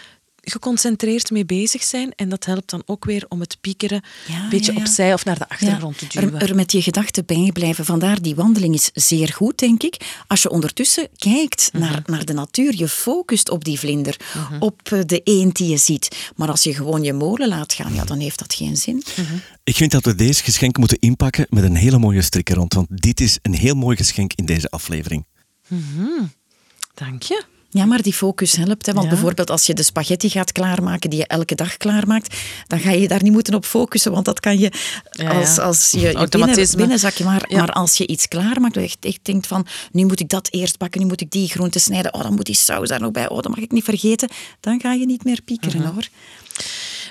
geconcentreerd 0.46 1.32
mee 1.32 1.46
bezig 1.46 1.84
zijn. 1.84 2.12
En 2.16 2.30
dat 2.30 2.46
helpt 2.46 2.70
dan 2.70 2.84
ook 2.86 3.06
weer 3.06 3.26
om 3.30 3.40
het 3.40 3.58
piekeren 3.62 4.02
Ja, 4.28 4.44
een 4.44 4.50
beetje 4.50 4.72
ja, 4.72 4.78
ja. 4.78 4.84
opzij 4.86 5.14
of 5.14 5.26
naar 5.26 5.38
de 5.38 5.50
achtergrond 5.50 5.98
te 5.98 6.08
duwen. 6.08 6.40
Er, 6.42 6.50
er 6.50 6.56
met 6.56 6.72
je 6.72 6.82
gedachten 6.82 7.26
bij 7.26 7.50
blijven. 7.54 7.86
Vandaar 7.86 8.22
die 8.22 8.36
wandeling 8.36 8.74
is 8.74 8.90
zeer 8.94 9.34
goed, 9.34 9.58
denk 9.58 9.84
ik. 9.84 10.24
Als 10.28 10.42
je 10.42 10.50
ondertussen 10.50 11.08
kijkt 11.18 11.70
Mhm. 11.74 11.84
naar, 11.84 12.02
naar 12.06 12.26
de 12.26 12.34
natuur, 12.34 12.76
je 12.76 12.88
focust 12.88 13.50
op 13.50 13.64
die 13.64 13.80
vlinder, 13.80 14.18
op 14.60 14.82
eh, 14.92 15.00
de 15.06 15.22
eend 15.24 15.56
die 15.56 15.70
je 15.70 15.78
ziet. 15.78 16.32
Maar 16.36 16.50
als 16.50 16.64
je 16.64 16.74
gewoon 16.74 17.04
je 17.04 17.14
molen 17.14 17.48
laat 17.48 17.74
gaan, 17.74 17.94
ja, 17.94 18.04
dan 18.06 18.20
heeft 18.20 18.40
dat 18.40 18.54
geen 18.54 18.78
zin. 18.78 19.04
Mhm. 19.16 19.36
Ik 19.64 19.76
vind 19.76 19.92
dat 19.92 20.06
we 20.06 20.16
deze 20.16 20.44
geschenk 20.44 20.78
moeten 20.78 21.00
inpakken 21.00 21.46
met 21.50 21.64
een 21.64 21.76
hele 21.76 21.98
mooie 21.98 22.22
strik 22.22 22.50
rond, 22.50 22.74
want 22.74 22.88
dit 22.90 23.20
is 23.22 23.40
een 23.42 23.54
heel 23.56 23.76
mooi 23.76 23.98
geschenk 23.98 24.34
in 24.36 24.46
deze 24.46 24.70
aflevering. 24.70 25.26
Dank 26.94 27.24
je. 27.24 27.44
Ja, 27.76 27.86
maar 27.86 28.02
die 28.02 28.14
focus 28.14 28.56
helpt. 28.56 28.86
Hè? 28.86 28.92
Want 28.94 29.06
Ja. 29.06 29.12
bijvoorbeeld 29.12 29.50
als 29.50 29.66
je 29.66 29.74
de 29.74 29.84
spaghetti 29.84 30.30
gaat 30.30 30.52
klaarmaken 30.52 31.10
die 31.10 31.20
je 31.20 31.28
elke 31.28 31.56
dag 31.56 31.78
klaarmaakt, 31.78 32.36
dan 32.68 32.80
ga 32.80 32.92
je 32.92 33.08
daar 33.08 33.24
niet 33.24 33.32
moeten 33.32 33.54
op 33.54 33.66
focussen, 33.66 34.12
want 34.12 34.26
dat 34.26 34.40
kan 34.40 34.60
je 34.60 34.72
Ja, 35.12 35.30
als, 35.40 35.60
als 35.60 35.92
je, 35.92 36.00
je 36.00 36.28
binnen, 36.30 36.68
binnenzakje. 36.78 37.24
Maar, 37.24 37.46
maar 37.50 37.72
als 37.72 37.98
je 37.98 38.08
iets 38.08 38.28
klaarmaakt, 38.28 38.74
dat 38.74 38.84
je 38.84 38.90
echt, 38.90 39.06
echt 39.06 39.20
denkt 39.26 39.48
van, 39.48 39.68
nu 39.92 40.06
moet 40.06 40.20
ik 40.20 40.30
dat 40.30 40.48
eerst 40.52 40.78
bakken, 40.78 41.02
nu 41.02 41.08
moet 41.08 41.22
ik 41.22 41.32
die 41.32 41.48
groente 41.50 41.80
snijden, 41.80 42.14
oh, 42.14 42.22
dan 42.22 42.34
moet 42.36 42.46
die 42.46 42.56
saus 42.56 42.88
daar 42.90 43.02
nog 43.02 43.12
bij, 43.12 43.30
oh, 43.30 43.36
dat 43.42 43.48
mag 43.56 43.58
ik 43.64 43.72
niet 43.72 43.84
vergeten, 43.84 44.30
dan 44.60 44.80
ga 44.82 44.94
je 44.94 45.06
niet 45.06 45.24
meer 45.24 45.42
piekeren 45.42 45.82
Mhm. 45.82 45.94
hoor. 45.94 46.08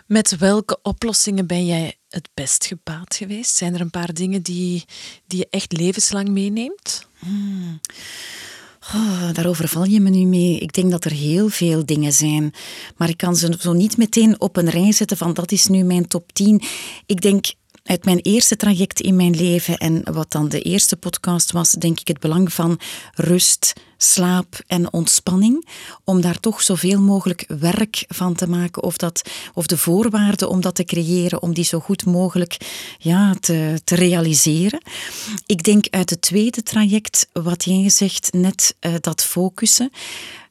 Met 0.07 0.37
welke 0.39 0.79
oplossingen 0.83 1.47
ben 1.47 1.67
jij 1.67 1.95
het 2.09 2.29
best 2.35 2.67
gebaat 2.67 3.17
geweest? 3.17 3.57
Zijn 3.57 3.75
er 3.75 3.81
een 3.81 3.91
paar 3.91 4.15
dingen 4.15 4.43
die, 4.43 4.85
die 5.27 5.39
je 5.39 5.47
echt 5.51 5.73
levenslang 5.73 6.29
meeneemt? 6.29 7.07
Oh, 8.93 9.33
daarover 9.33 9.69
val 9.69 9.85
je 9.85 10.01
me 10.01 10.11
nu 10.11 10.27
mee. 10.27 10.59
Ik 10.59 10.73
denk 10.73 10.91
dat 10.91 11.05
er 11.05 11.11
heel 11.11 11.49
veel 11.49 11.87
dingen 11.87 12.13
zijn. 12.13 12.55
Maar 12.97 13.09
ik 13.09 13.17
kan 13.17 13.37
ze 13.37 13.57
zo 13.59 13.73
niet 13.73 13.97
meteen 13.97 14.41
op 14.41 14.57
een 14.57 14.71
rij 14.71 14.93
zetten 14.93 15.17
van 15.17 15.35
dat 15.35 15.53
is 15.53 15.67
nu 15.67 15.83
mijn 15.83 16.09
top 16.09 16.33
10. 16.33 16.63
Ik 17.07 17.21
denk 17.21 17.47
uit 17.83 18.05
mijn 18.05 18.19
eerste 18.19 18.57
traject 18.57 19.01
in 19.01 19.17
mijn 19.17 19.37
leven 19.37 19.77
en 19.77 20.13
wat 20.13 20.33
dan 20.33 20.49
de 20.49 20.61
eerste 20.61 20.97
podcast 20.97 21.53
was, 21.53 21.71
denk 21.71 22.01
ik 22.01 22.09
het 22.09 22.21
belang 22.21 22.53
van 22.53 22.81
rust, 23.15 23.73
slaap 24.13 24.61
en 24.67 24.93
ontspanning. 24.93 25.69
Om 26.05 26.21
daar 26.21 26.41
toch 26.41 26.63
zoveel 26.63 27.01
mogelijk 27.01 27.45
werk 27.61 28.05
van 28.09 28.35
te 28.35 28.49
maken 28.49 28.83
of, 28.83 28.97
dat, 28.97 29.23
of 29.55 29.67
de 29.67 29.79
voorwaarden 29.79 30.49
om 30.49 30.61
dat 30.61 30.75
te 30.75 30.85
creëren, 30.85 31.43
om 31.43 31.55
die 31.55 31.65
zo 31.65 31.81
goed 31.81 32.05
mogelijk 32.05 32.57
ja, 32.99 33.35
te, 33.41 33.81
te 33.85 33.95
realiseren. 33.95 34.81
Ik 35.47 35.63
denk 35.63 35.87
uit 35.91 36.11
het 36.11 36.23
tweede 36.23 36.63
traject, 36.63 37.29
wat 37.33 37.65
jij 37.65 37.89
zegt, 37.89 38.33
net 38.33 38.75
eh, 38.81 38.95
dat 39.01 39.25
focussen 39.25 39.91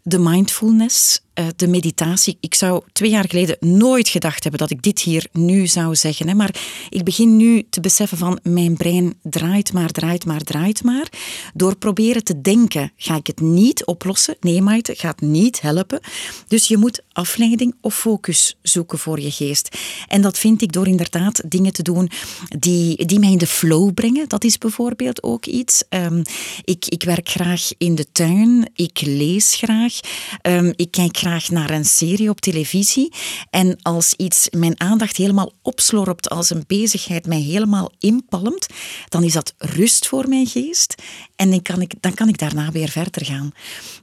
de 0.04 0.20
mindfulness, 0.20 1.22
de 1.56 1.68
meditatie. 1.68 2.38
Ik 2.40 2.56
zou 2.56 2.84
twee 2.92 3.10
jaar 3.10 3.30
geleden 3.30 3.58
nooit 3.60 4.10
gedacht 4.10 4.44
hebben 4.44 4.62
dat 4.62 4.72
ik 4.72 4.82
dit 4.82 5.00
hier 5.00 5.28
nu 5.32 5.68
zou 5.68 5.96
zeggen. 5.96 6.28
Hè. 6.28 6.34
Maar 6.34 6.56
ik 6.90 7.04
begin 7.04 7.38
nu 7.38 7.66
te 7.70 7.80
beseffen 7.80 8.18
van 8.18 8.40
mijn 8.44 8.78
brein 8.78 9.14
draait 9.24 9.74
maar, 9.74 9.92
draait 9.92 10.26
maar, 10.26 10.42
draait 10.42 10.84
maar. 10.84 11.08
Door 11.54 11.76
proberen 11.76 12.24
te 12.24 12.42
denken 12.42 12.92
ga 12.96 13.16
ik 13.16 13.28
het 13.28 13.42
niet 13.42 13.86
oplossen. 13.86 14.36
Nee, 14.40 14.62
Maite, 14.62 14.96
gaat 14.96 15.22
niet 15.22 15.62
helpen. 15.62 16.00
Dus 16.48 16.68
je 16.68 16.78
moet 16.78 17.02
afleiding 17.12 17.76
of 17.82 17.96
focus 17.96 18.58
zoeken 18.62 19.00
voor 19.00 19.20
je 19.20 19.32
geest. 19.32 19.78
En 20.08 20.22
dat 20.22 20.40
vind 20.40 20.62
ik 20.62 20.72
door 20.72 20.88
inderdaad 20.88 21.42
dingen 21.46 21.74
te 21.74 21.84
doen 21.84 22.10
die, 22.60 23.06
die 23.06 23.20
mij 23.20 23.32
in 23.32 23.38
de 23.38 23.48
flow 23.48 23.94
brengen. 23.94 24.30
Dat 24.30 24.44
is 24.44 24.58
bijvoorbeeld 24.58 25.24
ook 25.24 25.46
iets. 25.46 25.84
Ehm, 25.90 26.24
ik, 26.64 26.86
ik 26.86 27.04
werk 27.04 27.30
graag 27.30 27.70
in 27.78 27.96
de 27.96 28.12
tuin. 28.12 28.72
Ik 28.76 29.02
lees 29.02 29.56
graag. 29.56 30.00
Ehm, 30.42 30.72
ik 30.76 30.92
kijk 30.92 31.18
graag 31.24 31.50
naar 31.50 31.70
een 31.70 31.86
serie 31.86 32.30
op 32.30 32.42
televisie. 32.42 33.14
En 33.50 33.78
als 33.82 34.14
iets 34.14 34.48
mijn 34.52 34.80
aandacht 34.80 35.18
helemaal 35.18 35.52
opslorpt, 35.62 36.30
als 36.30 36.50
een 36.50 36.64
bezigheid 36.68 37.26
mij 37.26 37.40
helemaal 37.40 37.92
inpalmt, 38.00 38.68
dan 39.10 39.24
is 39.24 39.34
dat 39.34 39.54
rust 39.58 40.08
voor 40.08 40.28
mijn 40.28 40.48
geest. 40.48 40.96
En 41.36 41.50
dan 41.50 41.62
kan 41.62 41.82
ik, 41.82 41.94
dan 42.00 42.14
kan 42.14 42.28
ik 42.28 42.38
daarna 42.38 42.72
weer 42.72 42.90
verder 42.90 43.26
gaan. 43.26 43.52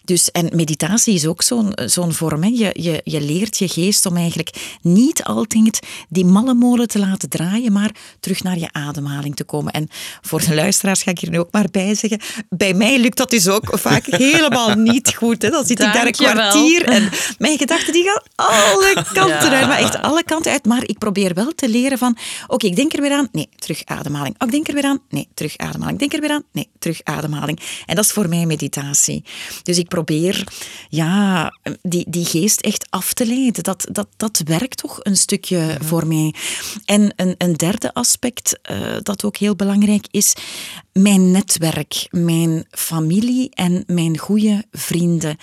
Dus, 0.05 0.31
en 0.31 0.49
meditatie 0.55 1.15
is 1.15 1.27
ook 1.27 1.43
zo'n 1.43 1.73
zo'n 1.85 2.13
vorm. 2.13 2.43
Hè. 2.43 2.49
Je, 2.49 2.71
je, 2.73 3.01
je 3.05 3.21
leert 3.21 3.59
je 3.59 3.69
geest 3.69 4.07
om 4.07 4.17
eigenlijk 4.17 4.79
niet 4.83 5.25
altijd 5.25 5.87
die 6.09 6.25
malle 6.25 6.55
molen 6.55 6.89
te 6.89 6.99
laten 6.99 7.29
draaien, 7.29 7.73
maar 7.73 7.91
terug 8.21 8.43
naar 8.43 8.59
je 8.59 8.73
ademhaling 8.73 9.37
te 9.37 9.45
komen. 9.45 9.73
En 9.73 9.89
voor 10.21 10.41
de 10.41 10.55
luisteraars 10.55 11.03
ga 11.03 11.11
ik 11.11 11.19
hier 11.19 11.31
nu 11.31 11.39
ook 11.39 11.53
maar 11.53 11.69
bij 11.71 11.95
zeggen, 11.95 12.21
bij 12.49 12.75
mij 12.75 12.99
lukt 12.99 13.17
dat 13.17 13.31
dus 13.31 13.49
ook 13.49 13.79
vaak 13.79 14.07
helemaal 14.07 14.75
niet 14.75 15.15
goed. 15.15 15.43
Hè. 15.43 15.51
Dan 15.51 15.67
zit 15.67 15.81
ik 15.81 15.93
daar 15.93 16.07
een 16.07 16.13
kwartier 16.13 16.85
en 16.85 17.10
Mijn 17.39 17.59
gedachten 17.59 17.93
die 17.93 18.05
gaan 18.05 18.23
alle 18.37 19.05
kanten 19.13 19.51
uit, 19.51 19.67
maar 19.67 19.79
echt 19.79 20.03
alle 20.03 20.25
kanten 20.25 20.53
uit. 20.53 20.65
Maar 20.65 20.83
ik 20.85 20.99
probeer 20.99 21.35
wel 21.35 21.53
te 21.55 21.69
leren 21.69 21.99
van, 21.99 22.17
oké, 22.47 22.67
ik 22.67 22.77
denk 22.77 22.93
er 22.93 23.01
weer 23.01 23.13
aan, 23.13 23.29
nee, 23.33 23.49
terug 23.57 23.85
ademhaling. 23.85 24.35
Oh, 24.39 24.47
ik 24.47 24.53
denk 24.53 24.69
er 24.69 24.75
weer 24.75 24.85
aan, 24.85 25.01
nee, 25.11 25.29
terug 25.35 25.57
ademhaling. 25.57 25.93
Ik 25.93 25.99
denk 25.99 26.13
er 26.13 26.21
weer 26.29 26.31
aan, 26.31 26.43
nee, 26.53 26.69
terug 26.79 27.01
ademhaling. 27.05 27.61
En 27.87 27.95
dat 27.95 28.05
is 28.05 28.11
voor 28.11 28.29
mij 28.29 28.47
meditatie. 28.47 29.25
Dus 29.63 29.79
ik 29.79 29.89
probeer, 29.89 30.45
ja, 30.89 31.53
die, 31.83 32.05
die 32.09 32.25
geest 32.25 32.61
echt 32.61 32.87
af 32.91 33.13
te 33.13 33.27
leiden. 33.27 33.63
Dat, 33.63 33.87
dat, 33.93 34.09
dat 34.17 34.43
werkt 34.45 34.77
toch 34.77 34.99
een 35.03 35.17
stukje 35.17 35.77
voor 35.83 36.07
mij. 36.07 36.35
En 36.85 37.13
een, 37.17 37.35
een 37.39 37.53
derde 37.53 37.95
aspect 37.95 38.59
uh, 38.71 38.97
dat 39.03 39.25
ook 39.25 39.37
heel 39.37 39.57
belangrijk 39.57 40.07
is, 40.11 40.35
mijn 40.93 41.31
netwerk, 41.31 42.09
mijn 42.11 42.67
familie 42.71 43.51
en 43.51 43.85
mijn 43.87 44.19
goede 44.19 44.65
vrienden. 44.73 45.37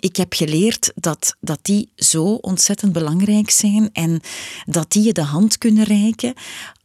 Ik 0.00 0.16
heb 0.16 0.34
geleerd 0.34 0.92
dat, 0.94 1.36
dat 1.40 1.58
die 1.62 1.90
zo 1.96 2.24
ontzettend 2.24 2.92
belangrijk 2.92 3.50
zijn 3.50 3.92
en 3.92 4.20
dat 4.66 4.92
die 4.92 5.02
je 5.02 5.12
de 5.12 5.22
hand 5.22 5.58
kunnen 5.58 5.84
reiken 5.84 6.34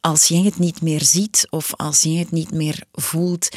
als 0.02 0.28
jij 0.28 0.42
het 0.42 0.58
niet 0.58 0.82
meer 0.82 1.02
ziet 1.04 1.48
of 1.50 1.76
als 1.76 2.02
jij 2.02 2.14
het 2.14 2.32
niet 2.32 2.52
meer 2.52 2.84
voelt. 2.92 3.50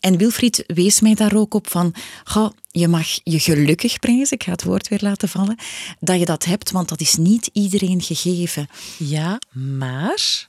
En 0.00 0.16
Wilfried 0.16 0.64
wees 0.66 1.00
mij 1.00 1.14
daar 1.14 1.34
ook 1.34 1.54
op 1.54 1.70
van, 1.70 1.94
ga, 2.24 2.52
je 2.70 2.88
mag 2.88 3.06
je 3.22 3.40
gelukkig 3.40 3.98
prijzen, 3.98 4.36
ik 4.36 4.42
ga 4.42 4.50
het 4.50 4.64
woord 4.64 4.88
weer 4.88 5.00
laten 5.02 5.28
vallen, 5.28 5.58
dat 6.00 6.18
je 6.18 6.24
dat 6.24 6.44
hebt, 6.44 6.70
want 6.70 6.88
dat 6.88 7.00
is 7.00 7.14
niet 7.14 7.50
iedereen 7.52 8.02
gegeven. 8.02 8.68
Ja, 8.98 9.38
maar 9.52 10.48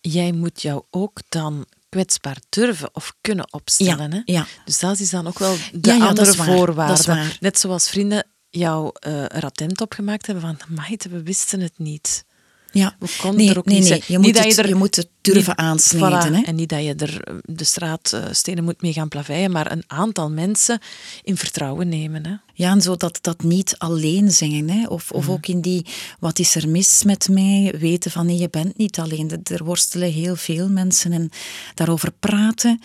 jij 0.00 0.32
moet 0.32 0.62
jou 0.62 0.82
ook 0.90 1.20
dan 1.28 1.66
kwetsbaar 1.90 2.36
durven 2.48 2.90
of 2.92 3.14
kunnen 3.20 3.52
opstellen. 3.52 4.22
Ja, 4.24 4.40
hè? 4.40 4.48
Dus 4.64 4.78
dat 4.78 4.98
is 4.98 5.10
dan 5.10 5.26
ook 5.26 5.38
wel 5.38 5.56
de 5.72 5.92
andere 5.92 6.34
voorwaarde. 6.34 7.30
Net 7.40 7.58
zoals 7.58 7.88
vrienden 7.88 8.26
jou 8.50 8.92
uh, 9.06 9.22
er 9.22 9.44
attent 9.44 9.80
op 9.80 9.92
gemaakt 9.92 10.26
hebben 10.26 10.44
van, 10.44 10.58
meid, 10.68 11.08
we 11.10 11.22
wisten 11.22 11.60
het 11.60 11.78
niet. 11.78 12.24
Ja. 12.72 12.96
We 12.98 13.30
nee, 13.32 13.50
er 13.50 13.58
ook 13.58 13.64
nee, 13.64 13.80
niet 13.80 13.88
nee. 13.88 14.02
Je, 14.06 14.18
moet 14.18 14.38
het, 14.38 14.58
er, 14.58 14.68
je 14.68 14.74
moet 14.74 14.96
het 14.96 15.08
durven 15.20 15.54
niet, 15.56 15.66
aansnijden. 15.66 16.34
hè? 16.34 16.42
En 16.42 16.54
niet 16.54 16.68
dat 16.68 16.82
je 16.82 16.94
er 16.94 17.24
eh, 17.24 17.34
de 17.42 17.64
straatstenen 17.64 18.58
eh, 18.58 18.64
moet 18.64 18.82
mee 18.82 18.92
gaan 18.92 19.08
plaveien, 19.08 19.50
maar 19.50 19.72
een 19.72 19.84
aantal 19.86 20.30
mensen 20.30 20.80
in 21.22 21.36
vertrouwen 21.36 21.88
nemen. 21.88 22.26
Hè? 22.26 22.34
Ja, 22.54 22.70
en 22.70 22.82
zo 22.82 22.96
dat, 22.96 23.18
dat 23.20 23.42
niet 23.42 23.74
alleen 23.78 24.30
zijn. 24.30 24.70
Hè? 24.70 24.86
Of, 24.86 25.10
of 25.10 25.24
mhm. 25.24 25.32
ook 25.32 25.46
in 25.46 25.60
die, 25.60 25.86
wat 26.18 26.38
is 26.38 26.54
er 26.54 26.68
mis 26.68 27.04
met 27.04 27.28
mij? 27.28 27.74
Weten 27.78 28.10
van, 28.10 28.26
nee, 28.26 28.38
je 28.38 28.50
bent 28.50 28.78
niet 28.78 28.98
alleen. 28.98 29.40
Er 29.44 29.64
worstelen 29.64 30.12
heel 30.12 30.36
veel 30.36 30.68
mensen 30.68 31.12
en 31.12 31.30
daarover 31.74 32.12
praten 32.20 32.80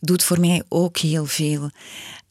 doet 0.00 0.24
voor 0.24 0.40
mij 0.40 0.62
ook 0.68 0.98
heel 0.98 1.26
veel. 1.26 1.70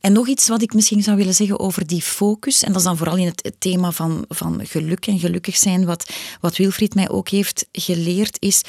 En 0.04 0.14
nog 0.14 0.28
iets 0.28 0.48
wat 0.48 0.62
ik 0.62 0.74
misschien 0.74 1.04
zou 1.04 1.18
willen 1.18 1.34
zeggen 1.34 1.60
over 1.60 1.88
die 1.88 2.02
focus, 2.02 2.64
en 2.64 2.68
dat 2.68 2.78
is 2.78 2.88
dan 2.88 2.98
vooral 2.98 3.18
in 3.18 3.26
het 3.26 3.54
thema 3.60 3.92
van, 3.92 4.26
van 4.30 4.66
geluk 4.66 5.08
en 5.08 5.20
gelukkig 5.20 5.58
zijn, 5.58 5.86
wat, 5.86 6.14
wat 6.42 6.58
Wilfried 6.58 6.96
mij 6.96 7.10
ook 7.10 7.30
heeft 7.30 7.66
geleerd, 7.72 8.38
is 8.40 8.62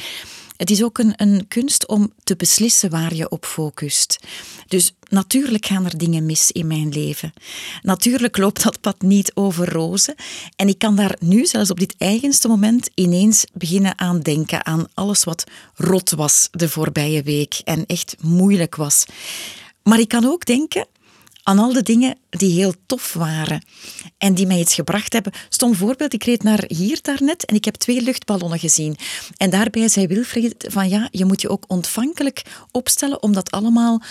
het 0.57 0.70
is 0.70 0.82
ook 0.82 0.99
een, 0.99 1.12
een 1.16 1.49
kunst 1.49 1.87
om 1.87 2.12
te 2.24 2.37
beslissen 2.37 2.91
waar 2.91 3.14
je 3.14 3.28
op 3.28 3.45
focust. 3.45 4.18
Dus 4.66 4.95
natuurlijk 5.09 5.66
gaan 5.66 5.85
er 5.85 5.99
dingen 5.99 6.26
mis 6.26 6.51
in 6.51 6.66
mijn 6.66 6.89
leven. 6.89 7.32
Natuurlijk 7.82 8.37
loopt 8.37 8.62
dat 8.62 8.80
pad 8.80 9.03
niet 9.03 9.30
over 9.35 9.72
rozen. 9.72 10.14
En 10.57 10.68
ik 10.68 10.78
kan 10.78 10.97
daar 10.97 11.16
nu, 11.20 11.47
zelfs 11.47 11.70
op 11.70 11.78
dit 11.78 11.95
eigenste 11.99 12.49
moment, 12.49 12.91
ineens 12.95 13.45
beginnen 13.53 13.99
aan 13.99 14.20
denken 14.20 14.66
aan 14.66 14.87
alles 14.95 15.24
wat 15.24 15.45
rot 15.74 16.11
was 16.11 16.49
de 16.51 16.68
voorbije 16.68 17.22
week 17.22 17.61
en 17.64 17.87
echt 17.87 18.16
moeilijk 18.20 18.76
was. 18.76 19.05
Maar 19.82 19.99
ik 19.99 20.09
kan 20.09 20.24
ook 20.24 20.45
denken 20.45 20.87
aan 21.45 21.59
al 21.59 21.72
de 21.72 21.82
dingen 21.82 22.18
die 22.30 22.53
heel 22.53 22.74
tof 22.86 23.12
waren 23.12 23.64
en 24.18 24.34
die 24.34 24.47
mij 24.47 24.59
iets 24.59 24.74
gebracht 24.74 25.12
hebben. 25.12 25.32
Stom 25.49 25.74
voorbeeld, 25.74 26.12
ik 26.12 26.24
reed 26.24 26.42
naar 26.42 26.64
hier 26.66 26.99
daarnet 27.03 27.45
en 27.45 27.55
ik 27.55 27.64
heb 27.64 27.74
twee 27.74 28.03
luchtballonnen 28.03 28.59
gezien. 28.59 28.97
En 29.36 29.51
daarbij 29.51 29.88
zei 29.88 30.07
Wilfried 30.07 30.66
van 30.68 30.88
ja, 30.88 31.09
je 31.11 31.24
moet 31.24 31.40
je 31.40 31.49
ook 31.49 31.64
ontvankelijk 31.68 32.42
opstellen 32.70 33.22
om 33.22 33.32
dat 33.32 33.51
allemaal 33.51 34.03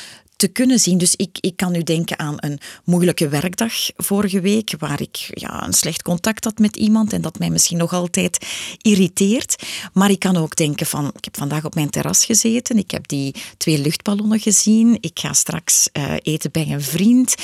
te 0.44 0.50
kunnen 0.50 0.80
zien. 0.80 0.98
Dus 0.98 1.16
ik, 1.16 1.38
ik 1.40 1.56
kan 1.56 1.72
nu 1.72 1.84
denken 1.84 2.20
aan 2.20 2.36
een 2.38 2.60
moeilijke 2.84 3.28
werkdag 3.28 3.74
vorige 3.96 4.42
week, 4.42 4.74
waar 4.80 5.02
ik 5.02 5.30
ja, 5.34 5.66
een 5.66 5.74
slecht 5.74 6.02
contact 6.02 6.44
had 6.44 6.58
met 6.58 6.76
iemand 6.76 7.14
en 7.14 7.22
dat 7.22 7.40
mij 7.40 7.50
misschien 7.50 7.78
nog 7.78 7.94
altijd 7.94 8.46
irriteert. 8.82 9.64
Maar 9.94 10.10
ik 10.10 10.20
kan 10.20 10.38
ook 10.38 10.56
denken 10.56 10.86
van, 10.86 11.08
ik 11.16 11.26
heb 11.26 11.38
vandaag 11.38 11.66
op 11.66 11.76
mijn 11.76 11.90
terras 11.90 12.26
gezeten, 12.26 12.78
ik 12.78 12.92
heb 12.92 13.08
die 13.08 13.36
twee 13.58 13.80
luchtballonnen 13.80 14.40
gezien, 14.40 14.98
ik 15.00 15.20
ga 15.20 15.34
straks 15.34 15.90
uh, 15.94 16.14
eten 16.22 16.52
bij 16.52 16.68
een 16.70 16.82
vriend. 16.82 17.36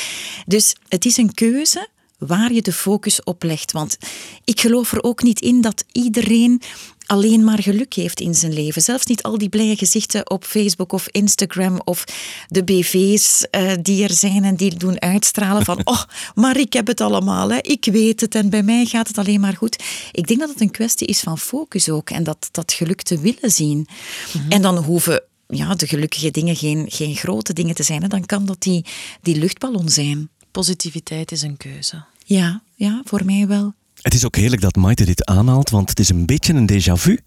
Dus 0.46 0.76
het 0.88 1.06
is 1.06 1.18
een 1.18 1.34
keuze 1.34 1.88
waar 2.18 2.54
je 2.54 2.62
de 2.62 2.74
focus 2.74 3.24
op 3.24 3.44
legt. 3.44 3.72
Want 3.72 3.98
ik 4.44 4.62
geloof 4.62 4.92
er 4.92 5.04
ook 5.04 5.24
niet 5.24 5.42
in 5.42 5.62
dat 5.62 5.84
iedereen 5.92 6.62
alleen 7.10 7.44
maar 7.44 7.62
geluk 7.62 7.94
heeft 7.94 8.20
in 8.20 8.36
zijn 8.36 8.54
leven. 8.54 8.82
Zelfs 8.82 9.06
niet 9.06 9.24
al 9.24 9.38
die 9.38 9.50
blije 9.50 9.76
gezichten 9.76 10.30
op 10.30 10.44
Facebook 10.44 10.92
of 10.92 11.08
Instagram 11.12 11.82
of 11.84 12.04
de 12.48 12.64
BV's 12.64 13.46
uh, 13.52 13.72
eh, 13.72 13.80
die 13.82 14.04
er 14.04 14.14
zijn 14.14 14.44
en 14.44 14.56
die 14.56 14.76
doen 14.76 15.02
uitstralen 15.02 15.66
van 15.66 15.82
oh, 15.94 16.04
maar 16.36 16.58
ik 16.58 16.74
heb 16.74 16.88
het 16.88 17.02
allemaal, 17.02 17.52
hè. 17.52 17.58
ik 17.62 17.86
weet 17.92 18.22
het 18.22 18.36
en 18.36 18.50
bij 18.50 18.64
mij 18.64 18.86
gaat 18.86 19.08
het 19.08 19.18
alleen 19.18 19.40
maar 19.40 19.56
goed. 19.56 19.84
Ik 20.12 20.28
denk 20.28 20.40
dat 20.40 20.50
het 20.50 20.62
een 20.62 20.72
kwestie 20.72 21.08
is 21.08 21.20
van 21.20 21.38
focus 21.38 21.90
ook 21.90 22.10
en 22.10 22.24
dat, 22.24 22.50
dat 22.52 22.74
geluk 22.74 23.02
te 23.02 23.20
willen 23.20 23.52
zien. 23.52 23.88
Mhm. 24.34 24.52
En 24.52 24.62
dan 24.62 24.78
hoeven 24.78 25.24
ja, 25.48 25.76
de 25.76 25.88
gelukkige 25.88 26.32
dingen 26.32 26.56
geen, 26.56 26.86
geen 26.90 27.16
grote 27.16 27.54
dingen 27.54 27.76
te 27.76 27.84
zijn. 27.84 28.02
Hè. 28.02 28.08
Dan 28.08 28.26
kan 28.26 28.46
dat 28.46 28.62
die, 28.62 28.86
die 29.22 29.36
luchtballon 29.36 29.90
zijn. 29.90 30.30
Positiviteit 30.52 31.32
is 31.32 31.42
een 31.42 31.58
keuze. 31.58 32.04
Ja, 32.26 32.62
ja, 32.76 33.02
voor 33.06 33.26
mij 33.26 33.48
wel. 33.48 33.74
Het 34.02 34.14
is 34.14 34.26
ook 34.26 34.36
heerlijk 34.36 34.62
dat 34.62 34.76
Maite 34.76 35.06
dit 35.06 35.26
aanhaalt, 35.26 35.70
want 35.70 35.90
het 35.90 36.00
is 36.00 36.10
een 36.10 36.26
beetje 36.26 36.54
een 36.54 36.72
déjà 36.72 36.94
vu. 36.94 37.20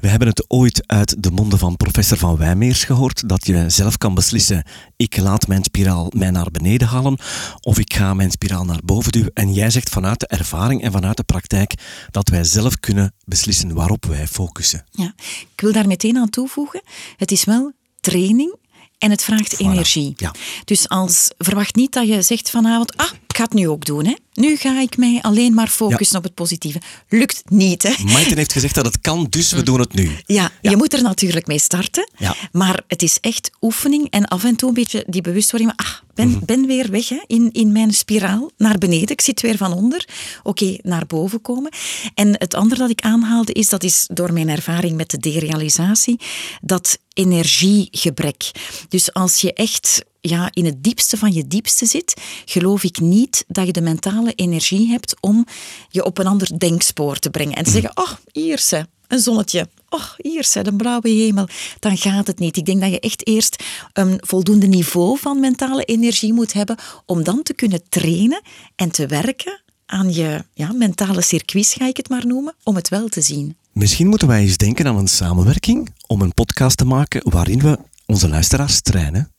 We 0.00 0.08
hebben 0.08 0.28
het 0.28 0.44
ooit 0.48 0.82
uit 0.86 1.22
de 1.22 1.30
monden 1.30 1.58
van 1.58 1.76
professor 1.76 2.18
Van 2.18 2.36
Wijmeers 2.36 2.84
gehoord, 2.84 3.28
dat 3.28 3.46
je 3.46 3.64
zelf 3.70 3.98
kan 3.98 4.14
beslissen, 4.14 4.64
ik 4.96 5.16
laat 5.16 5.46
mijn 5.46 5.64
spiraal 5.64 6.12
mij 6.16 6.30
naar 6.30 6.50
beneden 6.50 6.88
halen, 6.88 7.18
of 7.60 7.78
ik 7.78 7.94
ga 7.94 8.14
mijn 8.14 8.30
spiraal 8.30 8.64
naar 8.64 8.80
boven 8.84 9.12
duwen. 9.12 9.30
En 9.34 9.52
jij 9.52 9.70
zegt 9.70 9.88
vanuit 9.88 10.20
de 10.20 10.26
ervaring 10.26 10.82
en 10.82 10.92
vanuit 10.92 11.16
de 11.16 11.22
praktijk 11.22 11.74
dat 12.10 12.28
wij 12.28 12.44
zelf 12.44 12.80
kunnen 12.80 13.14
beslissen 13.24 13.74
waarop 13.74 14.04
wij 14.04 14.26
focussen. 14.26 14.84
Ja, 14.90 15.14
ik 15.54 15.60
wil 15.60 15.72
daar 15.72 15.86
meteen 15.86 16.16
aan 16.16 16.30
toevoegen, 16.30 16.82
het 17.16 17.30
is 17.30 17.44
wel 17.44 17.72
training 18.00 18.56
en 18.98 19.10
het 19.10 19.22
vraagt 19.22 19.58
energie. 19.58 20.12
Ja. 20.16 20.34
Dus 20.64 20.88
als, 20.88 21.30
verwacht 21.38 21.74
niet 21.74 21.92
dat 21.92 22.08
je 22.08 22.22
zegt 22.22 22.50
vanavond, 22.50 22.96
ah, 22.96 23.10
ik 23.28 23.36
ga 23.36 23.42
het 23.42 23.52
nu 23.52 23.68
ook 23.68 23.84
doen. 23.84 24.06
Hè. 24.06 24.14
Nu 24.40 24.56
ga 24.56 24.80
ik 24.80 24.96
mij 24.96 25.18
alleen 25.22 25.54
maar 25.54 25.68
focussen 25.68 26.18
op 26.18 26.22
het 26.22 26.34
positieve. 26.34 26.80
Lukt 27.08 27.42
niet, 27.50 27.82
hè? 27.82 28.04
Maarten 28.04 28.36
heeft 28.36 28.52
gezegd 28.52 28.74
dat 28.74 28.84
het 28.84 29.00
kan, 29.00 29.26
dus 29.30 29.50
we 29.50 29.58
mm. 29.58 29.64
doen 29.64 29.80
het 29.80 29.94
nu. 29.94 30.10
Ja, 30.26 30.50
je 30.60 30.76
moet 30.76 30.92
er 30.92 31.02
natuurlijk 31.02 31.46
mee 31.46 31.58
starten. 31.58 32.10
Ja. 32.16 32.34
Maar 32.52 32.82
het 32.86 33.02
is 33.02 33.18
echt 33.20 33.50
oefening 33.60 34.10
en 34.10 34.24
af 34.24 34.44
en 34.44 34.56
toe 34.56 34.68
een 34.68 34.74
beetje 34.74 35.04
die 35.06 35.20
bewustwording. 35.22 35.72
Ah, 35.76 35.86
ben, 36.14 36.28
mm 36.28 36.38
ben 36.44 36.66
weer 36.66 36.90
weg 36.90 37.08
hè, 37.08 37.22
in, 37.26 37.52
in 37.52 37.72
mijn 37.72 37.92
spiraal, 37.92 38.50
naar 38.56 38.78
beneden. 38.78 39.08
Ik 39.08 39.20
zit 39.20 39.40
weer 39.40 39.56
van 39.56 39.72
onder. 39.72 40.08
Oké, 40.42 40.78
naar 40.82 41.06
boven 41.06 41.40
komen. 41.40 41.72
En 42.14 42.28
het 42.38 42.54
andere 42.54 42.80
dat 42.80 42.90
ik 42.90 43.00
aanhaalde 43.00 43.52
is, 43.52 43.68
dat 43.68 43.82
is 43.82 44.08
door 44.12 44.32
mijn 44.32 44.48
ervaring 44.48 44.96
met 44.96 45.10
de 45.10 45.18
derealisatie, 45.18 46.20
dat 46.60 46.98
energiegebrek. 47.12 48.50
Dus 48.88 49.12
als 49.12 49.40
je 49.40 49.52
echt 49.52 50.04
ja, 50.20 50.48
in 50.52 50.64
het 50.64 50.82
diepste 50.82 51.16
van 51.16 51.32
je 51.32 51.46
diepste 51.46 51.86
zit, 51.86 52.14
geloof 52.44 52.84
ik 52.84 53.00
niet 53.00 53.44
dat 53.48 53.66
je 53.66 53.72
de 53.72 53.80
mentale 53.80 54.29
energie 54.34 54.88
hebt 54.88 55.14
om 55.20 55.46
je 55.88 56.04
op 56.04 56.18
een 56.18 56.26
ander 56.26 56.58
denkspoor 56.58 57.18
te 57.18 57.30
brengen. 57.30 57.56
En 57.56 57.64
te 57.64 57.70
zeggen, 57.70 57.90
oh, 57.94 58.10
hier 58.32 58.58
ze, 58.58 58.86
een 59.08 59.18
zonnetje. 59.18 59.68
Oh, 59.88 60.04
hier 60.16 60.48
een 60.52 60.76
blauwe 60.76 61.08
hemel. 61.08 61.48
Dan 61.78 61.96
gaat 61.96 62.26
het 62.26 62.38
niet. 62.38 62.56
Ik 62.56 62.64
denk 62.64 62.80
dat 62.80 62.90
je 62.90 63.00
echt 63.00 63.26
eerst 63.26 63.64
een 63.92 64.18
voldoende 64.20 64.66
niveau 64.66 65.18
van 65.18 65.40
mentale 65.40 65.84
energie 65.84 66.32
moet 66.32 66.52
hebben 66.52 66.76
om 67.06 67.22
dan 67.22 67.42
te 67.42 67.54
kunnen 67.54 67.82
trainen 67.88 68.42
en 68.76 68.90
te 68.90 69.06
werken 69.06 69.62
aan 69.86 70.12
je 70.12 70.44
ja, 70.54 70.72
mentale 70.72 71.22
circuits, 71.22 71.74
ga 71.74 71.86
ik 71.86 71.96
het 71.96 72.08
maar 72.08 72.26
noemen, 72.26 72.54
om 72.62 72.74
het 72.74 72.88
wel 72.88 73.08
te 73.08 73.20
zien. 73.20 73.56
Misschien 73.72 74.06
moeten 74.06 74.28
wij 74.28 74.40
eens 74.40 74.56
denken 74.56 74.86
aan 74.86 74.96
een 74.96 75.08
samenwerking 75.08 75.94
om 76.06 76.22
een 76.22 76.34
podcast 76.34 76.76
te 76.76 76.84
maken 76.84 77.30
waarin 77.30 77.60
we 77.60 77.78
onze 78.06 78.28
luisteraars 78.28 78.80
trainen 78.80 79.32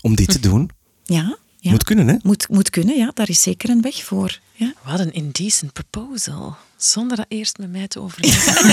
om 0.00 0.14
dit 0.14 0.28
te 0.28 0.40
doen. 0.40 0.70
Ja. 1.04 1.36
Ja. 1.66 1.72
Moet 1.72 1.84
kunnen, 1.84 2.08
hè? 2.08 2.14
Moet, 2.22 2.48
moet 2.48 2.70
kunnen, 2.70 2.96
ja. 2.96 3.10
Daar 3.14 3.28
is 3.28 3.42
zeker 3.42 3.70
een 3.70 3.80
weg 3.82 4.04
voor. 4.04 4.38
Ja. 4.52 4.72
Wat 4.84 5.00
een 5.00 5.12
indecent 5.12 5.72
proposal. 5.72 6.56
Zonder 6.76 7.16
dat 7.16 7.26
eerst 7.28 7.58
met 7.58 7.72
mij 7.72 7.88
te 7.88 8.00
overleggen. 8.00 8.66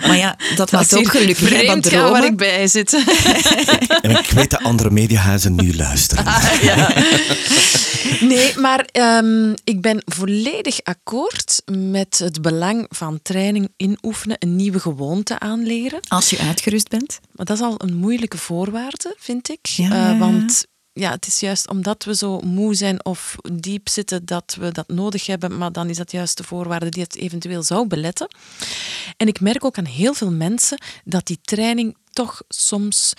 maar 0.08 0.16
ja, 0.16 0.38
dat, 0.56 0.72
maakt 0.72 0.96
ook 0.96 1.08
gelukkig. 1.08 1.48
Vreemd 1.48 1.88
gaan 1.88 2.10
waar 2.10 2.24
ik 2.24 2.36
bij 2.36 2.66
zit. 2.66 2.92
en 4.02 4.10
ik 4.10 4.30
weet 4.30 4.50
dat 4.50 4.62
andere 4.62 4.90
mediahuizen 4.90 5.54
nu 5.54 5.76
luisteren. 5.76 6.24
Ah, 6.24 6.52
ja. 6.62 6.92
Nee, 8.20 8.58
maar 8.58 8.88
um, 8.92 9.54
ik 9.64 9.80
ben 9.80 10.02
volledig 10.04 10.80
akkoord 10.82 11.62
met 11.72 12.18
het 12.18 12.42
belang 12.42 12.86
van 12.88 13.20
training 13.22 13.72
inoefenen, 13.76 14.36
een 14.38 14.56
nieuwe 14.56 14.80
gewoonte 14.80 15.38
aanleren. 15.38 16.00
Als 16.08 16.30
je 16.30 16.38
uitgerust 16.38 16.88
bent. 16.88 17.18
Maar 17.32 17.46
dat 17.46 17.56
is 17.56 17.62
al 17.62 17.74
een 17.76 17.96
moeilijke 17.96 18.38
voorwaarde, 18.38 19.14
vind 19.18 19.48
ik. 19.48 19.66
Ja, 19.66 20.12
uh, 20.12 20.18
want 20.18 20.66
ja, 20.98 21.10
het 21.10 21.26
is 21.26 21.40
juist 21.40 21.68
omdat 21.68 22.04
we 22.04 22.14
zo 22.14 22.40
moe 22.40 22.74
zijn 22.74 23.04
of 23.04 23.36
diep 23.52 23.88
zitten 23.88 24.24
dat 24.24 24.56
we 24.60 24.72
dat 24.72 24.88
nodig 24.88 25.26
hebben, 25.26 25.58
maar 25.58 25.72
dan 25.72 25.88
is 25.88 25.96
dat 25.96 26.12
juist 26.12 26.36
de 26.36 26.44
voorwaarde 26.44 26.88
die 26.88 27.02
het 27.02 27.16
eventueel 27.16 27.62
zou 27.62 27.86
beletten. 27.86 28.28
En 29.16 29.26
ik 29.26 29.40
merk 29.40 29.64
ook 29.64 29.78
aan 29.78 29.84
heel 29.84 30.14
veel 30.14 30.30
mensen 30.30 30.80
dat 31.04 31.26
die 31.26 31.38
training 31.42 31.96
toch 32.10 32.42
soms 32.48 33.12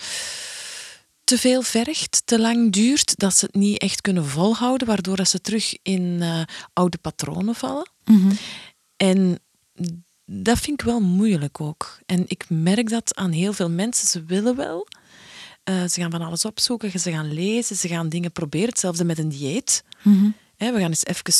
te 1.24 1.38
veel 1.38 1.62
vergt, 1.62 2.22
te 2.24 2.40
lang 2.40 2.72
duurt, 2.72 3.18
dat 3.18 3.36
ze 3.36 3.44
het 3.44 3.54
niet 3.54 3.78
echt 3.78 4.00
kunnen 4.00 4.26
volhouden, 4.26 4.86
waardoor 4.86 5.16
dat 5.16 5.28
ze 5.28 5.40
terug 5.40 5.76
in 5.82 6.02
uh, 6.20 6.42
oude 6.72 6.98
patronen 6.98 7.54
vallen. 7.54 7.90
En 8.96 9.38
dat 10.24 10.58
vind 10.58 10.80
ik 10.80 10.86
wel 10.86 11.00
moeilijk 11.00 11.60
ook. 11.60 11.98
En 12.06 12.24
ik 12.26 12.44
merk 12.48 12.88
dat 12.88 13.16
aan 13.16 13.30
heel 13.30 13.52
veel 13.52 13.70
mensen. 13.70 14.08
Ze 14.08 14.24
willen 14.24 14.56
wel. 14.56 14.86
Uh, 15.70 15.88
ze 15.88 16.00
gaan 16.00 16.10
van 16.10 16.22
alles 16.22 16.44
opzoeken, 16.44 17.00
ze 17.00 17.10
gaan 17.10 17.32
lezen, 17.32 17.76
ze 17.76 17.88
gaan 17.88 18.08
dingen 18.08 18.32
proberen. 18.32 18.68
Hetzelfde 18.68 19.04
met 19.04 19.18
een 19.18 19.28
dieet. 19.28 19.84
Mm 20.02 20.34
we 20.56 20.80
gaan 20.80 20.88
eens 20.88 21.04
even 21.04 21.32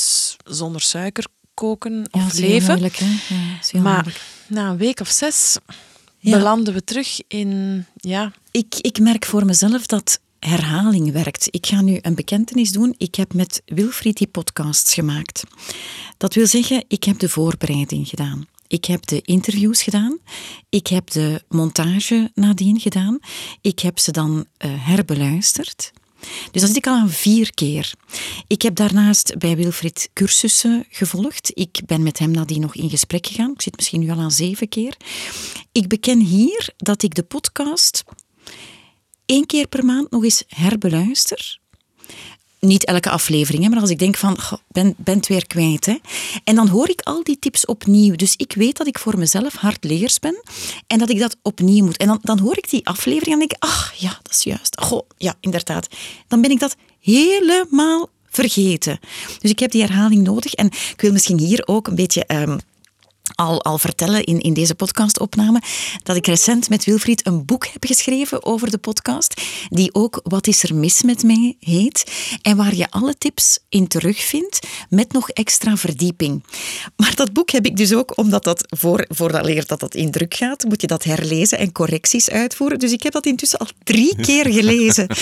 zonder 0.55 0.81
suiker 0.81 1.27
koken 1.55 2.09
of 2.11 2.39
leven. 2.39 2.69
Moeilijk, 2.69 2.97
hè? 2.97 3.07
Ja, 3.71 3.81
maar 3.81 3.93
moeilijk. 3.93 4.21
na 4.47 4.71
een 4.71 4.77
week 4.77 5.01
of 5.01 5.09
zes 5.09 5.57
belanden 6.21 6.75
we 6.75 6.85
terug 6.85 7.21
in... 7.29 7.85
Ja. 7.97 8.33
Ik, 8.51 8.75
ik 8.81 8.99
merk 8.99 9.25
voor 9.25 9.45
mezelf 9.45 9.87
dat 9.87 10.21
herhaling 10.39 11.13
werkt. 11.13 11.49
Ik 11.51 11.67
ga 11.67 11.81
nu 11.81 11.99
een 12.01 12.15
bekentenis 12.15 12.73
doen. 12.73 12.95
Ik 12.99 13.15
heb 13.15 13.35
met 13.35 13.63
Wilfried 13.65 14.17
die 14.17 14.27
podcasts 14.27 14.95
gemaakt. 14.95 15.43
Dat 16.17 16.35
wil 16.35 16.47
zeggen, 16.47 16.85
ik 16.89 17.05
heb 17.05 17.19
de 17.19 17.29
voorbereiding 17.29 18.09
gedaan. 18.09 18.47
Ik 18.71 18.85
heb 18.85 19.07
de 19.07 19.21
interviews 19.21 19.83
gedaan. 19.83 20.19
Ik 20.69 20.87
heb 20.87 21.11
de 21.11 21.43
montage 21.49 22.31
nadien 22.35 22.81
gedaan. 22.81 23.19
Ik 23.61 23.79
heb 23.79 23.99
ze 23.99 24.11
dan 24.11 24.47
uh, 24.59 24.71
herbeluisterd. 24.87 25.93
Dus 26.51 26.61
dat 26.61 26.71
zit 26.71 26.77
ik 26.77 26.87
al 26.87 26.95
aan 26.95 27.11
vier 27.11 27.55
keer. 27.55 27.93
Ik 28.47 28.63
heb 28.63 28.75
daarnaast 28.75 29.39
bij 29.39 29.57
Wilfried 29.57 30.11
cursussen 30.13 30.85
gevolgd. 30.89 31.51
Ik 31.55 31.81
ben 31.87 32.03
met 32.03 32.19
hem 32.19 32.31
nadien 32.31 32.61
nog 32.61 32.75
in 32.75 32.91
gesprek 32.91 33.27
gegaan. 33.27 33.53
Ik 33.53 33.63
zit 33.63 33.77
misschien 33.77 34.01
nu 34.01 34.11
al 34.11 34.19
aan 34.19 34.31
zeven 34.31 34.69
keer. 34.69 34.97
Ik 35.73 35.89
beken 35.89 36.21
hier 36.21 36.73
dat 36.77 37.03
ik 37.03 37.15
de 37.15 37.23
podcast 37.23 38.05
één 39.27 39.47
keer 39.47 39.69
per 39.69 39.85
maand 39.85 40.11
nog 40.11 40.25
eens 40.25 40.45
herbeluister 40.49 41.60
niet 42.61 42.85
elke 42.85 43.11
aflevering, 43.11 43.69
maar 43.69 43.81
als 43.81 43.91
ik 43.91 43.99
denk 43.99 44.17
van, 44.17 44.39
ben, 44.69 44.95
ben 44.97 45.17
het 45.17 45.29
weer 45.29 45.47
kwijt. 45.47 45.87
Hè. 45.87 45.97
En 46.45 46.55
dan 46.55 46.69
hoor 46.69 46.89
ik 46.89 47.01
al 47.01 47.23
die 47.23 47.39
tips 47.39 47.67
opnieuw. 47.67 48.17
Dus 48.17 48.35
ik 48.37 48.53
weet 48.53 48.77
dat 48.77 48.87
ik 48.87 48.99
voor 48.99 49.19
mezelf 49.19 49.55
hardleers 49.55 50.19
ben 50.19 50.43
en 50.87 50.99
dat 50.99 51.11
ik 51.11 51.19
dat 51.19 51.37
opnieuw 51.43 51.85
moet. 51.85 51.97
En 51.97 52.07
dan, 52.07 52.19
dan 52.23 52.39
hoor 52.39 52.57
ik 52.57 52.71
die 52.71 52.87
aflevering 52.87 53.33
en 53.33 53.39
denk 53.39 53.53
ik, 53.53 53.63
ach 53.63 53.95
ja, 53.97 54.19
dat 54.23 54.33
is 54.33 54.43
juist. 54.43 54.81
Goh, 54.81 55.09
ja, 55.17 55.35
inderdaad. 55.41 55.89
Dan 56.29 56.41
ben 56.41 56.51
ik 56.51 56.61
dat 56.61 56.77
helemaal 57.01 58.09
vergeten. 58.31 58.99
Dus 59.41 59.51
ik 59.51 59.59
heb 59.59 59.71
die 59.71 59.83
herhaling 59.83 60.23
nodig. 60.23 60.55
En 60.55 60.67
ik 60.67 61.01
wil 61.01 61.13
misschien 61.13 61.39
hier 61.39 61.63
ook 61.67 61.87
een 61.87 61.95
beetje 61.95 62.25
um, 62.27 62.59
al, 63.41 63.63
al 63.63 63.79
vertellen 63.79 64.25
in, 64.25 64.41
in 64.41 64.55
deze 64.55 64.75
podcastopname 64.75 65.63
dat 66.03 66.17
ik 66.17 66.27
recent 66.27 66.69
met 66.69 66.85
Wilfried 66.85 67.27
een 67.27 67.45
boek 67.45 67.67
heb 67.67 67.85
geschreven 67.85 68.45
over 68.45 68.71
de 68.71 68.79
podcast, 68.79 69.41
die 69.69 69.95
ook 69.95 70.21
Wat 70.23 70.47
is 70.47 70.63
er 70.63 70.75
mis 70.75 71.03
met 71.03 71.23
mij 71.23 71.57
heet, 71.61 72.13
en 72.43 72.57
waar 72.57 72.75
je 72.75 72.91
alle 72.91 73.19
tips 73.19 73.59
in 73.69 73.89
terugvindt 73.89 74.67
met 74.89 75.13
nog 75.13 75.31
extra 75.31 75.77
verdieping. 75.77 76.45
Maar 76.97 77.15
dat 77.15 77.33
boek 77.33 77.51
heb 77.51 77.67
ik 77.67 77.77
dus 77.77 77.95
ook, 77.95 78.19
omdat 78.19 78.45
dat 78.45 78.65
voor, 78.79 79.05
voor 79.09 79.33
dat 79.67 79.81
dat 79.81 79.95
in 79.95 80.11
druk 80.11 80.35
gaat, 80.35 80.65
moet 80.65 80.81
je 80.81 80.87
dat 80.87 81.05
herlezen 81.05 81.59
en 81.59 81.73
correcties 81.73 82.31
uitvoeren. 82.31 82.79
Dus 82.79 82.93
ik 82.93 83.03
heb 83.03 83.13
dat 83.13 83.27
intussen 83.27 83.59
al 83.59 83.69
drie 83.85 84.17
keer 84.21 84.53
gelezen. 84.53 85.07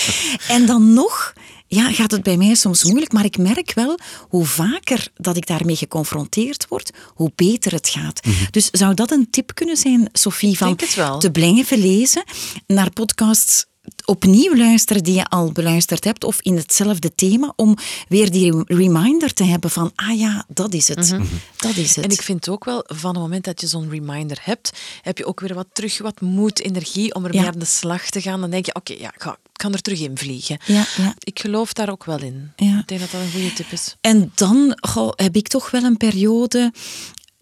En 0.49 0.67
dan 0.67 0.93
nog 0.93 1.35
ja, 1.69 1.93
gaat 1.93 2.11
het 2.11 2.23
bij 2.23 2.37
mij 2.37 2.55
soms 2.55 2.85
moeilijk, 2.85 3.13
maar 3.13 3.25
ik 3.25 3.39
merk 3.39 3.73
wel 3.75 3.99
hoe 4.29 4.47
vaker 4.47 5.09
dat 5.15 5.37
ik 5.37 5.47
daarmee 5.47 5.77
geconfronteerd 5.77 6.67
word, 6.69 6.91
hoe 7.15 7.33
beter 7.35 7.73
het 7.73 7.89
gaat. 7.89 8.25
Mhm. 8.25 8.45
Dus 8.51 8.69
zou 8.71 8.95
dat 8.95 9.11
een 9.11 9.31
tip 9.31 9.55
kunnen 9.55 9.77
zijn, 9.77 10.09
Sophie, 10.13 10.57
van 10.57 10.77
te 11.19 11.31
blijven 11.33 11.79
lezen 11.79 12.25
naar 12.67 12.91
podcasts 12.91 13.67
opnieuw 14.05 14.57
luisteren 14.57 15.05
die 15.05 15.15
je 15.15 15.25
al 15.27 15.53
beluisterd 15.53 16.05
hebt 16.05 16.25
of 16.25 16.41
in 16.41 16.57
hetzelfde 16.57 17.15
thema 17.15 17.53
om 17.57 17.77
weer 18.09 18.31
die 18.31 18.63
reminder 18.67 19.33
te 19.33 19.45
hebben 19.45 19.71
van 19.71 19.93
ah 19.95 20.19
ja, 20.19 20.45
dat 20.49 20.75
is 20.75 20.89
het. 20.89 21.11
Mhm. 21.11 21.25
Dat 21.57 21.77
is 21.77 21.97
het. 21.97 22.05
En 22.05 22.11
ik 22.11 22.23
vind 22.23 22.49
ook 22.49 22.65
wel, 22.65 22.85
van 22.87 23.11
het 23.11 23.21
moment 23.21 23.45
dat 23.45 23.61
je 23.61 23.67
zo'n 23.67 23.91
reminder 23.91 24.39
hebt, 24.41 24.79
heb 25.03 25.19
je 25.19 25.27
ook 25.27 25.41
weer 25.41 25.55
wat 25.55 25.67
terug, 25.73 25.99
wat 25.99 26.21
moed, 26.21 26.61
energie 26.61 27.15
om 27.15 27.25
er 27.25 27.35
ja. 27.35 27.47
aan 27.47 27.59
de 27.59 27.65
slag 27.65 28.11
te 28.11 28.21
gaan. 28.21 28.41
Dan 28.41 28.51
denk 28.51 28.67
je, 28.67 28.75
oké, 28.75 28.93
ja, 28.93 29.13
ik, 29.15 29.23
ga, 29.23 29.39
kan 29.59 29.73
er 29.73 29.81
terug 29.81 30.01
in 30.01 30.19
vliegen. 30.19 30.59
Ja, 30.65 30.87
ja. 30.97 31.15
Ik 31.19 31.39
geloof 31.39 31.73
daar 31.73 31.91
ook 31.91 32.05
wel 32.05 32.23
in. 32.23 32.53
Ja. 32.57 32.79
Ik 32.79 32.89
denk 32.89 33.01
dat 33.01 33.11
dat 33.11 33.21
een 33.21 33.31
goede 33.31 33.53
tip 33.53 33.73
is. 33.73 33.97
En 34.01 34.33
dan 34.35 34.79
goh, 34.81 35.13
heb 35.15 35.37
ik 35.37 35.49
toch 35.49 35.71
wel 35.71 35.83
een 35.83 35.97
periode 35.97 36.73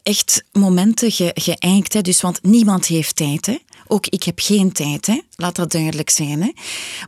echt 0.02 0.44
momenten 0.52 1.12
ge, 1.12 1.30
geëinkt. 1.34 1.92
Hè. 1.92 2.00
Dus, 2.00 2.20
want 2.20 2.42
niemand 2.42 2.86
heeft 2.86 3.16
tijd. 3.16 3.46
Hè. 3.46 3.56
Ook 3.86 4.06
ik 4.06 4.22
heb 4.22 4.40
geen 4.40 4.72
tijd, 4.72 5.06
hè. 5.06 5.20
laat 5.36 5.56
dat 5.56 5.72
duidelijk 5.72 6.10
zijn. 6.10 6.42
Hè. 6.42 6.50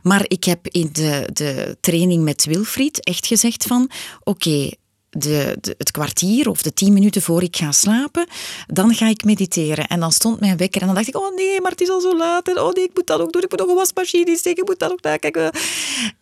Maar 0.03 0.25
ik 0.27 0.43
heb 0.43 0.67
in 0.67 0.89
de, 0.91 1.29
de 1.33 1.77
training 1.81 2.23
met 2.23 2.45
Wilfried 2.45 3.03
echt 3.03 3.27
gezegd 3.27 3.63
van... 3.63 3.89
Oké, 4.23 4.69
de, 5.09 5.57
de, 5.61 5.75
het 5.77 5.91
kwartier 5.91 6.49
of 6.49 6.61
de 6.61 6.73
tien 6.73 6.93
minuten 6.93 7.21
voor 7.21 7.43
ik 7.43 7.55
ga 7.55 7.71
slapen, 7.71 8.27
dan 8.67 8.93
ga 8.93 9.07
ik 9.07 9.23
mediteren. 9.23 9.87
En 9.87 9.99
dan 9.99 10.11
stond 10.11 10.39
mijn 10.39 10.57
wekker 10.57 10.81
en 10.81 10.87
dan 10.87 10.95
dacht 10.95 11.07
ik, 11.07 11.17
oh 11.17 11.35
nee, 11.35 11.61
maar 11.61 11.71
het 11.71 11.81
is 11.81 11.89
al 11.89 12.01
zo 12.01 12.17
laat. 12.17 12.47
En 12.47 12.59
oh 12.59 12.73
nee, 12.73 12.83
ik 12.83 12.91
moet 12.93 13.07
dat 13.07 13.19
ook 13.19 13.33
doen. 13.33 13.41
Ik 13.41 13.49
moet 13.49 13.59
nog 13.59 13.69
een 13.69 13.75
wasmachine 13.75 14.37
steken, 14.37 14.61
ik 14.61 14.69
moet 14.69 14.79
dat 14.79 14.91
ook 14.91 15.01
nakijken. 15.01 15.51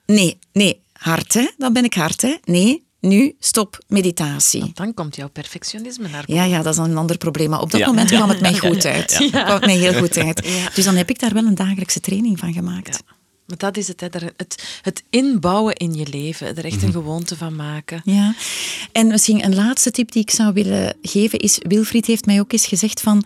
Nee, 0.05 0.39
nee, 0.51 0.81
hard 0.93 1.33
hè. 1.33 1.47
Dan 1.57 1.73
ben 1.73 1.83
ik 1.83 1.93
hard 1.93 2.21
hè. 2.21 2.35
Nee, 2.43 2.85
nu 2.99 3.35
stop 3.39 3.79
meditatie. 3.87 4.59
Want 4.59 4.75
dan 4.75 4.93
komt 4.93 5.15
jouw 5.15 5.29
perfectionisme 5.29 6.07
naar 6.07 6.25
boven. 6.25 6.33
Ja, 6.33 6.43
ja, 6.43 6.61
dat 6.61 6.73
is 6.73 6.79
een 6.79 6.97
ander 6.97 7.17
probleem. 7.17 7.49
Maar 7.49 7.61
op 7.61 7.71
dat 7.71 7.79
ja. 7.79 7.87
moment 7.87 8.09
kwam 8.09 8.29
het 8.29 8.41
mij 8.41 8.57
goed 8.57 8.85
uit. 8.85 9.11
Ja. 9.31 9.43
kwam 9.43 9.53
het 9.53 9.65
mij 9.65 9.75
heel 9.75 9.93
goed 9.93 10.17
uit. 10.17 10.47
Dus 10.75 10.85
dan 10.85 10.95
heb 10.95 11.09
ik 11.09 11.19
daar 11.19 11.33
wel 11.33 11.45
een 11.45 11.55
dagelijkse 11.55 11.99
training 11.99 12.39
van 12.39 12.53
gemaakt. 12.53 13.03
Maar 13.47 13.57
dat 13.57 13.77
is 13.77 13.87
het, 13.87 13.99
hè. 13.99 14.07
Het, 14.37 14.79
het 14.81 15.03
inbouwen 15.09 15.75
in 15.75 15.93
je 15.93 16.07
leven, 16.07 16.57
er 16.57 16.65
echt 16.65 16.83
een 16.83 16.91
gewoonte 16.91 17.37
van 17.37 17.55
maken. 17.55 18.01
Ja, 18.03 18.35
en 18.91 19.07
misschien 19.07 19.43
een 19.43 19.55
laatste 19.55 19.91
tip 19.91 20.11
die 20.11 20.21
ik 20.21 20.31
zou 20.31 20.53
willen 20.53 20.95
geven 21.01 21.39
is, 21.39 21.59
Wilfried 21.61 22.05
heeft 22.05 22.25
mij 22.25 22.39
ook 22.39 22.51
eens 22.51 22.65
gezegd 22.65 23.01
van, 23.01 23.25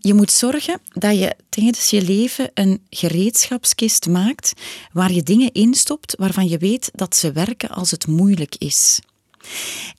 je 0.00 0.14
moet 0.14 0.30
zorgen 0.30 0.80
dat 0.92 1.18
je 1.18 1.34
tijdens 1.48 1.90
je 1.90 2.02
leven 2.02 2.50
een 2.54 2.82
gereedschapskist 2.90 4.06
maakt 4.06 4.52
waar 4.92 5.12
je 5.12 5.22
dingen 5.22 5.52
instopt 5.52 6.14
waarvan 6.18 6.48
je 6.48 6.58
weet 6.58 6.90
dat 6.94 7.16
ze 7.16 7.32
werken 7.32 7.68
als 7.68 7.90
het 7.90 8.06
moeilijk 8.06 8.54
is. 8.58 9.00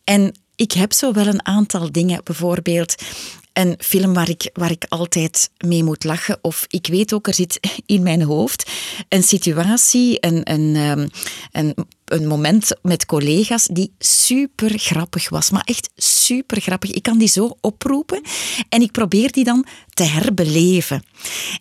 En 0.04 0.36
ik 0.56 0.72
heb 0.72 0.94
zo 0.94 1.14
wel 1.14 1.28
een 1.28 1.46
aantal 1.46 1.92
dingen, 1.92 2.22
bijvoorbeeld 2.24 2.96
een 3.54 3.76
film 3.78 4.14
waar 4.14 4.30
ik, 4.30 4.50
waar 4.54 4.72
ik 4.72 4.86
altijd 4.90 5.50
mee 5.66 5.84
moet 5.84 6.04
lachen. 6.04 6.38
Of 6.42 6.66
ik 6.70 6.88
weet 6.88 7.14
ook, 7.14 7.28
er 7.28 7.34
zit 7.34 7.60
in 7.86 8.04
mijn 8.04 8.22
hoofd 8.22 8.70
een 9.10 9.24
situatie, 9.24 10.18
een, 10.26 10.52
een, 10.52 10.76
ehm, 10.76 11.08
een, 11.52 11.76
een 12.06 12.28
moment 12.28 12.72
met 12.82 13.06
collega's 13.06 13.68
die 13.72 13.94
super 14.00 14.80
grappig 14.80 15.30
was. 15.30 15.50
Maar 15.50 15.64
echt 15.66 15.90
super 15.96 16.62
grappig. 16.62 16.92
Ik 16.92 17.04
kan 17.04 17.18
die 17.18 17.28
zo 17.28 17.58
oproepen 17.62 18.22
en 18.70 18.82
ik 18.82 18.92
probeer 18.92 19.32
die 19.32 19.44
dan 19.44 19.66
te 19.90 20.04
herbeleven. 20.04 21.04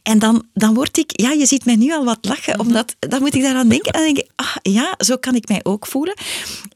En 0.02 0.18
dan, 0.18 0.46
dan 0.54 0.74
word 0.74 0.98
ik, 0.98 1.20
ja, 1.20 1.30
je 1.32 1.46
ziet 1.46 1.64
mij 1.64 1.76
nu 1.76 1.92
al 1.92 2.04
wat 2.04 2.18
lachen, 2.20 2.52
Mhm. 2.56 2.66
omdat 2.66 2.96
dan 2.98 3.20
moet 3.20 3.34
ik 3.34 3.42
daaraan 3.42 3.68
denken 3.68 3.92
en 3.92 4.04
dan 4.04 4.14
denk 4.14 4.26
ik, 4.26 4.32
ah 4.36 4.56
ja, 4.62 4.94
zo 4.98 5.16
kan 5.16 5.34
ik 5.34 5.48
mij 5.48 5.60
ook 5.62 5.86
voelen. 5.86 6.14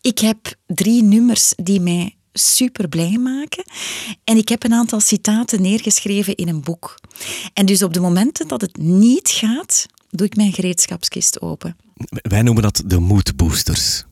Ik 0.01 0.19
heb 0.19 0.55
drie 0.67 1.03
nummers 1.03 1.53
die 1.57 1.81
mij 1.81 2.15
super 2.39 2.89
blij 2.89 3.19
maken. 3.19 3.65
En 4.25 4.37
ik 4.37 4.49
heb 4.49 4.65
een 4.65 4.73
aantal 4.73 5.01
citaten 5.01 5.63
neergeschreven 5.63 6.35
in 6.35 6.49
een 6.49 6.61
boek. 6.61 6.95
En 7.53 7.67
dus 7.67 7.83
op 7.83 7.95
de 7.95 8.01
momenten 8.01 8.49
dat 8.49 8.61
het 8.61 8.77
niet 8.77 9.29
gaat, 9.29 9.87
doe 10.11 10.27
ik 10.27 10.37
mijn 10.37 10.53
gereedschapskist 10.53 11.41
open. 11.41 11.77
Wij 12.11 12.43
noemen 12.43 12.63
dat 12.63 12.83
de 12.87 12.99
moodboosters. 12.99 14.05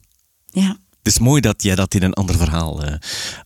Ja. 0.50 0.76
Het 1.02 1.12
is 1.12 1.18
mooi 1.18 1.40
dat 1.40 1.62
jij 1.62 1.74
dat 1.74 1.94
in 1.94 2.02
een 2.02 2.14
ander 2.14 2.36
verhaal 2.36 2.84
uh, 2.84 2.94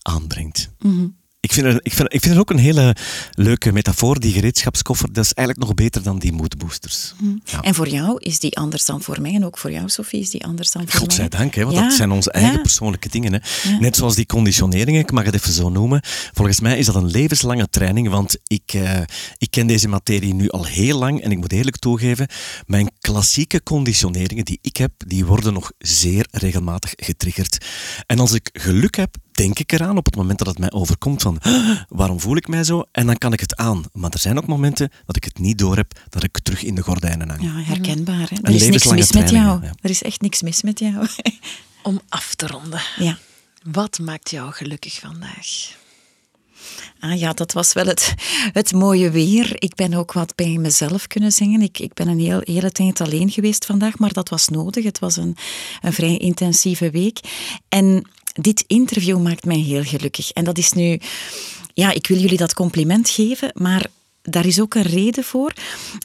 aanbrengt. 0.01 0.69
Mm 0.79 0.97
-hmm. 0.97 1.17
Ik 1.47 1.53
vind, 1.53 1.65
er, 1.65 1.79
ik, 1.81 1.93
vind, 1.93 2.13
ik 2.13 2.21
vind 2.21 2.33
het 2.33 2.37
ook 2.37 2.49
een 2.49 2.57
hele 2.57 2.95
leuke 3.33 3.71
metafoor, 3.71 4.19
die 4.19 4.33
gereedschapskoffer. 4.33 5.13
Dat 5.13 5.23
is 5.23 5.33
eigenlijk 5.33 5.67
nog 5.67 5.75
beter 5.75 6.03
dan 6.03 6.19
die 6.19 6.33
moodboosters. 6.33 7.13
Mm. 7.19 7.41
Ja. 7.45 7.61
En 7.61 7.75
voor 7.75 7.87
jou 7.87 8.17
is 8.19 8.39
die 8.39 8.57
anders 8.57 8.85
dan 8.85 9.01
voor 9.01 9.21
mij. 9.21 9.33
En 9.33 9.45
ook 9.45 9.57
voor 9.57 9.71
jou, 9.71 9.89
Sophie, 9.89 10.19
is 10.19 10.29
die 10.29 10.45
anders 10.45 10.71
dan 10.71 10.87
voor 10.87 10.99
Godzijdank, 10.99 11.55
mij. 11.55 11.63
hè, 11.63 11.69
want 11.69 11.75
ja. 11.75 11.87
dat 11.87 11.97
zijn 11.97 12.11
onze 12.11 12.31
eigen 12.31 12.53
ja. 12.53 12.61
persoonlijke 12.61 13.09
dingen. 13.09 13.33
Hè. 13.33 13.39
Net 13.79 13.95
zoals 13.95 14.15
die 14.15 14.25
conditioneringen, 14.25 15.01
ik 15.01 15.11
mag 15.11 15.25
het 15.25 15.35
even 15.35 15.53
zo 15.53 15.69
noemen. 15.69 16.01
Volgens 16.33 16.59
mij 16.59 16.77
is 16.77 16.85
dat 16.85 16.95
een 16.95 17.11
levenslange 17.11 17.69
training, 17.69 18.09
want 18.09 18.37
ik, 18.47 18.73
uh, 18.73 18.99
ik 19.37 19.51
ken 19.51 19.67
deze 19.67 19.87
materie 19.87 20.33
nu 20.33 20.49
al 20.49 20.65
heel 20.65 20.97
lang. 20.97 21.21
En 21.21 21.31
ik 21.31 21.37
moet 21.37 21.51
eerlijk 21.51 21.77
toegeven, 21.77 22.27
mijn 22.65 22.91
klassieke 22.99 23.63
conditioneringen 23.63 24.45
die 24.45 24.59
ik 24.61 24.77
heb, 24.77 24.91
die 24.97 25.25
worden 25.25 25.53
nog 25.53 25.71
zeer 25.77 26.27
regelmatig 26.31 26.93
getriggerd. 26.95 27.65
En 28.05 28.19
als 28.19 28.33
ik 28.33 28.49
geluk 28.53 28.95
heb, 28.95 29.15
denk 29.37 29.59
ik 29.59 29.71
eraan 29.71 29.97
op 29.97 30.05
het 30.05 30.15
moment 30.15 30.37
dat 30.37 30.47
het 30.47 30.59
mij 30.59 30.71
overkomt 30.71 31.21
van 31.21 31.39
waarom 31.89 32.19
voel 32.19 32.35
ik 32.35 32.47
mij 32.47 32.63
zo? 32.63 32.83
En 32.91 33.05
dan 33.05 33.17
kan 33.17 33.33
ik 33.33 33.39
het 33.39 33.55
aan. 33.55 33.83
Maar 33.93 34.11
er 34.11 34.19
zijn 34.19 34.37
ook 34.37 34.47
momenten 34.47 34.91
dat 35.05 35.15
ik 35.15 35.23
het 35.23 35.39
niet 35.39 35.57
door 35.57 35.75
heb, 35.75 35.99
dat 36.09 36.23
ik 36.23 36.39
terug 36.39 36.63
in 36.63 36.75
de 36.75 36.81
gordijnen 36.81 37.29
hang. 37.29 37.43
Ja, 37.43 37.51
herkenbaar. 37.51 38.29
Hè? 38.29 38.35
Er 38.41 38.53
is 38.53 38.67
niks 38.67 38.85
mis 38.85 39.11
met 39.11 39.29
jou. 39.29 39.63
Er 39.81 39.89
is 39.89 40.03
echt 40.03 40.21
niks 40.21 40.41
mis 40.41 40.61
met 40.61 40.79
jou. 40.79 41.07
Om 41.83 42.01
af 42.09 42.35
te 42.35 42.47
ronden. 42.47 42.81
Ja. 42.97 43.17
Wat 43.63 43.99
maakt 43.99 44.29
jou 44.29 44.51
gelukkig 44.51 44.99
vandaag? 44.99 45.75
Ah 46.99 47.19
ja, 47.19 47.33
dat 47.33 47.53
was 47.53 47.73
wel 47.73 47.85
het, 47.85 48.13
het 48.51 48.71
mooie 48.71 49.09
weer. 49.11 49.63
Ik 49.63 49.75
ben 49.75 49.93
ook 49.93 50.13
wat 50.13 50.35
bij 50.35 50.57
mezelf 50.57 51.07
kunnen 51.07 51.31
zingen. 51.31 51.61
Ik, 51.61 51.79
ik 51.79 51.93
ben 51.93 52.07
een 52.07 52.19
heel, 52.19 52.41
hele 52.43 52.71
tijd 52.71 53.01
alleen 53.01 53.29
geweest 53.29 53.65
vandaag, 53.65 53.97
maar 53.97 54.13
dat 54.13 54.29
was 54.29 54.47
nodig. 54.47 54.83
Het 54.83 54.99
was 54.99 55.15
een, 55.15 55.35
een 55.81 55.93
vrij 55.93 56.17
intensieve 56.17 56.89
week. 56.89 57.19
En 57.69 58.07
dit 58.41 58.63
interview 58.67 59.19
maakt 59.19 59.45
mij 59.45 59.57
heel 59.57 59.83
gelukkig. 59.83 60.31
En 60.31 60.43
dat 60.43 60.57
is 60.57 60.71
nu 60.71 60.99
ja, 61.73 61.91
ik 61.91 62.07
wil 62.07 62.17
jullie 62.17 62.37
dat 62.37 62.53
compliment 62.53 63.09
geven, 63.09 63.51
maar 63.53 63.85
daar 64.29 64.45
is 64.45 64.59
ook 64.59 64.75
een 64.75 64.81
reden 64.81 65.23
voor. 65.23 65.53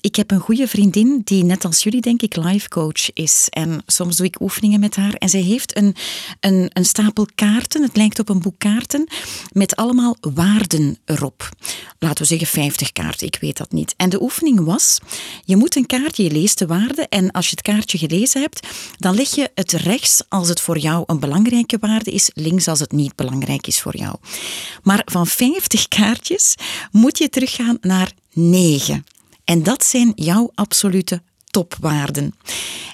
Ik 0.00 0.16
heb 0.16 0.30
een 0.30 0.40
goede 0.40 0.68
vriendin 0.68 1.20
die 1.24 1.44
net 1.44 1.64
als 1.64 1.82
jullie 1.82 2.00
denk 2.00 2.22
ik 2.22 2.36
life 2.36 2.68
coach 2.68 3.12
is. 3.12 3.46
En 3.50 3.82
soms 3.86 4.16
doe 4.16 4.26
ik 4.26 4.40
oefeningen 4.40 4.80
met 4.80 4.96
haar. 4.96 5.14
En 5.14 5.28
zij 5.28 5.40
heeft 5.40 5.76
een, 5.76 5.94
een, 6.40 6.70
een 6.72 6.84
stapel 6.84 7.26
kaarten, 7.34 7.82
het 7.82 7.96
lijkt 7.96 8.18
op 8.18 8.28
een 8.28 8.40
boek 8.40 8.58
kaarten, 8.58 9.08
met 9.52 9.76
allemaal 9.76 10.16
waarden 10.20 10.98
erop. 11.04 11.48
Laten 11.98 12.22
we 12.22 12.28
zeggen 12.28 12.46
50 12.46 12.92
kaarten, 12.92 13.26
ik 13.26 13.38
weet 13.40 13.56
dat 13.56 13.72
niet. 13.72 13.94
En 13.96 14.10
de 14.10 14.22
oefening 14.22 14.64
was, 14.64 14.98
je 15.44 15.56
moet 15.56 15.76
een 15.76 15.86
kaartje, 15.86 16.22
je 16.22 16.30
leest 16.30 16.58
de 16.58 16.66
waarde 16.66 17.06
en 17.08 17.30
als 17.30 17.44
je 17.44 17.50
het 17.50 17.62
kaartje 17.62 17.98
gelezen 17.98 18.40
hebt, 18.40 18.66
dan 18.96 19.14
leg 19.14 19.34
je 19.34 19.50
het 19.54 19.72
rechts 19.72 20.22
als 20.28 20.48
het 20.48 20.60
voor 20.60 20.78
jou 20.78 21.04
een 21.06 21.20
belangrijke 21.20 21.76
waarde 21.80 22.10
is, 22.10 22.30
links 22.34 22.68
als 22.68 22.80
het 22.80 22.92
niet 22.92 23.16
belangrijk 23.16 23.66
is 23.66 23.80
voor 23.80 23.96
jou. 23.96 24.16
Maar 24.82 25.02
van 25.04 25.26
50 25.26 25.88
kaartjes 25.88 26.54
moet 26.90 27.18
je 27.18 27.28
teruggaan 27.28 27.78
naar 27.80 28.11
9. 28.32 29.04
En 29.44 29.62
dat 29.62 29.84
zijn 29.84 30.12
jouw 30.14 30.50
absolute 30.54 31.22
topwaarden. 31.50 32.34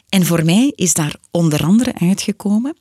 En 0.09 0.27
voor 0.27 0.45
mij 0.45 0.73
is 0.75 0.95
daar 0.95 1.17
onder 1.31 1.65
andere 1.65 1.95
uitgekomen 1.95 2.77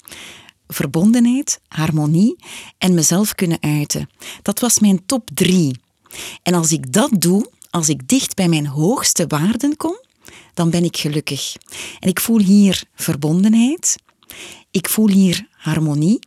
verbondenheid, 0.67 1.59
harmonie 1.67 2.35
en 2.77 2.93
mezelf 2.93 3.35
kunnen 3.35 3.61
uiten. 3.61 4.09
Dat 4.41 4.59
was 4.59 4.79
mijn 4.79 5.05
top 5.05 5.29
3. 5.33 5.79
En 6.43 6.53
als 6.53 6.71
ik 6.71 6.93
dat 6.93 7.11
doe, 7.21 7.51
als 7.69 7.89
ik 7.89 8.07
dicht 8.07 8.35
bij 8.35 8.47
mijn 8.47 8.67
hoogste 8.67 9.25
waarden 9.27 9.77
kom, 9.77 9.99
dan 10.53 10.69
ben 10.69 10.83
ik 10.83 10.97
gelukkig. 10.97 11.55
En 11.99 12.09
ik 12.09 12.19
voel 12.19 12.39
hier 12.39 12.83
verbondenheid, 12.95 13.95
ik 14.71 14.89
voel 14.89 15.09
hier 15.09 15.47
harmonie 15.51 16.19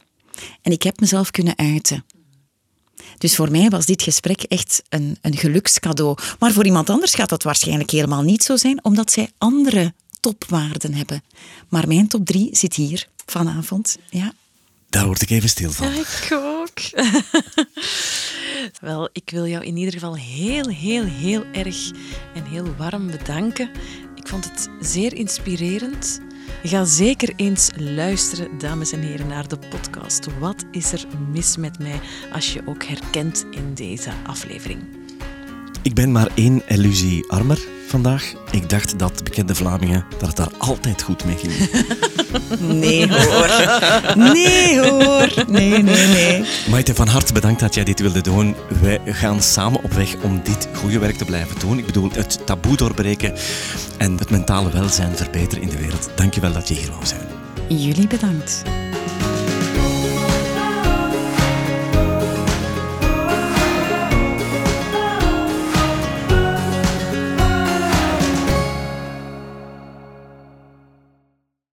en 0.62 0.72
ik 0.72 0.83
heb 0.83 1.01
mezelf 1.01 1.31
kunnen 1.31 1.59
uiten. 1.59 2.05
Dus 3.21 3.37
voor 3.37 3.51
mij 3.51 3.68
was 3.68 3.87
dit 3.87 4.03
gesprek 4.03 4.43
echt 4.43 4.83
een, 4.89 5.18
een 5.21 5.37
gelukscadeau. 5.37 6.16
Maar 6.39 6.53
voor 6.53 6.64
iemand 6.64 6.91
anders 6.91 7.14
gaat 7.14 7.29
dat 7.29 7.43
waarschijnlijk 7.43 7.91
helemaal 7.91 8.23
niet 8.23 8.43
zo 8.43 8.57
zijn, 8.57 8.85
omdat 8.85 9.11
zij 9.11 9.31
andere 9.39 9.93
topwaarden 10.21 10.95
hebben. 10.95 11.23
Maar 11.68 11.89
mijn 11.89 12.09
top 12.09 12.27
drie 12.27 12.49
zit 12.57 12.75
hier 12.75 13.09
vanavond. 13.27 13.97
Ja. 14.11 14.33
Daar 14.89 15.07
word 15.07 15.23
ik 15.23 15.31
even 15.31 15.49
stil 15.49 15.71
van. 15.71 15.89
Ja, 15.89 16.01
ik 16.01 16.29
ook. 16.33 16.79
Wel, 18.89 19.09
ik 19.12 19.31
wil 19.31 19.47
jou 19.47 19.64
in 19.64 19.77
ieder 19.77 19.93
geval 19.93 20.16
heel, 20.16 20.68
heel, 20.68 21.05
heel 21.05 21.45
erg 21.53 21.91
en 22.35 22.45
heel 22.45 22.75
warm 22.77 23.11
bedanken. 23.11 23.71
Ik 24.14 24.29
vond 24.29 24.45
het 24.45 24.68
zeer 24.81 25.14
inspirerend. 25.14 26.21
Ga 26.62 26.84
zeker 26.84 27.32
eens 27.36 27.70
luisteren, 27.76 28.59
dames 28.59 28.92
en 28.92 29.01
heren, 29.01 29.26
naar 29.26 29.48
de 29.48 29.59
podcast. 29.59 30.38
Wat 30.38 30.64
is 30.70 30.92
er 30.92 31.05
mis 31.30 31.57
met 31.57 31.78
mij 31.78 32.01
als 32.32 32.53
je 32.53 32.62
ook 32.66 32.84
herkent 32.84 33.46
in 33.51 33.74
deze 33.74 34.11
aflevering? 34.26 34.99
Ik 35.83 35.95
ben 35.95 36.12
maar 36.12 36.28
één 36.35 36.62
illusie 36.66 37.24
armer 37.28 37.59
vandaag. 37.89 38.33
Ik 38.51 38.68
dacht 38.68 38.99
dat 38.99 39.24
bekende 39.24 39.55
Vlamingen 39.55 40.05
dat 40.18 40.28
het 40.28 40.37
daar 40.37 40.53
altijd 40.59 41.03
goed 41.03 41.24
mee 41.24 41.37
ging. 41.37 41.53
Nee 42.59 43.09
hoor. 43.09 43.51
Nee 44.16 44.81
hoor. 44.81 45.28
Nee, 45.49 45.83
nee, 45.83 46.07
nee. 46.07 46.45
Maite, 46.70 46.95
van 46.95 47.09
harte 47.09 47.33
bedankt 47.33 47.61
dat 47.61 47.74
jij 47.74 47.85
dit 47.85 48.01
wilde 48.01 48.20
doen. 48.20 48.55
Wij 48.81 49.01
gaan 49.05 49.43
samen 49.43 49.83
op 49.83 49.93
weg 49.93 50.16
om 50.22 50.41
dit 50.45 50.68
goede 50.74 50.99
werk 50.99 51.16
te 51.16 51.24
blijven 51.24 51.59
doen. 51.59 51.78
Ik 51.78 51.87
bedoel, 51.87 52.11
het 52.12 52.47
taboe 52.47 52.76
doorbreken 52.76 53.35
en 53.99 54.18
het 54.18 54.31
mentale 54.31 54.70
welzijn 54.70 55.16
verbeteren 55.16 55.62
in 55.62 55.68
de 55.70 55.78
wereld. 55.78 56.11
Dankjewel 56.14 56.53
dat 56.53 56.68
je 56.68 56.74
hier 56.74 56.91
wou 56.91 57.07
zijn. 57.07 57.26
Jullie 57.68 58.07
bedankt. 58.07 58.62